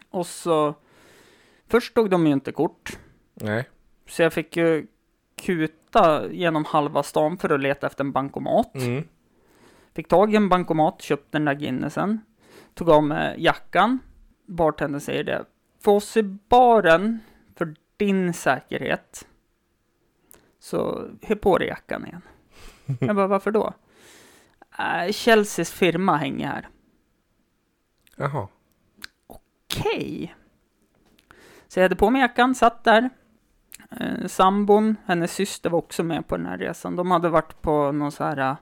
Och 0.09 0.25
så, 0.27 0.73
först 1.67 1.93
tog 1.95 2.09
de 2.09 2.27
ju 2.27 2.33
inte 2.33 2.51
kort. 2.51 2.99
nej, 3.33 3.69
Så 4.07 4.21
jag 4.21 4.33
fick 4.33 4.57
ju 4.57 4.87
kuta 5.41 6.31
genom 6.31 6.65
halva 6.65 7.03
stan 7.03 7.37
för 7.37 7.49
att 7.49 7.59
leta 7.59 7.87
efter 7.87 8.03
en 8.03 8.11
bankomat. 8.11 8.75
mm, 8.75 9.03
Fick 9.93 10.07
tag 10.07 10.33
i 10.33 10.35
en 10.37 10.49
bankomat, 10.49 11.01
köpte 11.01 11.37
den 11.37 11.45
där 11.45 11.53
Guinnessen. 11.53 12.21
Tog 12.73 12.89
av 12.89 13.03
mig 13.03 13.35
jackan. 13.43 13.99
Bartendern 14.45 15.01
säger 15.01 15.23
det. 15.23 15.45
För 15.83 15.91
oss 15.91 16.17
i 16.17 16.23
baren, 16.23 17.19
för 17.55 17.75
din 17.97 18.33
säkerhet, 18.33 19.27
så 20.61 21.09
he 21.21 21.35
på 21.35 21.57
dig 21.57 21.67
jackan 21.67 22.07
igen. 22.07 22.21
Jag 22.99 23.15
bara, 23.15 23.27
varför 23.27 23.51
då? 23.51 23.73
Äh, 24.79 25.11
Chelseas 25.11 25.71
firma 25.71 26.17
hänger 26.17 26.47
här. 26.47 26.67
jaha, 28.15 28.47
Okej. 29.27 30.35
Så 31.67 31.79
jag 31.79 31.83
hade 31.83 31.95
på 31.95 32.09
mig 32.09 32.21
jackan, 32.21 32.55
satt 32.55 32.83
där. 32.83 33.09
Eh, 33.91 34.27
sambon, 34.27 34.95
hennes 35.05 35.33
syster 35.33 35.69
var 35.69 35.79
också 35.79 36.03
med 36.03 36.27
på 36.27 36.37
den 36.37 36.45
här 36.45 36.57
resan. 36.57 36.95
De 36.95 37.11
hade 37.11 37.29
varit 37.29 37.61
på 37.61 37.91
något 37.91 38.13
så 38.13 38.23
här 38.23 38.37
eh, 38.37 38.55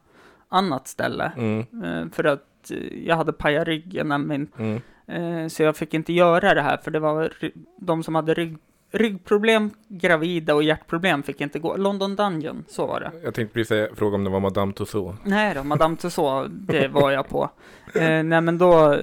annat 0.47 0.87
ställe. 0.87 1.31
Mm. 1.37 1.65
Eh, 1.83 2.09
för 2.11 2.23
att 2.23 2.71
jag 3.05 3.15
hade 3.15 3.33
pajat 3.33 3.67
ryggen 3.67 4.07
nämligen. 4.07 4.47
Mm. 4.57 4.81
Eh, 5.07 5.47
så 5.47 5.63
jag 5.63 5.77
fick 5.77 5.93
inte 5.93 6.13
göra 6.13 6.53
det 6.53 6.61
här, 6.61 6.77
för 6.77 6.91
det 6.91 6.99
var 6.99 7.33
de 7.77 8.03
som 8.03 8.15
hade 8.15 8.33
rygg, 8.33 8.57
ryggproblem, 8.91 9.71
gravida 9.87 10.55
och 10.55 10.63
hjärtproblem 10.63 11.23
fick 11.23 11.41
inte 11.41 11.59
gå. 11.59 11.77
London 11.77 12.15
Dungeon, 12.15 12.63
så 12.67 12.85
var 12.87 12.99
det. 12.99 13.11
Jag 13.23 13.33
tänkte 13.33 13.53
precis 13.53 13.87
fråga 13.97 14.15
om 14.15 14.23
det 14.23 14.29
var 14.29 14.39
Madame 14.39 14.73
Tussauds. 14.73 15.17
Nej 15.23 15.55
då, 15.55 15.63
Madame 15.63 15.95
Tussauds, 15.95 16.49
det 16.53 16.87
var 16.87 17.11
jag 17.11 17.27
på. 17.29 17.49
Eh, 17.95 18.23
nej 18.23 18.41
men 18.41 18.57
då 18.57 18.97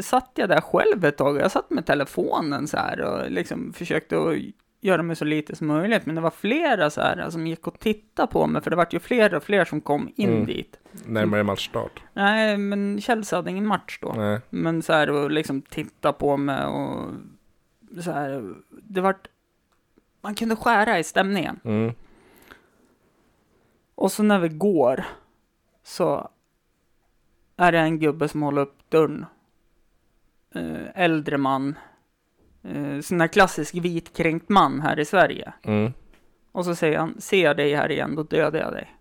satt 0.00 0.30
jag 0.34 0.48
där 0.48 0.60
själv 0.60 1.04
ett 1.04 1.16
tag. 1.16 1.36
Jag 1.40 1.50
satt 1.50 1.70
med 1.70 1.86
telefonen 1.86 2.66
så 2.68 2.76
här 2.76 3.00
och 3.00 3.30
liksom 3.30 3.72
försökte 3.72 4.18
att 4.18 4.34
göra 4.80 5.02
mig 5.02 5.16
så 5.16 5.24
lite 5.24 5.56
som 5.56 5.66
möjligt. 5.66 6.06
Men 6.06 6.14
det 6.14 6.20
var 6.20 6.30
flera 6.30 6.90
så 6.90 7.00
här 7.00 7.30
som 7.30 7.46
gick 7.46 7.66
och 7.66 7.78
tittade 7.78 8.32
på 8.32 8.46
mig, 8.46 8.62
för 8.62 8.70
det 8.70 8.76
var 8.76 8.86
ju 8.90 8.98
fler 8.98 9.34
och 9.34 9.42
fler 9.42 9.64
som 9.64 9.80
kom 9.80 10.10
in 10.16 10.28
Mm. 10.28 10.46
dit. 10.46 10.78
Närmare 11.06 11.42
matchstart. 11.42 12.02
Nej, 12.12 12.56
men 12.58 13.00
Chelsea 13.00 13.38
hade 13.38 13.50
ingen 13.50 13.66
match 13.66 13.98
då. 14.02 14.12
Nej. 14.16 14.40
Men 14.50 14.82
så 14.82 14.92
här 14.92 15.10
och 15.10 15.30
liksom 15.30 15.62
titta 15.62 16.12
på 16.12 16.36
mig 16.36 16.66
och 16.66 17.04
så 18.02 18.10
här. 18.10 18.54
Det 18.68 19.00
vart, 19.00 19.28
man 20.20 20.34
kunde 20.34 20.56
skära 20.56 20.98
i 20.98 21.04
stämningen. 21.04 21.60
Mm. 21.64 21.94
Och 23.94 24.12
så 24.12 24.22
när 24.22 24.38
vi 24.38 24.48
går 24.48 25.04
så 25.82 26.30
är 27.56 27.72
det 27.72 27.78
en 27.78 27.98
gubbe 27.98 28.28
som 28.28 28.42
håller 28.42 28.62
upp 28.62 28.90
dörren. 28.90 29.26
Eh, 30.54 30.86
äldre 30.94 31.38
man. 31.38 31.78
Eh, 32.62 33.00
sån 33.00 33.18
där 33.18 33.26
klassisk 33.26 33.74
vitkränkt 33.74 34.48
man 34.48 34.80
här 34.80 34.98
i 34.98 35.04
Sverige. 35.04 35.52
Mm. 35.62 35.92
Och 36.52 36.64
så 36.64 36.74
säger 36.74 36.98
han, 36.98 37.20
ser 37.20 37.44
jag 37.44 37.56
dig 37.56 37.74
här 37.74 37.90
igen, 37.90 38.14
då 38.14 38.22
dödar 38.22 38.60
jag 38.60 38.72
dig. 38.72 38.94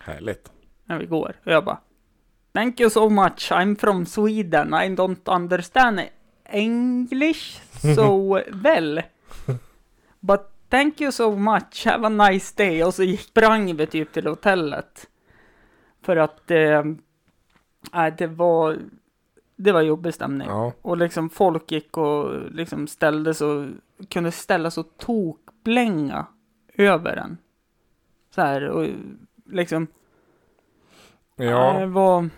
Härligt. 0.00 0.52
När 0.84 0.98
vi 0.98 1.06
går. 1.06 1.36
Och 1.44 1.52
jag 1.52 1.64
bara, 1.64 1.80
Thank 2.52 2.80
you 2.80 2.90
so 2.90 3.08
much, 3.08 3.52
I'm 3.52 3.76
from 3.76 4.06
Sweden, 4.06 4.74
I 4.74 4.88
don't 4.88 5.36
understand 5.36 6.00
English 6.52 7.60
so 7.94 8.38
well. 8.52 9.02
But 10.20 10.50
thank 10.68 11.00
you 11.00 11.12
so 11.12 11.36
much, 11.36 11.84
have 11.86 12.06
a 12.06 12.08
nice 12.08 12.54
day. 12.56 12.84
Och 12.84 12.94
så 12.94 13.16
sprang 13.16 13.76
vi 13.76 13.86
typ 13.86 14.12
till 14.12 14.26
hotellet. 14.26 15.08
För 16.02 16.16
att, 16.16 16.50
eh, 16.50 16.84
nej, 17.92 18.14
det 18.18 18.26
var, 18.26 18.78
det 19.56 19.72
var 19.72 19.82
jobbig 19.82 20.14
stämning. 20.14 20.48
Ja. 20.48 20.72
Och 20.82 20.96
liksom 20.96 21.30
folk 21.30 21.72
gick 21.72 21.96
och 21.96 22.50
liksom 22.50 22.86
ställde 22.86 23.34
så, 23.34 23.68
kunde 24.08 24.32
ställa 24.32 24.70
så 24.70 24.82
tokblänga 24.82 26.26
över 26.74 27.16
den. 27.16 27.38
Så 28.34 28.40
här 28.42 28.68
och 28.68 28.86
liksom, 29.44 29.86
Ja, 31.36 31.78
det 31.80 31.86
var, 31.86 32.28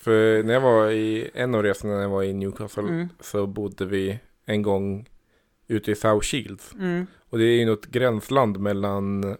för 0.00 0.42
när 0.42 0.54
jag 0.54 0.60
var 0.60 0.90
i 0.90 1.30
en 1.34 1.54
av 1.54 1.62
resorna 1.62 1.94
när 1.94 2.02
jag 2.02 2.08
var 2.08 2.22
i 2.22 2.32
Newcastle 2.32 2.82
mm, 2.82 3.08
så 3.20 3.46
bodde 3.46 3.86
vi 3.86 4.18
en 4.44 4.62
gång 4.62 5.08
ute 5.68 5.90
i 5.90 5.94
South 5.94 6.26
Shields. 6.26 6.74
mm, 6.74 7.06
Och 7.28 7.38
det 7.38 7.44
är 7.44 7.58
ju 7.58 7.66
något 7.66 7.86
gränsland 7.86 8.58
mellan 8.60 9.36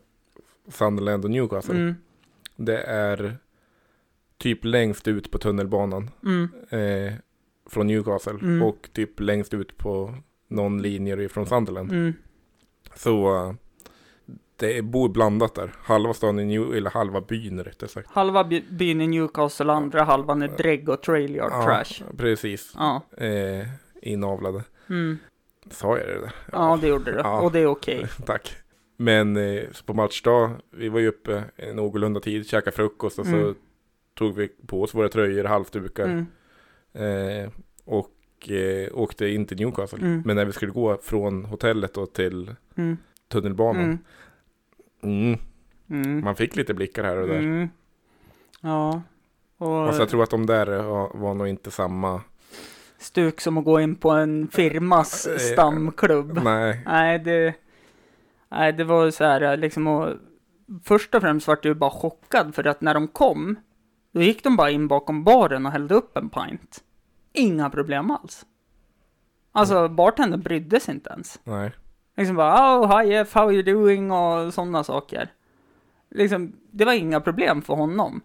Sunderland 0.69 1.25
och 1.25 1.31
Newcastle. 1.31 1.75
mm, 1.75 1.95
Det 2.57 2.79
är 2.83 3.37
typ 4.39 4.65
längst 4.65 5.09
ut 5.09 5.31
på 5.31 5.39
tunnelbanan 5.39 6.11
mm, 6.25 6.49
eh, 6.71 7.13
från 7.71 7.87
Newcastle 7.87 8.33
Mm. 8.43 8.63
och 8.63 8.89
typ 8.93 9.21
längst 9.21 9.55
ut 9.55 9.77
på 9.79 10.15
någon 10.49 10.83
linje 10.83 11.29
från 11.29 11.47
Sunderland. 11.47 11.93
mm, 11.93 12.13
Så 12.95 13.55
det 14.61 14.83
bor 14.83 15.09
blandat 15.09 15.55
där. 15.55 15.73
Halva 15.83 16.15
stan 16.15 16.39
i 16.39 16.45
New, 16.45 16.75
eller 16.77 16.91
halva 16.91 17.21
byn 17.21 17.65
rättare 17.65 17.89
sagt. 17.91 18.09
halva 18.11 18.45
by- 18.45 18.65
byn 18.71 19.01
i 19.01 19.07
Newcastle, 19.07 19.73
andra 19.73 20.03
halvan 20.03 20.43
är 20.43 20.49
drägg 20.49 20.89
och 20.89 21.03
trailyard 21.03 21.51
Ja, 21.53 21.65
trash. 21.65 22.05
Precis. 22.17 22.73
Ja, 22.77 23.03
Eh, 23.17 23.67
inavlade. 24.03 24.65
mm, 24.89 25.19
Sa 25.71 25.99
jag 25.99 26.07
det 26.07 26.21
där? 26.21 26.33
ja 26.53 26.79
det 26.81 26.89
gjorde. 26.89 27.11
Ja. 27.25 27.41
Och 27.41 27.53
det 27.53 27.59
är 27.61 27.67
okej. 27.67 28.07
Tack. 28.27 28.57
Men 28.97 29.37
eh, 29.37 29.63
på 29.87 29.95
matchdag, 29.95 30.51
vi 30.71 30.89
var 30.89 31.01
ju 31.01 31.09
uppe 31.09 31.45
en 31.57 31.77
någorlunda 31.77 32.21
tid, 32.21 32.49
käkade 32.49 32.77
frukost 32.77 33.19
och 33.19 33.27
så 33.27 33.37
Mm. 33.37 33.55
tog 34.15 34.35
vi 34.35 34.49
på 34.67 34.83
oss 34.83 34.95
våra 34.95 35.09
tröjor, 35.09 35.45
halsdukar 35.45 36.05
Mm, 36.05 36.27
eh, 37.45 37.51
och 37.85 38.51
eh, 38.51 38.89
åkte 38.93 39.29
in 39.29 39.47
till 39.47 39.57
Newcastle. 39.57 39.99
Mm. 39.99 40.23
Men 40.25 40.37
när 40.37 40.45
vi 40.45 40.53
skulle 40.53 40.73
gå 40.73 40.99
från 41.03 41.45
hotellet 41.45 41.95
då 41.95 42.07
till 42.07 42.55
mm, 42.77 42.97
tunnelbanan, 43.29 43.99
mm, 45.03 45.39
mm. 45.91 46.25
man 46.25 46.37
fick 46.37 46.57
lite 46.57 46.75
blickar 46.75 47.05
här 47.05 47.17
och 47.17 47.29
där. 47.29 47.39
mm. 47.39 47.69
Ja. 48.61 49.03
Och 49.59 49.87
Alltså 49.87 50.03
jag 50.03 50.09
tror 50.09 50.23
att 50.23 50.31
de 50.31 50.47
där 50.47 50.67
var, 51.19 51.35
nog 51.35 51.49
inte 51.49 51.71
samma. 51.71 52.21
stuk 52.99 53.41
som 53.41 53.59
att 53.59 53.65
gå 53.65 53.81
in 53.81 53.97
på 53.97 54.11
en 54.11 54.49
firmas 54.49 55.27
Eh, 55.27 55.39
stamklubb. 55.39 56.41
Nej, 56.45 56.83
Nej, 56.87 57.19
det, 57.19 57.55
nej, 58.49 58.73
det 58.73 58.85
var 58.85 59.11
så 59.11 59.25
här 59.25 59.57
liksom 59.57 59.87
och 59.87 60.09
först 60.85 61.15
och 61.15 61.21
främst 61.23 61.47
vart 61.49 61.65
jag 61.65 61.71
ju 61.71 61.79
bara 61.79 61.91
chockad 61.91 62.55
för 62.55 62.67
att 62.67 62.81
när 62.81 62.95
de 62.95 63.09
kom, 63.09 63.57
då 64.13 64.23
gick 64.23 64.45
de 64.45 64.57
bara 64.57 64.71
in 64.71 64.89
bakom 64.89 65.25
baren 65.25 65.67
och 65.67 65.73
hällde 65.73 65.95
upp 65.95 66.17
en 66.17 66.29
pint. 66.31 66.85
Inga 67.33 67.71
problem 67.71 68.11
alls. 68.11 68.47
Alltså 69.53 69.89
bartendern 69.89 70.41
brydde 70.41 70.81
sig 70.81 70.95
inte 70.95 71.11
ens. 71.11 71.41
nej. 71.45 71.73
Liksom 72.21 72.37
bara, 72.37 72.79
oh, 72.81 73.01
hi 73.01 73.09
Jeff, 73.13 73.35
how 73.35 73.53
you 73.53 73.63
doing 73.63 74.11
och 74.13 74.55
sådana 74.55 74.85
saker. 74.85 75.33
Liksom, 76.11 76.53
det 76.71 76.85
var 76.85 76.93
inga 76.93 77.21
problem 77.21 77.63
för 77.63 77.75
honom. 77.75 78.21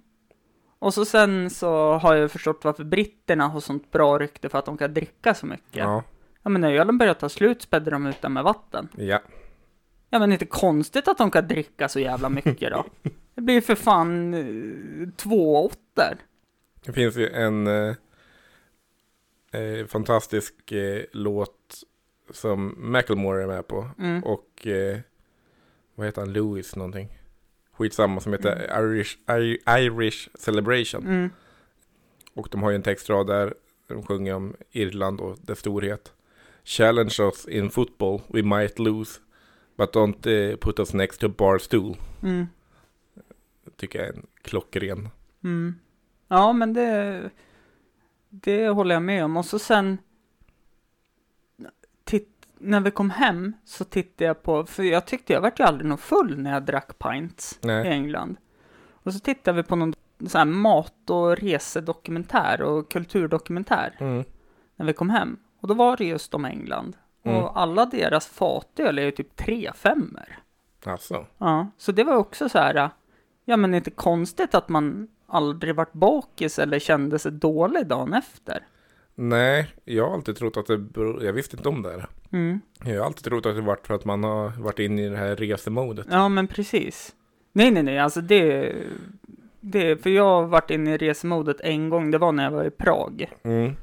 Och 0.79 0.93
så 0.93 1.05
sen 1.05 1.49
så 1.49 1.93
har 1.93 2.15
jag 2.15 2.31
förstått 2.31 2.59
varför 2.63 2.83
britterna 2.83 3.47
har 3.47 3.59
sånt 3.59 3.91
bra 3.91 4.19
rykte 4.19 4.49
för 4.49 4.59
att 4.59 4.65
de 4.65 4.77
kan 4.77 4.93
dricka 4.93 5.33
så 5.33 5.45
mycket. 5.45 5.75
Ja, 5.75 6.03
Ja 6.43 6.49
men 6.49 6.61
när 6.61 6.71
ölen 6.73 6.97
börjar 6.97 7.13
ta 7.13 7.29
slut 7.29 7.61
spädde 7.61 7.91
de 7.91 8.05
ut 8.07 8.21
den 8.21 8.33
med 8.33 8.43
vatten. 8.43 8.87
ja. 8.95 9.19
Ja 10.09 10.19
men 10.19 10.31
inte 10.31 10.45
konstigt 10.45 11.07
att 11.07 11.17
de 11.17 11.31
kan 11.31 11.47
dricka 11.47 11.89
så 11.89 11.99
jävla 11.99 12.29
mycket 12.29 12.71
då. 12.71 12.85
Det 13.35 13.41
blir 13.41 13.55
ju 13.55 13.61
för 13.61 13.75
fan 13.75 14.33
eh, 14.33 15.09
två 15.15 15.65
åttor. 15.65 16.17
Det 16.85 16.93
finns 16.93 17.15
ju 17.15 17.29
en 17.29 17.67
eh, 17.67 17.95
eh, 19.51 19.85
fantastisk 19.87 20.71
eh, 20.71 21.03
låt 21.11 21.64
som 22.29 22.75
Macklemore 22.77 23.43
är 23.43 23.47
med 23.47 23.67
på. 23.67 23.89
Mm. 23.99 24.23
Och 24.23 24.67
eh, 24.67 24.99
vad 25.95 26.07
heter 26.07 26.21
han? 26.21 26.33
Louis 26.33 26.75
någonting. 26.75 27.17
Skitsamma 27.71 28.21
som 28.21 28.33
heter 28.33 28.81
Irish, 28.83 29.17
I, 29.29 29.57
Irish 29.67 30.29
Celebration. 30.33 31.07
Mm. 31.07 31.29
Och 32.33 32.47
de 32.51 32.63
har 32.63 32.69
ju 32.69 32.75
en 32.75 32.83
textrad 32.83 33.27
där 33.27 33.53
de 33.87 34.03
sjunger 34.03 34.33
om 34.33 34.55
Irland 34.71 35.21
och 35.21 35.37
dess 35.41 35.59
storhet. 35.59 36.13
Challenge 36.63 37.15
us 37.19 37.47
in 37.47 37.69
football, 37.69 38.21
we 38.27 38.41
might 38.41 38.79
lose. 38.79 39.19
But 39.77 39.93
don't 39.93 40.51
eh, 40.51 40.57
put 40.57 40.79
us 40.79 40.93
next 40.93 41.19
to 41.19 41.27
a 41.27 41.33
bar 41.37 41.57
stool. 41.57 41.97
Mm. 42.23 42.47
Tycker 43.77 43.99
jag 43.99 44.07
är 44.07 44.13
en 44.13 44.25
klockren. 44.41 45.09
Mm. 45.43 45.75
Ja 46.27 46.53
men 46.53 46.73
det, 46.73 47.29
det 48.29 48.67
håller 48.67 48.95
jag 48.95 49.01
med 49.01 49.25
om. 49.25 49.37
Och 49.37 49.45
så 49.45 49.59
sen, 49.59 49.97
när 52.65 52.79
vi 52.79 52.91
kom 52.91 53.09
hem 53.09 53.53
så 53.65 53.83
tittade 53.83 54.25
jag 54.25 54.43
på, 54.43 54.65
för 54.65 54.83
jag 54.83 55.05
tyckte 55.05 55.33
jag 55.33 55.41
vart 55.41 55.59
ju 55.59 55.63
aldrig 55.63 55.89
någon 55.89 55.97
full 55.97 56.37
när 56.37 56.53
jag 56.53 56.63
drack 56.63 56.99
pints 56.99 57.59
i 57.63 57.67
Nej. 57.67 57.87
England. 57.87 58.37
Och 58.91 59.13
så 59.13 59.19
tittade 59.19 59.57
vi 59.57 59.63
på 59.63 59.75
någon 59.75 59.93
sån 60.27 60.39
här 60.39 60.45
mat 60.45 61.09
och 61.09 61.37
resedokumentär 61.37 62.61
och 62.61 62.91
kulturdokumentär 62.91 63.95
Mm. 63.99 64.23
när 64.75 64.85
vi 64.85 64.93
kom 64.93 65.09
hem. 65.09 65.37
Och 65.61 65.67
då 65.67 65.73
var 65.73 65.97
det 65.97 66.05
just 66.05 66.33
om 66.33 66.45
England. 66.45 66.97
Mm. 67.23 67.37
Och 67.43 67.59
alla 67.59 67.85
deras 67.85 68.27
fatöl 68.27 68.99
är 68.99 69.03
ju 69.03 69.11
typ 69.11 69.35
tre 69.35 69.71
femmer. 69.75 70.37
Alltså. 70.85 71.25
Ja, 71.37 71.67
så 71.77 71.91
det 71.91 72.03
var 72.03 72.15
också 72.15 72.49
så 72.49 72.57
här, 72.57 72.89
ja 73.45 73.57
men 73.57 73.73
inte 73.73 73.91
konstigt 73.91 74.55
att 74.55 74.69
man 74.69 75.07
aldrig 75.27 75.75
varit 75.75 75.93
bakis 75.93 76.59
eller 76.59 76.79
kände 76.79 77.19
sig 77.19 77.31
dålig 77.31 77.87
dagen 77.87 78.13
efter. 78.13 78.67
Nej, 79.15 79.67
jag 79.85 80.07
har 80.07 80.13
alltid 80.13 80.35
trott 80.35 80.57
att 80.57 80.65
det 80.65 80.77
beror, 80.77 81.23
jag 81.23 81.33
visste 81.33 81.57
inte 81.57 81.69
om 81.69 81.81
det 81.81 81.89
här. 81.91 82.07
Mm. 82.31 82.59
Jag 82.85 82.99
har 82.99 83.05
alltid 83.05 83.23
trott 83.23 83.45
att 83.45 83.55
det 83.55 83.61
varit 83.61 83.87
för 83.87 83.93
att 83.93 84.05
man 84.05 84.23
har 84.23 84.49
varit 84.61 84.79
inne 84.79 85.05
i 85.05 85.09
det 85.09 85.17
här 85.17 85.35
resemodet. 85.35 86.07
Ja, 86.09 86.29
men 86.29 86.47
precis. 86.47 87.15
Nej, 87.53 87.71
nej, 87.71 87.83
nej, 87.83 87.99
alltså 87.99 88.21
det, 88.21 88.73
det, 89.59 90.03
för 90.03 90.09
jag 90.09 90.23
har 90.23 90.43
varit 90.47 90.71
inne 90.71 90.93
i 90.93 90.97
resemodet 90.97 91.61
en 91.61 91.89
gång, 91.89 92.11
det 92.11 92.17
var 92.17 92.31
när 92.31 92.43
jag 92.43 92.51
var 92.51 92.63
i 92.65 92.69
Prag. 92.69 93.31
Mm. 93.43 93.75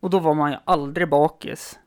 Och 0.00 0.10
då 0.10 0.18
var 0.18 0.34
man 0.34 0.50
ju 0.50 0.56
aldrig 0.64 1.08
bakis. 1.08 1.78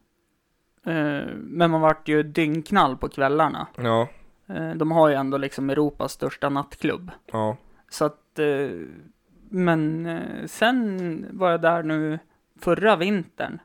Eh, 0.86 1.22
Men 1.36 1.72
man 1.72 1.82
vart 1.82 2.08
ju 2.08 2.24
dyngknall 2.24 2.98
på 2.98 3.10
kvällarna. 3.10 3.68
Ja, 3.76 4.08
Eh, 4.56 4.72
De 4.76 4.92
har 4.92 5.10
ju 5.10 5.16
ändå 5.16 5.38
liksom 5.38 5.70
Europas 5.70 6.12
största 6.12 6.50
nattklubb. 6.50 7.12
ja, 7.32 7.58
Så 7.90 8.06
att, 8.06 8.40
eh, 8.40 8.70
men 9.50 10.08
sen 10.48 11.26
var 11.32 11.52
jag 11.52 11.62
där 11.62 11.84
nu 11.84 12.20
förra 12.62 12.96
vintern. 12.96 13.60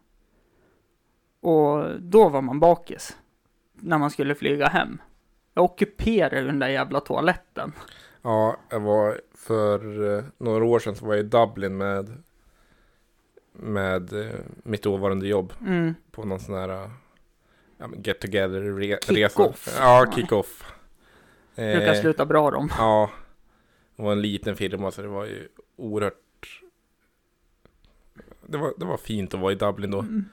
Och 1.40 2.00
då 2.00 2.28
var 2.28 2.42
man 2.42 2.60
bakis. 2.60 3.16
när 3.72 3.98
man 3.98 4.10
skulle 4.10 4.34
flyga 4.34 4.66
hem. 4.66 4.98
Jag 5.54 5.64
ockuperade 5.64 6.42
den 6.42 6.58
där 6.58 6.68
jävla 6.68 7.00
toaletten. 7.00 7.72
Ja, 8.22 8.56
jag 8.70 8.80
var 8.80 9.20
för 9.34 10.12
eh, 10.18 10.24
några 10.38 10.64
år 10.64 10.78
sedan 10.78 10.96
så 10.96 11.06
var 11.06 11.14
jag 11.14 11.24
i 11.24 11.28
Dublin 11.28 11.76
med 11.76 12.22
med 13.52 14.12
eh, 14.12 14.40
mitt 14.62 14.82
dåvarande 14.82 15.26
jobb 15.28 15.52
Mm. 15.60 15.94
på 16.10 16.24
någon 16.24 16.40
sån 16.40 16.54
här 16.54 16.68
eh, 16.68 16.90
ja, 17.78 17.88
get 18.04 18.20
together 18.20 18.60
re- 18.60 18.98
Kick 19.06 19.18
resa. 19.18 19.42
off. 19.42 19.76
Ja, 19.80 20.04
Nej. 20.04 20.14
kick 20.14 20.32
off. 20.32 20.72
Brukar 21.54 21.94
sluta 21.94 22.26
bra 22.26 22.50
de. 22.50 22.68
Ja, 22.78 23.10
det 23.96 24.02
var 24.02 24.12
en 24.12 24.22
liten 24.22 24.56
firma 24.56 24.90
så 24.90 25.02
det 25.02 25.08
var 25.08 25.24
ju 25.24 25.48
oerhört 25.76 26.18
det 28.48 28.58
var, 28.58 28.72
det 28.78 28.84
var 28.84 28.96
fint 28.96 29.34
att 29.34 29.40
vara 29.40 29.52
i 29.52 29.56
Dublin 29.56 29.90
då. 29.90 29.98
Mm. 30.00 30.24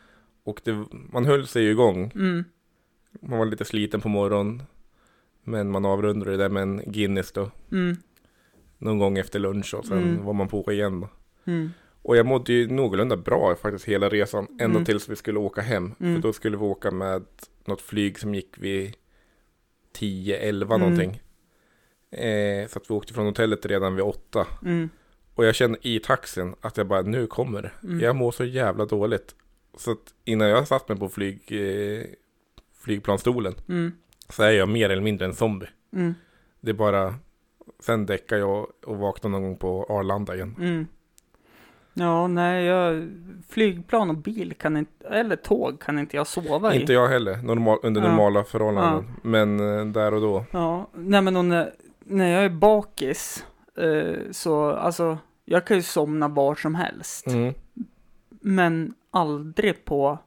Och 0.43 0.61
det, 0.63 0.85
man 0.91 1.25
höll 1.25 1.47
sig 1.47 1.63
ju 1.63 1.71
igång. 1.71 2.11
Mm. 2.15 2.43
Man 3.21 3.39
var 3.39 3.45
lite 3.45 3.65
sliten 3.65 4.01
på 4.01 4.09
morgonen. 4.09 4.63
Men 5.43 5.71
man 5.71 5.85
avrundade 5.85 6.31
det 6.31 6.37
där 6.37 6.49
med 6.49 6.63
en 6.63 6.81
Guinness 6.85 7.31
då. 7.31 7.51
Mm. 7.71 7.95
Någon 8.77 8.99
gång 8.99 9.17
efter 9.17 9.39
lunch 9.39 9.73
och 9.73 9.85
sen 9.85 9.97
Mm. 10.03 10.25
var 10.25 10.33
man 10.33 10.47
på 10.47 10.71
igen 10.71 11.01
då. 11.01 11.09
Mm. 11.51 11.69
Och 12.01 12.17
jag 12.17 12.25
mådde 12.25 12.53
ju 12.53 12.67
någorlunda 12.67 13.17
bra 13.17 13.55
faktiskt 13.55 13.85
hela 13.85 14.09
resan. 14.09 14.47
Ända 14.49 14.65
Mm. 14.65 14.85
tills 14.85 15.09
vi 15.09 15.15
skulle 15.15 15.39
åka 15.39 15.61
hem. 15.61 15.95
För 15.95 16.19
då 16.21 16.33
skulle 16.33 16.57
vi 16.57 16.63
åka 16.63 16.91
med 16.91 17.23
något 17.65 17.81
flyg 17.81 18.19
som 18.19 18.35
gick 18.35 18.57
vid 18.57 18.95
10-11 19.93 20.75
Mm. 20.75 20.79
någonting. 20.89 21.21
Eh, 22.11 22.67
så 22.67 22.79
att 22.79 22.89
vi 22.89 22.93
åkte 22.93 23.13
från 23.13 23.25
hotellet 23.25 23.65
redan 23.65 23.95
vid 23.95 24.05
8. 24.05 24.47
Och 25.41 25.47
jag 25.47 25.55
kände 25.55 25.77
i 25.81 25.99
taxin 25.99 26.55
att 26.61 26.77
jag 26.77 26.87
bara, 26.87 27.01
nu 27.01 27.27
kommer 27.27 27.61
det. 27.61 27.71
Mm. 27.83 27.99
Jag 27.99 28.15
mår 28.15 28.31
så 28.31 28.43
jävla 28.43 28.85
dåligt. 28.85 29.35
Så 29.77 29.91
att 29.91 30.13
innan 30.25 30.47
jag 30.47 30.67
satt 30.67 30.89
mig 30.89 30.97
på 30.97 31.09
flyg, 31.09 31.41
eh, 31.51 32.03
flygplanstolen 32.79 33.53
Mm. 33.69 33.91
så 34.29 34.43
är 34.43 34.51
jag 34.51 34.69
mer 34.69 34.89
eller 34.89 35.01
mindre 35.01 35.25
en 35.25 35.33
zombie. 35.33 35.67
Mm. 35.93 36.13
Det 36.61 36.69
är 36.71 36.73
bara, 36.75 37.15
sen 37.79 38.05
däckar 38.05 38.37
jag 38.37 38.67
och 38.85 38.97
vaknar 38.97 39.29
någon 39.31 39.41
gång 39.43 39.57
på 39.57 39.85
Arlanda 39.89 40.35
igen. 40.35 40.55
Mm. 40.59 40.87
Ja, 41.93 42.27
nej, 42.27 42.65
jag, 42.65 43.09
flygplan 43.49 44.09
och 44.09 44.17
bil 44.17 44.53
kan 44.53 44.77
inte, 44.77 45.07
eller 45.07 45.35
tåg 45.35 45.81
kan 45.81 45.99
inte 45.99 46.17
jag 46.17 46.27
sova 46.27 46.73
i. 46.75 46.81
Inte 46.81 46.93
jag 46.93 47.07
heller, 47.07 47.37
normal, 47.37 47.79
under 47.83 48.01
Ja. 48.01 48.07
normala 48.07 48.43
förhållanden. 48.43 49.05
Men 49.23 49.59
eh, 49.59 49.85
där 49.85 50.13
och 50.13 50.21
då. 50.21 50.45
Ja, 50.51 50.87
nej 50.93 51.21
men 51.21 51.49
när, 51.49 51.73
när 51.99 52.27
jag 52.31 52.45
är 52.45 52.49
bakis, 52.49 53.45
eh, 53.77 54.31
så 54.31 54.71
alltså, 54.71 55.17
jag 55.51 55.65
kan 55.65 55.77
ju 55.77 55.83
somna 55.83 56.27
var 56.27 56.55
som 56.55 56.75
helst. 56.75 57.27
Mm. 57.27 57.53
Men 58.41 58.93
aldrig 59.11 59.85
på, 59.85 60.17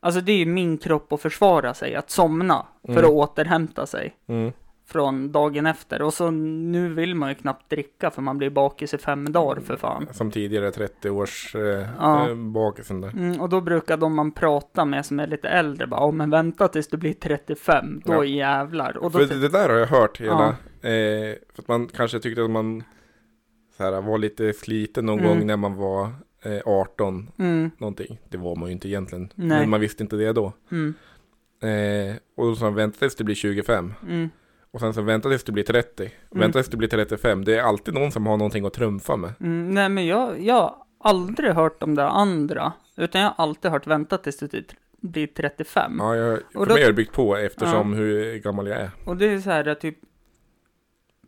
alltså 0.00 0.20
det 0.20 0.32
är 0.32 0.36
ju 0.36 0.46
min 0.46 0.78
kropp 0.78 1.12
att 1.12 1.20
försvara 1.20 1.74
sig, 1.74 1.94
att 1.94 2.10
somna 2.10 2.66
för 2.86 2.92
Mm. 2.92 3.04
att 3.04 3.10
återhämta 3.10 3.86
sig 3.86 4.16
Mm. 4.28 4.52
från 4.86 5.32
dagen 5.32 5.66
efter. 5.66 6.02
Och 6.02 6.14
så 6.14 6.30
nu 6.30 6.94
vill 6.94 7.14
man 7.14 7.28
ju 7.28 7.34
knappt 7.34 7.70
dricka 7.70 8.10
för 8.10 8.22
man 8.22 8.38
blir 8.38 8.50
bakis 8.50 8.94
i 8.94 8.98
fem 8.98 9.32
dagar 9.32 9.60
för 9.60 9.76
fan. 9.76 10.06
Som 10.12 10.30
tidigare 10.30 10.70
30 10.70 11.10
års 11.10 11.54
eh, 11.54 11.86
Ja. 11.98 12.28
eh, 12.28 12.34
bakisen 12.34 13.00
där. 13.00 13.08
Mm, 13.10 13.40
och 13.40 13.48
då 13.48 13.60
brukar 13.60 13.96
de 13.96 14.14
man 14.14 14.32
pratar 14.32 14.84
med 14.84 15.06
som 15.06 15.20
är 15.20 15.26
lite 15.26 15.48
äldre 15.48 15.86
bara, 15.86 16.06
oh, 16.08 16.12
men 16.12 16.30
vänta 16.30 16.68
tills 16.68 16.88
du 16.88 16.96
blir 16.96 17.12
35, 17.14 18.02
då 18.04 18.12
Ja. 18.12 18.24
jävlar. 18.24 18.96
Och 18.96 19.10
då 19.10 19.18
För 19.18 19.34
det 19.34 19.48
där 19.48 19.68
har 19.68 19.76
jag 19.76 19.86
hört 19.86 20.20
hela. 20.20 20.48
Eh, 20.48 21.36
för 21.54 21.62
att 21.62 21.68
man 21.68 21.86
kanske 21.88 22.20
tyckte 22.20 22.44
att 22.44 22.50
man 22.50 22.82
så 23.76 23.82
här, 23.82 24.00
var 24.02 24.18
lite 24.18 24.52
sliten 24.52 25.06
någon 25.06 25.18
Mm. 25.18 25.30
gång 25.38 25.46
när 25.46 25.56
man 25.56 25.74
var 25.76 26.10
eh, 26.42 26.60
18 26.66 27.30
mm, 27.38 27.70
någonting. 27.78 28.18
Det 28.28 28.36
var 28.38 28.56
man 28.56 28.68
ju 28.68 28.72
inte 28.72 28.88
egentligen. 28.88 29.32
Nej. 29.34 29.60
Men 29.60 29.70
man 29.70 29.80
visste 29.80 30.02
inte 30.02 30.16
det 30.16 30.32
då. 30.32 30.52
mm, 30.70 30.94
Eh, 31.62 32.16
och 32.36 32.46
då 32.46 32.56
sa 32.56 32.64
man 32.64 32.74
vänta 32.74 32.98
tills 32.98 33.14
det 33.16 33.24
blir 33.24 33.34
25. 33.34 33.94
mm, 34.08 34.28
Och 34.70 34.80
sen 34.80 34.94
så 34.94 35.02
vänta 35.02 35.28
tills 35.28 35.44
det 35.44 35.52
blir 35.52 35.64
30. 35.64 36.10
Vänta 36.30 36.58
tills 36.58 36.68
det 36.70 36.76
blir 36.76 36.88
35. 36.88 37.44
Det 37.44 37.54
är 37.58 37.62
alltid 37.62 37.94
någon 37.94 38.12
som 38.12 38.26
har 38.26 38.36
någonting 38.36 38.66
att 38.66 38.72
trumfa 38.72 39.16
med. 39.16 39.32
mm. 39.40 39.70
Nej, 39.74 39.88
men 39.88 40.06
jag, 40.06 40.40
jag 40.40 40.54
har 40.54 40.76
aldrig 41.00 41.50
hört 41.50 41.82
om 41.82 41.94
det 41.94 42.08
andra, 42.08 42.72
utan 42.96 43.20
jag 43.20 43.28
har 43.28 43.44
alltid 43.44 43.70
hört 43.70 43.86
vänta 43.86 44.18
tills 44.18 44.38
du 44.38 44.48
typ 44.48 44.66
blir 45.00 45.26
35. 45.26 45.96
Ja, 45.98 46.16
jag, 46.16 46.38
för 46.52 46.58
Och 46.58 46.66
då- 46.66 46.74
mig 46.74 46.82
har 46.82 46.90
det 46.90 46.94
byggt 46.96 47.12
på 47.14 47.36
eftersom 47.36 47.92
hur 47.92 48.36
gammal 48.38 48.66
jag 48.66 48.78
är. 48.80 48.90
Och 49.04 49.16
det 49.16 49.26
är 49.26 49.38
så 49.38 49.50
här 49.50 49.74
typ 49.74 49.98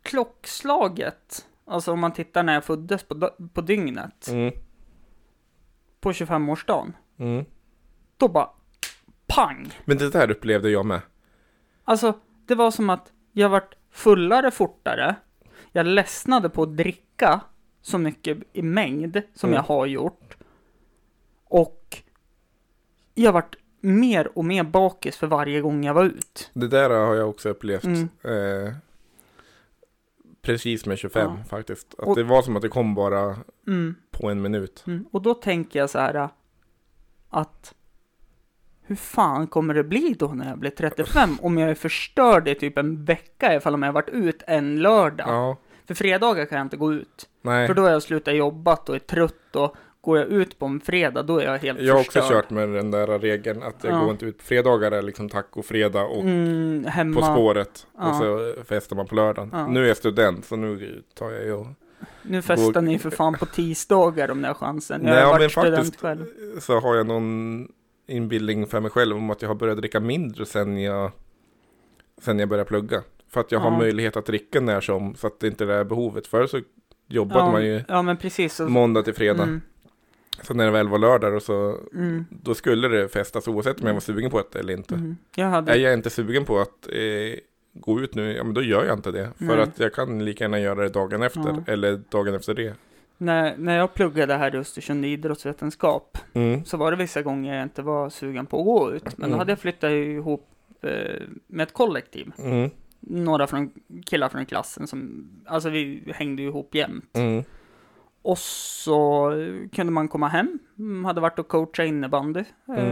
klockslaget, 0.03 1.47
alltså 1.66 1.92
om 1.92 2.00
man 2.00 2.12
tittar 2.12 2.42
när 2.42 2.54
jag 2.54 2.64
föddes 2.64 3.02
på, 3.02 3.30
på 3.52 3.60
dygnet, 3.60 4.28
Mm. 4.28 4.54
på 6.00 6.12
25-årsdagen, 6.12 6.92
Mm. 7.18 7.44
då 8.16 8.28
bara 8.28 8.48
pang! 9.26 9.70
Men 9.84 9.98
det 9.98 10.10
där 10.10 10.30
upplevde 10.30 10.70
jag 10.70 10.86
med. 10.86 11.00
Alltså, 11.84 12.12
det 12.46 12.54
var 12.54 12.70
som 12.70 12.90
att 12.90 13.12
jag 13.32 13.48
vart 13.48 13.74
fullare 13.90 14.50
fortare. 14.50 15.14
Jag 15.72 15.86
ledsnade 15.86 16.48
på 16.48 16.62
att 16.62 16.76
dricka 16.76 17.40
så 17.80 17.98
mycket 17.98 18.38
i 18.52 18.62
mängd 18.62 19.22
som 19.34 19.48
Mm. 19.50 19.56
jag 19.56 19.62
har 19.62 19.86
gjort. 19.86 20.36
Och 21.44 22.02
jag 23.14 23.32
vart 23.32 23.56
mer 23.80 24.38
och 24.38 24.44
mer 24.44 24.62
bakis 24.64 25.16
för 25.16 25.26
varje 25.26 25.60
gång 25.60 25.84
jag 25.84 25.94
var 25.94 26.04
ut. 26.04 26.50
Det 26.54 26.68
där 26.68 26.90
har 26.90 27.14
jag 27.14 27.28
också 27.28 27.48
upplevt. 27.48 27.84
Mm. 27.84 28.08
Eh, 28.22 28.74
precis 30.45 30.86
med 30.86 30.99
25 30.99 31.30
Ja. 31.38 31.45
faktiskt. 31.49 31.95
Att 31.99 32.07
Och- 32.09 32.16
det 32.16 32.22
var 32.22 32.42
som 32.42 32.57
att 32.57 32.62
det 32.62 32.68
kom 32.68 32.95
bara 32.95 33.36
Mm, 33.66 33.95
på 34.11 34.30
en 34.30 34.42
minut. 34.42 34.84
mm. 34.86 35.05
Och 35.12 35.22
då 35.22 35.34
tänker 35.34 35.78
jag 35.78 35.90
så 35.90 35.99
här 35.99 36.28
att 37.30 37.74
hur 38.86 38.97
fan 38.97 39.47
kommer 39.47 39.74
det 39.74 39.84
bli 39.84 40.14
då 40.18 40.28
när 40.28 40.49
jag 40.49 40.59
blir 40.59 40.70
35 40.70 41.38
om 41.42 41.59
jag 41.59 41.70
är 41.70 41.74
förstörd 41.74 42.49
i 42.49 42.55
typ 42.55 42.78
en 42.78 43.05
vecka 43.05 43.55
ifall 43.57 43.74
om 43.74 43.82
jag 43.82 43.92
varit 43.92 44.09
ut 44.09 44.42
en 44.47 44.82
lördag? 44.82 45.28
Ja, 45.28 45.57
För 45.86 45.95
fredagar 45.95 46.45
kan 46.47 46.59
jag 46.59 46.64
inte 46.64 46.76
gå 46.76 46.92
ut. 46.92 47.28
nej. 47.42 47.66
För 47.66 47.74
då 47.74 47.82
har 47.82 47.90
jag 47.90 48.03
slutat 48.03 48.34
jobbat 48.36 48.88
och 48.88 48.95
är 48.95 48.99
trött 48.99 49.57
och 49.57 49.76
går 50.05 50.18
jag 50.18 50.26
ut 50.28 50.59
på 50.59 50.66
en 50.66 50.80
fredag 50.80 51.22
då 51.22 51.38
är 51.38 51.44
jag 51.44 51.59
helt 51.59 51.80
Jag 51.80 51.94
har 51.94 52.00
också 52.00 52.20
kört 52.28 52.50
med 52.50 52.68
den 52.68 52.90
där 52.90 53.18
regeln 53.18 53.62
att 53.62 53.84
jag 53.84 53.92
Ja. 53.92 54.00
går 54.00 54.11
inte 54.11 54.26
ut 54.26 54.38
på 54.38 54.44
fredagar 54.44 54.92
är 54.92 55.02
liksom 55.02 55.28
tacofredag 55.28 56.11
och 56.11 56.20
mm, 56.24 56.84
hemma. 56.84 57.20
På 57.20 57.26
spåret. 57.26 57.86
Ja. 57.98 58.11
Och 58.11 58.16
så 58.16 58.55
festar 58.64 58.96
man 58.96 59.07
på 59.07 59.14
lördagen. 59.14 59.50
Ja. 59.52 59.66
Nu 59.66 59.84
är 59.84 59.88
jag 59.88 59.96
student 59.96 60.44
så 60.44 60.57
nu 60.57 61.02
tar 61.14 61.30
jag 61.30 61.44
ju 61.44 61.52
och... 61.52 61.66
Nu 62.22 62.42
festar 62.42 62.72
Går- 62.72 62.80
ni 62.82 62.98
för 62.98 63.11
fan 63.11 63.34
på 63.34 63.46
tisdagar 63.46 64.30
om 64.30 64.40
ni 64.40 64.46
har 64.46 64.55
chansen. 64.55 65.00
Jag 65.05 65.14
Nej, 65.14 65.24
har 65.24 65.32
varit 65.32 65.52
student 65.52 65.76
faktiskt 65.76 66.00
själv. 66.00 66.24
så 66.61 66.80
har 66.80 66.94
jag 66.96 67.07
någon 67.07 67.68
inbildning 68.07 68.66
för 68.66 68.80
mig 68.80 68.90
själv 68.90 69.16
om 69.16 69.30
att 69.30 69.42
jag 69.42 69.48
har 69.48 69.55
börjat 69.55 69.78
dricka 69.78 70.00
mindre 70.00 70.46
sen 70.46 70.82
jag, 70.82 71.11
sen 72.22 72.38
jag 72.38 72.48
började 72.48 72.68
plugga. 72.68 73.02
För 73.30 73.40
att 73.40 73.52
jag 73.52 73.61
har 73.61 73.70
möjlighet 73.70 74.16
att 74.16 74.26
dricka 74.26 74.61
när 74.61 74.80
som 74.80 75.14
så 75.14 75.26
att 75.26 75.40
det 75.40 75.46
inte 75.46 75.64
är 75.64 75.68
det 75.68 75.74
här 75.74 75.84
behovet. 75.84 76.26
Förr 76.26 76.46
så 76.46 76.61
jobbade 77.09 77.40
Ja, 77.40 77.52
man 77.52 77.64
ju 77.66 77.82
ja, 77.88 78.16
precis. 78.20 78.61
Måndag 78.61 79.02
till 79.02 79.14
fredag. 79.14 79.42
mm, 79.42 79.61
Så 80.43 80.55
när 80.55 80.64
det 80.64 80.70
väl 80.70 80.89
var 80.89 80.99
lördag 80.99 81.35
och 81.35 81.43
så 81.43 81.78
mm, 81.95 82.24
då 82.30 82.55
skulle 82.55 82.89
det 82.89 83.09
festas 83.09 83.49
oavsett 83.49 83.80
om 83.80 83.87
jag 83.87 83.95
var 83.95 84.01
sugen 84.01 84.30
på 84.30 84.43
det 84.53 84.59
eller 84.59 84.72
inte. 84.72 84.95
mm. 84.95 85.16
Jag 85.37 85.47
hade, 85.47 85.72
Är 85.72 85.76
jag 85.76 85.95
inte 85.95 86.11
sugen 86.11 86.45
på 86.45 86.59
att 86.61 86.89
eh, 86.89 87.39
gå 87.72 88.01
ut 88.01 88.14
nu, 88.14 88.32
ja 88.37 88.45
men 88.45 88.55
då 88.55 88.62
gör 88.62 88.85
jag 88.85 88.99
inte 88.99 89.11
det. 89.11 89.30
För 89.39 89.45
Nej. 89.45 89.61
att 89.61 89.80
jag 89.80 89.93
kan 89.95 90.24
lika 90.24 90.45
gärna 90.45 90.61
göra 90.61 90.82
det 90.82 90.89
dagen 90.89 91.22
efter 91.22 91.41
Ja. 91.41 91.72
eller 91.72 92.01
dagen 92.11 92.35
efter 92.35 92.55
det. 92.55 92.74
när, 93.18 93.57
när 93.57 93.76
jag 93.78 93.95
pluggade 93.95 94.35
här 94.35 94.55
i 94.55 94.59
Östersund 94.59 95.05
i 95.05 95.09
idrottsvetenskap 95.09 96.18
Mm. 96.32 96.64
så 96.64 96.76
var 96.76 96.91
det 96.91 96.97
vissa 96.97 97.22
gånger 97.22 97.55
jag 97.55 97.62
inte 97.62 97.82
var 97.82 98.11
sugen 98.11 98.47
på 98.47 98.59
att 98.59 98.64
gå 98.64 98.93
ut. 98.93 99.05
Men 99.05 99.14
då 99.20 99.26
Mm. 99.26 99.39
hade 99.39 99.53
jag 99.53 99.59
flyttat 99.59 99.91
ihop 99.91 100.49
eh, 100.82 101.22
med 101.47 101.62
ett 101.64 101.72
kollektiv. 101.72 102.32
Mm. 102.39 102.70
Några 103.01 103.47
från, 103.47 103.70
killar 104.07 104.28
från 104.28 104.47
klassen 104.47 104.87
som, 104.87 105.28
alltså 105.47 105.70
vi 105.70 106.03
hängde 106.14 106.43
ihop 106.43 106.74
jämt. 106.74 107.16
Mm. 108.25 108.33
Och 108.33 108.39
så 108.39 109.33
kunde 109.72 109.93
man 109.93 110.09
komma 110.09 110.29
hem, 110.29 110.59
Mm, 110.79 111.05
hade 111.05 111.20
varit 111.20 111.39
och 111.39 111.49
coachat 111.49 111.87
innebandy 111.87 112.45
eh, 112.77 112.85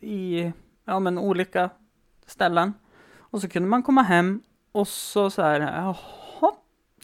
i 0.00 0.52
ja, 0.84 1.00
men 1.00 1.18
olika 1.18 1.70
ställen. 2.26 2.72
Och 3.16 3.40
så 3.40 3.48
kunde 3.48 3.68
man 3.68 3.82
komma 3.82 4.02
hem 4.02 4.42
och 4.72 4.88
så 4.88 5.30
så 5.30 5.42
här, 5.42 5.60
jaha, 5.60 6.54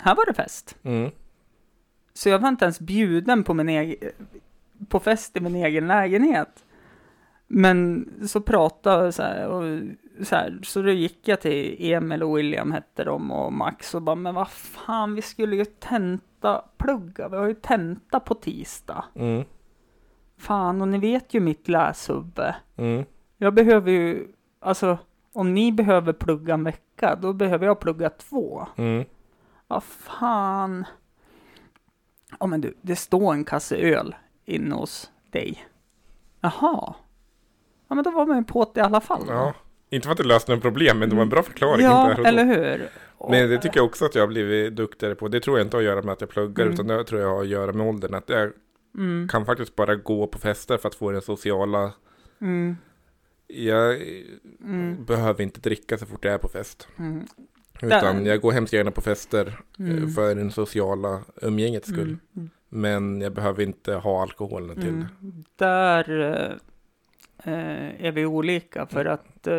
här 0.00 0.14
var 0.14 0.26
det 0.26 0.34
fest. 0.34 0.76
Mm. 0.82 1.10
Så 2.14 2.28
jag 2.28 2.38
var 2.38 2.48
inte 2.48 2.64
ens 2.64 2.80
bjuden 2.80 3.44
på 3.44 3.54
min 3.54 3.68
egen, 3.68 4.10
på 4.88 5.00
fest 5.00 5.36
i 5.36 5.40
min 5.40 5.54
egen 5.54 5.86
lägenhet. 5.86 6.64
Men 7.46 8.08
så 8.28 8.40
pratade 8.40 9.12
så 9.12 9.22
här, 9.22 9.46
och 9.48 9.80
så 10.26 10.36
här, 10.36 10.60
så 10.62 10.82
då 10.82 10.90
gick 10.90 11.28
jag 11.28 11.40
till 11.40 11.92
Emil 11.92 12.22
och 12.22 12.38
William 12.38 12.72
hette 12.72 13.04
de 13.04 13.30
och 13.30 13.52
Max 13.52 13.94
och 13.94 14.02
bara, 14.02 14.16
men 14.16 14.34
vad 14.34 14.50
fan, 14.50 15.14
vi 15.14 15.22
skulle 15.22 15.56
ju 15.56 15.64
tenta, 15.64 16.24
plugga, 16.78 17.28
vi 17.28 17.36
har 17.36 17.46
ju 17.46 17.54
tenta 17.54 18.20
på 18.20 18.34
tisdag. 18.34 19.04
Mm. 19.14 19.44
Fan, 20.38 20.82
och 20.82 20.88
ni 20.88 20.98
vet 20.98 21.34
ju 21.34 21.40
mitt 21.40 21.68
läshuvud. 21.68 22.54
Mm. 22.76 23.04
Jag 23.36 23.54
behöver 23.54 23.90
ju, 23.90 24.28
alltså, 24.60 24.98
om 25.32 25.54
ni 25.54 25.72
behöver 25.72 26.12
plugga 26.12 26.54
en 26.54 26.64
vecka, 26.64 27.18
då 27.22 27.32
behöver 27.32 27.66
jag 27.66 27.80
plugga 27.80 28.10
två. 28.10 28.66
Mm. 28.76 29.04
Vad 29.66 29.82
fan. 29.82 30.84
Ja 32.40 32.46
men 32.46 32.60
du, 32.60 32.74
det 32.80 32.96
står 32.96 33.32
en 33.32 33.44
kasse 33.44 33.76
öl 33.76 34.14
inne 34.44 34.74
hos 34.74 35.10
dig. 35.30 35.64
Jaha. 36.40 36.94
Ja 37.88 37.94
men 37.94 38.04
då 38.04 38.10
var 38.10 38.26
man 38.26 38.38
ju 38.38 38.44
på 38.44 38.70
det 38.74 38.80
i 38.80 38.82
alla 38.82 39.00
fall. 39.00 39.24
Ja. 39.28 39.54
Inte 39.90 40.04
för 40.06 40.12
att 40.12 40.18
det 40.18 40.24
löste 40.24 40.52
några 40.52 40.62
problem, 40.62 40.98
men 40.98 41.10
det 41.10 41.16
var 41.16 41.22
en 41.22 41.28
bra 41.28 41.42
förklaring. 41.42 41.86
Ja, 41.86 42.10
eller 42.10 42.44
hur? 42.44 42.88
Men 43.28 43.50
det 43.50 43.58
tycker 43.58 43.76
jag 43.76 43.86
också 43.86 44.04
att 44.04 44.14
jag 44.14 44.22
har 44.22 44.28
blivit 44.28 44.76
duktigare 44.76 45.14
på. 45.14 45.28
Det 45.28 45.40
tror 45.40 45.58
jag 45.58 45.66
inte 45.66 45.76
har 45.76 45.82
att 45.82 45.86
göra 45.86 46.02
med 46.02 46.12
att 46.12 46.20
jag 46.20 46.30
pluggar, 46.30 46.62
Mm. 46.64 46.74
utan 46.74 46.86
det 46.86 47.04
tror 47.04 47.20
jag 47.20 47.28
har 47.34 47.40
att 47.42 47.48
göra 47.48 47.72
med 47.72 47.86
åldern. 47.86 48.14
Att 48.14 48.28
jag 48.28 48.52
Mm, 48.94 49.28
kan 49.28 49.46
faktiskt 49.46 49.76
bara 49.76 49.94
gå 49.96 50.26
på 50.26 50.38
fester 50.38 50.78
för 50.78 50.88
att 50.88 50.94
få 50.94 51.10
den 51.10 51.22
sociala... 51.22 51.92
mm, 52.40 52.76
Jag 53.46 54.02
mm, 54.60 55.04
behöver 55.04 55.42
inte 55.42 55.60
dricka 55.60 55.98
så 55.98 56.06
fort 56.06 56.24
jag 56.24 56.34
är 56.34 56.38
på 56.38 56.48
fest. 56.48 56.88
mm, 56.98 57.26
Utan 57.82 58.26
jag 58.26 58.40
går 58.40 58.52
hemskt 58.52 58.72
gärna 58.72 58.90
på 58.90 59.00
fester 59.00 59.60
eh, 59.78 59.84
mm, 59.90 60.08
för 60.10 60.34
den 60.34 60.50
sociala 60.50 61.20
umgängets 61.42 61.88
skull. 61.88 62.16
Men 62.68 63.20
jag 63.20 63.32
behöver 63.32 63.62
inte 63.62 63.94
ha 63.94 64.22
alkoholen 64.22 64.80
till. 64.80 65.06
Där 65.56 66.20
eh, 66.20 67.52
eh, 67.54 68.04
är 68.06 68.12
vi 68.12 68.26
olika 68.26 68.86
för 68.86 69.04
att 69.04 69.46
eh, 69.46 69.54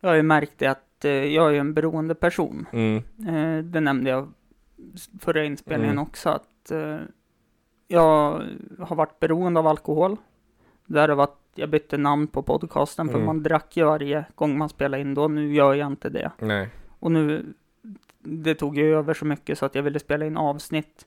jag 0.00 0.08
har 0.08 0.14
ju 0.14 0.22
märkt 0.22 0.52
det 0.58 0.66
att 0.66 0.84
eh, 1.04 1.10
jag 1.10 1.56
är 1.56 1.60
en 1.60 1.74
beroende 1.74 2.14
person. 2.14 2.66
Mm. 2.72 2.96
Eh, 3.28 3.64
det 3.64 3.80
nämnde 3.80 4.10
jag 4.10 4.32
förra 5.20 5.44
inspelningen 5.44 5.92
Mm. 5.94 6.02
också 6.02 6.28
att 6.28 6.70
eh, 6.70 6.98
jag 7.88 8.42
har 8.78 8.96
varit 8.96 9.20
beroende 9.20 9.60
av 9.60 9.66
alkohol. 9.66 10.16
Därav 10.86 11.20
att 11.20 11.38
jag 11.54 11.70
bytte 11.70 11.96
namn 11.96 12.26
på 12.26 12.42
podcasten 12.42 13.08
för 13.08 13.14
Mm. 13.14 13.26
man 13.26 13.42
drack 13.42 13.76
ju 13.76 13.84
varje 13.84 14.24
gång 14.34 14.58
man 14.58 14.68
spelade 14.68 15.00
in 15.00 15.14
då. 15.14 15.28
Nu 15.28 15.54
gör 15.54 15.74
jag 15.74 15.86
inte 15.86 16.08
det. 16.08 16.30
Nej. 16.38 16.68
Och 16.98 17.12
nu, 17.12 17.54
det 18.18 18.54
tog 18.54 18.76
ju 18.78 18.94
över 18.96 19.14
så 19.14 19.24
mycket 19.24 19.58
så 19.58 19.66
att 19.66 19.74
jag 19.74 19.82
ville 19.82 19.98
spela 19.98 20.26
in 20.26 20.36
avsnitt 20.36 21.06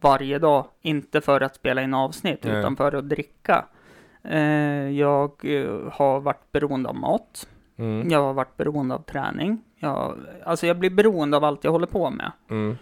varje 0.00 0.38
dag. 0.38 0.66
Inte 0.80 1.20
för 1.20 1.40
att 1.40 1.54
spela 1.56 1.82
in 1.82 1.94
avsnitt, 1.94 2.44
Nej. 2.44 2.58
utan 2.58 2.76
för 2.76 2.92
att 2.92 3.08
dricka. 3.08 3.64
Jag 4.92 5.44
har 5.92 6.20
varit 6.20 6.52
beroende 6.52 6.88
av 6.88 6.94
mat. 6.94 7.48
Mm. 7.76 8.10
Jag 8.10 8.22
har 8.22 8.34
varit 8.34 8.56
beroende 8.56 8.94
av 8.94 9.02
träning. 9.02 9.62
Jag, 9.76 10.18
alltså 10.44 10.66
jag 10.66 10.78
blir 10.78 10.90
beroende 10.90 11.36
av 11.36 11.44
allt 11.44 11.64
jag 11.64 11.72
håller 11.72 11.86
på 11.86 12.10
med. 12.10 12.32
Mm. 12.50 12.76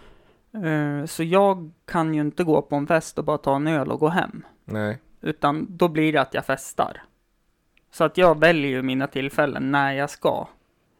Eh, 0.63 1.05
så 1.05 1.23
jag 1.23 1.71
kan 1.85 2.13
ju 2.13 2.21
inte 2.21 2.43
gå 2.43 2.61
på 2.61 2.75
en 2.75 2.87
fest 2.87 3.17
och 3.17 3.25
bara 3.25 3.37
ta 3.37 3.55
en 3.55 3.67
öl 3.67 3.91
och 3.91 3.99
gå 3.99 4.07
hem. 4.07 4.45
Nej. 4.65 4.99
Utan 5.21 5.67
då 5.69 5.87
blir 5.87 6.13
det 6.13 6.21
att 6.21 6.33
jag 6.33 6.45
festar. 6.45 7.01
Så 7.91 8.03
att 8.03 8.17
jag 8.17 8.39
väljer 8.39 8.71
ju 8.71 8.81
mina 8.81 9.07
tillfällen 9.07 9.71
när 9.71 9.93
jag 9.93 10.09
ska. 10.09 10.47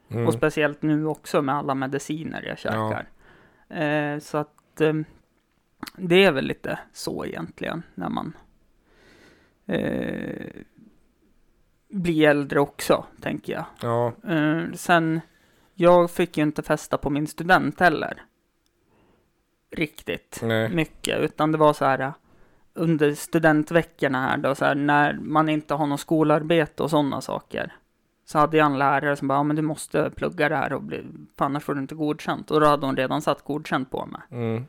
Mm. 0.09 0.27
Och 0.27 0.33
speciellt 0.33 0.81
nu 0.81 1.05
också 1.05 1.41
med 1.41 1.55
alla 1.55 1.75
mediciner 1.75 2.43
jag 2.47 2.59
käkar. 2.59 3.07
Eh, 3.69 4.19
så 4.19 4.37
att 4.37 4.81
eh, 4.81 4.93
det 5.97 6.23
är 6.23 6.31
väl 6.31 6.45
lite 6.45 6.79
så 6.93 7.25
egentligen 7.25 7.83
när 7.95 8.09
man 8.09 8.33
eh, 9.65 10.45
blir 11.95 12.29
äldre 12.29 12.59
också, 12.59 13.05
tänker 13.21 13.53
jag. 13.53 13.65
Ja. 13.81 14.13
Eh, 14.33 14.63
sen, 14.73 15.21
jag 15.73 16.11
fick 16.11 16.37
ju 16.37 16.43
inte 16.43 16.63
festa 16.63 16.97
på 16.97 17.09
min 17.09 17.27
student 17.27 17.79
heller. 17.79 18.21
Riktigt 19.71 20.39
Nej. 20.43 20.69
mycket, 20.69 21.19
utan 21.19 21.51
det 21.51 21.57
var 21.57 21.73
så 21.73 21.85
här 21.85 22.13
under 22.73 23.13
studentveckorna 23.13 24.21
här 24.21 24.37
då, 24.37 24.55
så 24.55 24.65
här, 24.65 24.75
när 24.75 25.13
man 25.13 25.49
inte 25.49 25.73
har 25.73 25.87
något 25.87 25.99
skolarbete 25.99 26.83
och 26.83 26.89
sådana 26.89 27.21
saker. 27.21 27.73
Så 28.25 28.39
hade 28.39 28.57
jag 28.57 28.65
en 28.65 28.77
lärare 28.77 29.15
som 29.15 29.27
bara, 29.27 29.39
ja 29.39 29.43
men 29.43 29.55
du 29.55 29.61
måste 29.61 30.11
plugga 30.15 30.49
det 30.49 30.55
här 30.55 30.73
och 30.73 30.83
bli, 30.83 31.05
annars 31.37 31.63
får 31.63 31.73
du 31.73 31.81
inte 31.81 31.95
godkänt. 31.95 32.51
Och 32.51 32.59
då 32.59 32.65
hade 32.65 32.85
hon 32.85 32.97
redan 32.97 33.21
satt 33.21 33.43
godkänt 33.43 33.91
på 33.91 34.05
mig. 34.05 34.21
Mm. 34.31 34.65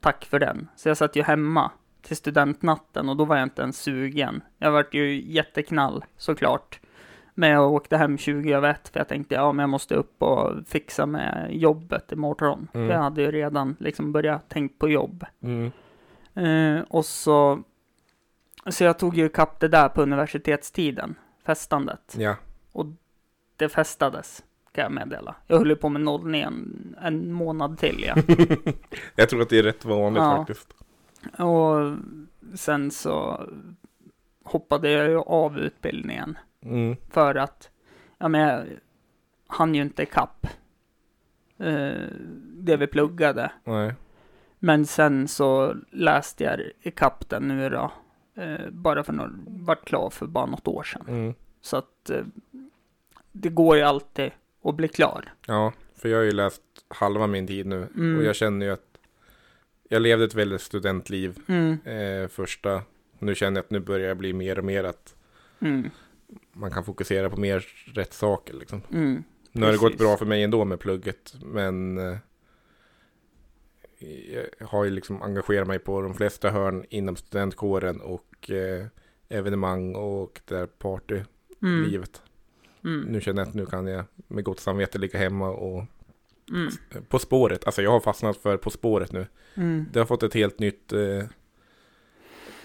Tack 0.00 0.24
för 0.24 0.38
den. 0.38 0.68
Så 0.76 0.88
jag 0.88 0.96
satt 0.96 1.16
ju 1.16 1.22
hemma 1.22 1.70
till 2.06 2.16
studentnatten 2.16 3.08
och 3.08 3.16
då 3.16 3.24
var 3.24 3.36
jag 3.36 3.42
inte 3.46 3.62
ens 3.62 3.82
sugen. 3.82 4.40
Jag 4.58 4.72
vart 4.72 4.94
ju 4.94 5.22
jätteknall 5.32 6.04
såklart. 6.16 6.80
Men 7.34 7.50
jag 7.50 7.72
åkte 7.72 7.96
hem 7.96 8.18
20 8.18 8.52
över 8.52 8.70
ett 8.70 8.88
för 8.88 9.00
jag 9.00 9.08
tänkte 9.08 9.34
ja 9.34 9.52
men 9.52 9.62
jag 9.62 9.70
måste 9.70 9.94
upp 9.94 10.22
och 10.22 10.52
fixa 10.66 11.06
med 11.06 11.48
jobbet 11.50 12.12
imorgon. 12.12 12.68
Mm. 12.74 12.88
För 12.88 12.94
jag 12.94 13.02
hade 13.02 13.22
ju 13.22 13.30
redan 13.30 13.76
liksom 13.80 14.12
börjat 14.12 14.48
tänka 14.48 14.74
på 14.78 14.88
jobb. 14.88 15.24
Mm. 15.42 15.72
Eh, 16.34 16.84
och 16.88 17.04
så, 17.04 17.62
så 18.68 18.84
jag 18.84 18.98
tog 18.98 19.16
ju 19.16 19.26
ikapp 19.26 19.60
det 19.60 19.68
där 19.68 19.88
på 19.88 20.02
universitetstiden, 20.02 21.14
festandet. 21.46 22.16
Ja. 22.18 22.36
Det 23.56 23.68
festades, 23.68 24.44
kan 24.72 24.82
jag 24.82 24.92
meddela. 24.92 25.34
Jag 25.46 25.58
höll 25.58 25.70
ju 25.70 25.76
på 25.76 25.88
med 25.88 26.02
nollning 26.02 26.42
en, 26.42 26.96
en 27.02 27.32
månad 27.32 27.78
till, 27.78 28.04
ja. 28.06 28.14
Jag 29.14 29.28
tror 29.28 29.42
att 29.42 29.48
det 29.48 29.58
är 29.58 29.62
rätt 29.62 29.84
vanligt 29.84 30.22
Ja. 30.22 30.36
faktiskt. 30.36 30.74
Och 31.28 31.96
sen 32.54 32.90
så 32.90 33.46
hoppade 34.44 34.90
jag 34.90 35.08
ju 35.08 35.18
av 35.18 35.58
utbildningen 35.58 36.38
Mm. 36.62 36.96
för 37.10 37.34
att, 37.34 37.70
ja 38.18 38.28
men 38.28 38.40
jag 38.40 38.64
hann 39.46 39.74
ju 39.74 39.82
inte 39.82 40.02
ikapp 40.02 40.46
eh, 41.58 42.02
det 42.54 42.76
vi 42.76 42.86
pluggade. 42.86 43.52
Nej. 43.64 43.94
Men 44.58 44.86
sen 44.86 45.28
så 45.28 45.74
läste 45.90 46.44
jag 46.44 46.60
ikapp 46.82 47.28
den 47.28 47.48
nu 47.48 47.68
då, 47.70 47.92
eh, 48.42 48.70
bara 48.70 49.02
för 49.04 49.12
något, 49.12 49.30
vart 49.46 49.84
klar 49.84 50.10
för 50.10 50.26
bara 50.26 50.46
något 50.46 50.68
år 50.68 50.82
sedan. 50.82 51.04
Mm. 51.08 51.34
Så 51.60 51.76
att 51.76 52.10
eh, 52.10 52.24
det 53.32 53.48
går 53.48 53.76
ju 53.76 53.82
alltid 53.82 54.30
att 54.64 54.74
bli 54.74 54.88
klar. 54.88 55.32
Ja, 55.46 55.72
för 55.94 56.08
jag 56.08 56.18
har 56.18 56.24
ju 56.24 56.32
läst 56.32 56.62
halva 56.88 57.26
min 57.26 57.46
tid 57.46 57.66
nu 57.66 57.88
Mm. 57.96 58.18
och 58.18 58.24
jag 58.24 58.36
känner 58.36 58.66
ju 58.66 58.72
att 58.72 58.95
jag 59.88 60.02
levde 60.02 60.24
ett 60.24 60.34
väldigt 60.34 60.60
studentliv 60.62 61.38
Mm, 61.48 61.78
eh, 61.84 62.28
första. 62.28 62.82
Nu 63.18 63.34
känner 63.34 63.58
jag 63.58 63.64
att 63.64 63.70
nu 63.70 63.80
börjar 63.80 64.08
jag 64.08 64.16
bli 64.16 64.32
mer 64.32 64.58
och 64.58 64.64
mer 64.64 64.84
att 64.84 65.14
mm, 65.60 65.90
man 66.52 66.70
kan 66.70 66.84
fokusera 66.84 67.30
på 67.30 67.36
mer 67.40 67.66
rätt 67.94 68.12
saker 68.12 68.54
liksom. 68.54 68.82
mm, 68.92 69.22
Nu 69.52 69.64
har 69.64 69.72
det 69.72 69.78
gått 69.78 69.98
bra 69.98 70.16
för 70.16 70.26
mig 70.26 70.42
ändå 70.42 70.64
med 70.64 70.80
plugget, 70.80 71.34
men 71.42 71.98
eh, 71.98 72.16
jag 74.58 74.66
har 74.66 74.84
ju 74.84 74.90
liksom 74.90 75.22
engagerat 75.22 75.68
mig 75.68 75.78
på 75.78 76.00
de 76.02 76.14
flesta 76.14 76.50
hörn 76.50 76.84
inom 76.90 77.16
studentkåren 77.16 78.00
och 78.00 78.50
eh, 78.50 78.86
evenemang 79.28 79.94
och 79.94 80.40
där 80.44 80.66
partylivet. 80.66 82.22
mm, 82.84 83.00
Nu 83.00 83.20
känner 83.20 83.42
jag 83.42 83.48
att 83.48 83.54
nu 83.54 83.66
kan 83.66 83.86
jag 83.86 84.04
med 84.28 84.44
gott 84.44 84.60
samvete 84.60 84.98
ligga 84.98 85.18
hemma 85.18 85.48
och 85.50 85.84
mm, 86.50 86.70
På 87.08 87.18
spåret, 87.18 87.66
alltså 87.66 87.82
jag 87.82 87.90
har 87.90 88.00
fastnat 88.00 88.36
för 88.36 88.56
På 88.56 88.70
spåret 88.70 89.12
nu. 89.12 89.26
mm, 89.54 89.86
Det 89.92 89.98
har 89.98 90.06
fått 90.06 90.22
ett 90.22 90.34
helt 90.34 90.58
nytt 90.58 90.92
eh, 90.92 91.24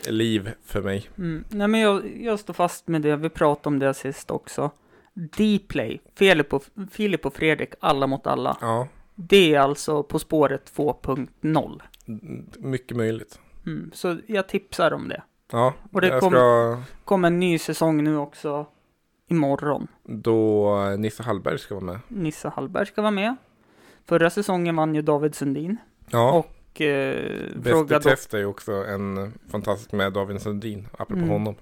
liv 0.07 0.51
för 0.65 0.81
mig. 0.81 1.09
mm. 1.17 1.43
Nej 1.49 1.67
men 1.67 1.79
jag, 1.79 2.17
jag 2.21 2.39
står 2.39 2.53
fast 2.53 2.87
med 2.87 3.01
det, 3.01 3.15
vi 3.15 3.29
pratade 3.29 3.67
om 3.73 3.79
det 3.79 3.93
sist 3.93 4.31
också. 4.31 4.71
Dplay, 5.13 6.01
Filip 6.15 6.53
och, 6.53 6.63
Filip 6.91 7.25
och 7.25 7.33
Fredrik, 7.35 7.73
alla 7.79 8.07
mot 8.07 8.27
alla. 8.27 8.57
Ja, 8.61 8.87
Det 9.15 9.55
är 9.55 9.59
alltså 9.59 10.03
På 10.03 10.19
spåret 10.19 10.71
2.0. 10.75 11.81
m- 12.07 12.49
mycket 12.57 12.97
möjligt. 12.97 13.39
Mm, 13.65 13.91
så 13.93 14.17
jag 14.27 14.47
tipsar 14.49 14.91
om 14.93 15.07
det. 15.09 15.23
Ja, 15.51 15.73
Och 15.91 16.01
det 16.01 16.07
jag 16.07 16.19
kom- 16.19 16.31
ska 16.31 16.83
Kommer 17.05 17.27
en 17.27 17.39
ny 17.39 17.57
säsong 17.57 18.03
nu 18.03 18.17
också 18.17 18.65
imorgon. 19.27 19.87
då 20.03 20.75
Nisse 20.97 21.23
Hallberg 21.23 21.59
ska 21.59 21.75
vara 21.75 21.85
med. 21.85 21.99
Nisse 22.07 22.49
Hallberg 22.49 22.85
ska 22.85 23.01
vara 23.01 23.11
med. 23.11 23.35
Förra 24.11 24.29
säsongen 24.29 24.75
vann 24.75 24.95
ju 24.95 25.01
David 25.01 25.35
Sundin. 25.35 25.77
Ja, 26.09 26.31
Och 26.31 26.81
eh, 26.81 27.55
Bäst 27.55 27.91
i 27.91 27.99
test 28.09 28.33
är 28.33 28.37
ju 28.37 28.45
också 28.45 28.71
en 28.71 29.33
fantastisk 29.47 29.91
med 29.91 30.13
David 30.13 30.41
Sundin, 30.41 30.87
apropå 30.91 31.13
Mm. 31.13 31.29
honom. 31.29 31.55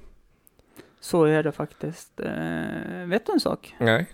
Så 0.99 1.23
är 1.23 1.43
det 1.43 1.51
faktiskt. 1.51 2.19
Eh, 2.19 3.05
vet 3.07 3.25
du 3.25 3.31
en 3.33 3.39
sak? 3.39 3.75
Nej, 3.79 4.07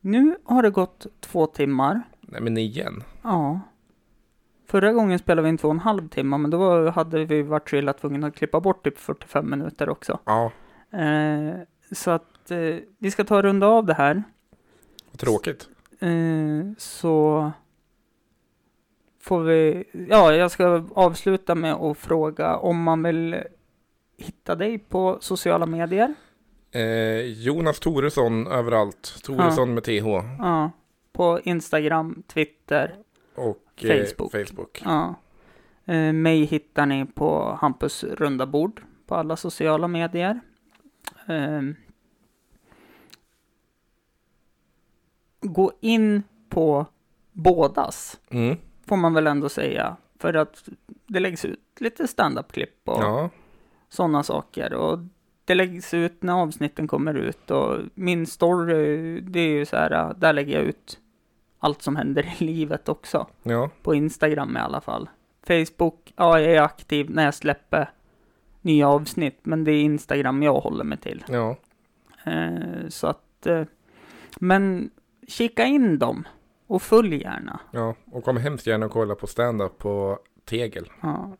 Nu 0.00 0.36
har 0.44 0.62
det 0.62 0.70
gått 0.70 1.06
två 1.20 1.46
timmar. 1.46 2.02
nej 2.20 2.40
men 2.40 2.58
igen. 2.58 3.02
Ja. 3.22 3.60
Förra 4.66 4.92
gången 4.92 5.18
spelade 5.18 5.42
vi 5.42 5.48
in 5.48 5.58
två 5.58 5.68
och 5.68 5.74
en 5.74 5.80
halv 5.80 6.08
timme, 6.08 6.38
men 6.38 6.50
då 6.50 6.58
var- 6.58 6.90
hade 6.90 7.24
vi 7.24 7.42
varit 7.42 7.70
så 7.70 7.76
illa 7.76 7.92
tvungna 7.92 8.26
att 8.26 8.34
klippa 8.34 8.60
bort 8.60 8.84
typ 8.84 8.98
45 8.98 9.50
minuter 9.50 9.88
också. 9.88 10.18
Ja, 10.24 10.52
Eh, 10.98 11.54
så 11.92 12.10
att 12.10 12.50
eh, 12.50 12.76
vi 12.98 13.10
ska 13.10 13.24
ta 13.24 13.36
och 13.36 13.42
runda 13.42 13.66
av 13.66 13.86
det 13.86 13.94
här. 13.94 14.22
tråkigt. 15.16 15.68
Eh, 16.02 16.72
så 16.78 17.50
får 19.20 19.40
vi, 19.42 19.84
ja, 20.10 20.34
jag 20.34 20.50
ska 20.50 20.84
avsluta 20.94 21.54
med 21.54 21.72
att 21.74 21.98
fråga 21.98 22.56
om 22.56 22.82
man 22.82 23.02
vill 23.02 23.36
hitta 24.18 24.54
dig 24.54 24.78
på 24.78 25.18
sociala 25.20 25.66
medier. 25.66 26.14
Eh, 26.70 27.20
Jonas 27.20 27.80
Toresson 27.80 28.46
överallt. 28.46 29.14
Toresson 29.22 29.74
med 29.74 29.84
TH. 29.84 30.06
Ja, 30.38 30.70
på 31.12 31.40
Instagram, 31.44 32.22
Twitter, 32.26 32.94
Och 33.34 33.84
eh, 33.84 34.04
Facebook. 34.04 34.32
Facebook. 34.32 34.82
ja. 34.84 35.14
Eh, 35.84 36.12
mig 36.12 36.44
hittar 36.44 36.86
ni 36.86 37.04
på 37.04 37.58
Hampus 37.60 38.04
runda 38.04 38.46
bord 38.46 38.80
på 39.06 39.14
alla 39.14 39.36
sociala 39.36 39.88
medier. 39.88 40.40
Gå 45.42 45.72
in 45.80 46.22
på 46.48 46.86
bådas. 47.32 48.20
Mm. 48.30 48.56
får 48.86 48.96
man 48.96 49.14
väl 49.14 49.26
ändå 49.26 49.48
säga. 49.48 49.96
För 50.18 50.34
att 50.34 50.68
det 51.06 51.20
läggs 51.20 51.44
ut 51.44 51.60
lite 51.80 52.08
standup-klipp 52.08 52.88
och 52.88 53.02
Ja, 53.02 53.30
sådana 53.88 54.22
saker. 54.22 54.74
Och 54.74 54.98
det 55.44 55.54
läggs 55.54 55.94
ut 55.94 56.22
när 56.22 56.32
avsnitten 56.32 56.88
kommer 56.88 57.14
ut 57.14 57.50
och 57.50 57.78
min 57.94 58.26
story, 58.26 59.20
det 59.20 59.40
är 59.40 59.48
ju 59.48 59.66
så 59.66 59.76
här, 59.76 60.14
där 60.18 60.32
lägger 60.32 60.54
jag 60.58 60.64
ut 60.64 60.98
allt 61.58 61.82
som 61.82 61.96
händer 61.96 62.32
i 62.38 62.44
livet 62.44 62.88
också. 62.88 63.26
Ja, 63.42 63.70
På 63.82 63.94
Instagram 63.94 64.56
i 64.56 64.60
alla 64.60 64.80
fall. 64.80 65.08
Facebook, 65.46 66.12
ja 66.16 66.40
jag 66.40 66.52
är 66.54 66.62
aktiv 66.62 67.10
när 67.10 67.24
jag 67.24 67.34
släpper 67.34 67.90
nya 68.60 68.88
avsnitt, 68.88 69.38
men 69.42 69.64
det 69.64 69.72
är 69.72 69.82
Instagram 69.82 70.42
jag 70.42 70.60
håller 70.60 70.84
mig 70.84 70.98
till. 70.98 71.24
ja, 71.28 71.56
Eh, 72.24 72.88
så 72.88 73.06
att, 73.06 73.46
eh, 73.46 73.62
men 74.40 74.90
kika 75.28 75.64
in 75.64 75.98
dem 75.98 76.24
och 76.66 76.82
följ 76.82 77.22
gärna. 77.22 77.60
ja. 77.70 77.94
Och 78.10 78.24
kom 78.24 78.36
hemskt 78.36 78.66
gärna 78.66 78.86
och 78.86 78.92
kolla 78.92 79.14
på 79.14 79.26
stand-up 79.26 79.78
på 79.78 80.18
Tegel. 80.44 80.90
Ja. 81.00 81.36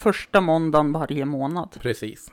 Första 0.00 0.40
måndagen 0.40 0.92
varje 0.92 1.24
månad. 1.24 1.76
Precis. 1.80 2.32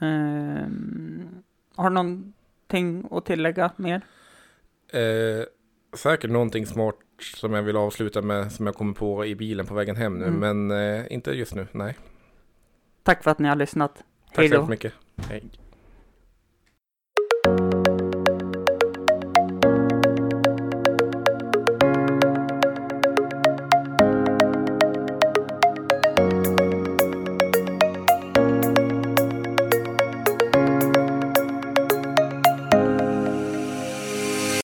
Ehm, 0.00 1.42
har 1.76 1.90
du 1.90 1.94
någonting 1.94 3.08
att 3.10 3.24
tillägga 3.24 3.70
mer? 3.76 4.00
Eh, 4.92 5.44
säkert 5.96 6.30
någonting 6.30 6.66
smart 6.66 6.96
som 7.40 7.52
jag 7.52 7.62
vill 7.62 7.76
avsluta 7.76 8.22
med 8.22 8.52
som 8.52 8.66
jag 8.66 8.74
kommer 8.74 8.92
på 8.92 9.26
i 9.26 9.34
bilen 9.34 9.66
på 9.66 9.74
vägen 9.74 9.96
hem 9.96 10.18
nu. 10.18 10.26
Mm. 10.26 10.66
Men 10.66 10.98
eh, 10.98 11.12
inte 11.12 11.30
just 11.30 11.54
nu, 11.54 11.66
nej. 11.72 11.98
Tack 13.02 13.22
för 13.22 13.30
att 13.30 13.38
ni 13.38 13.48
har 13.48 13.56
lyssnat. 13.56 14.04
Tack 14.26 14.38
Hej 14.38 14.48
så 14.48 14.66
mycket. 14.66 14.92
Hej. 15.16 15.44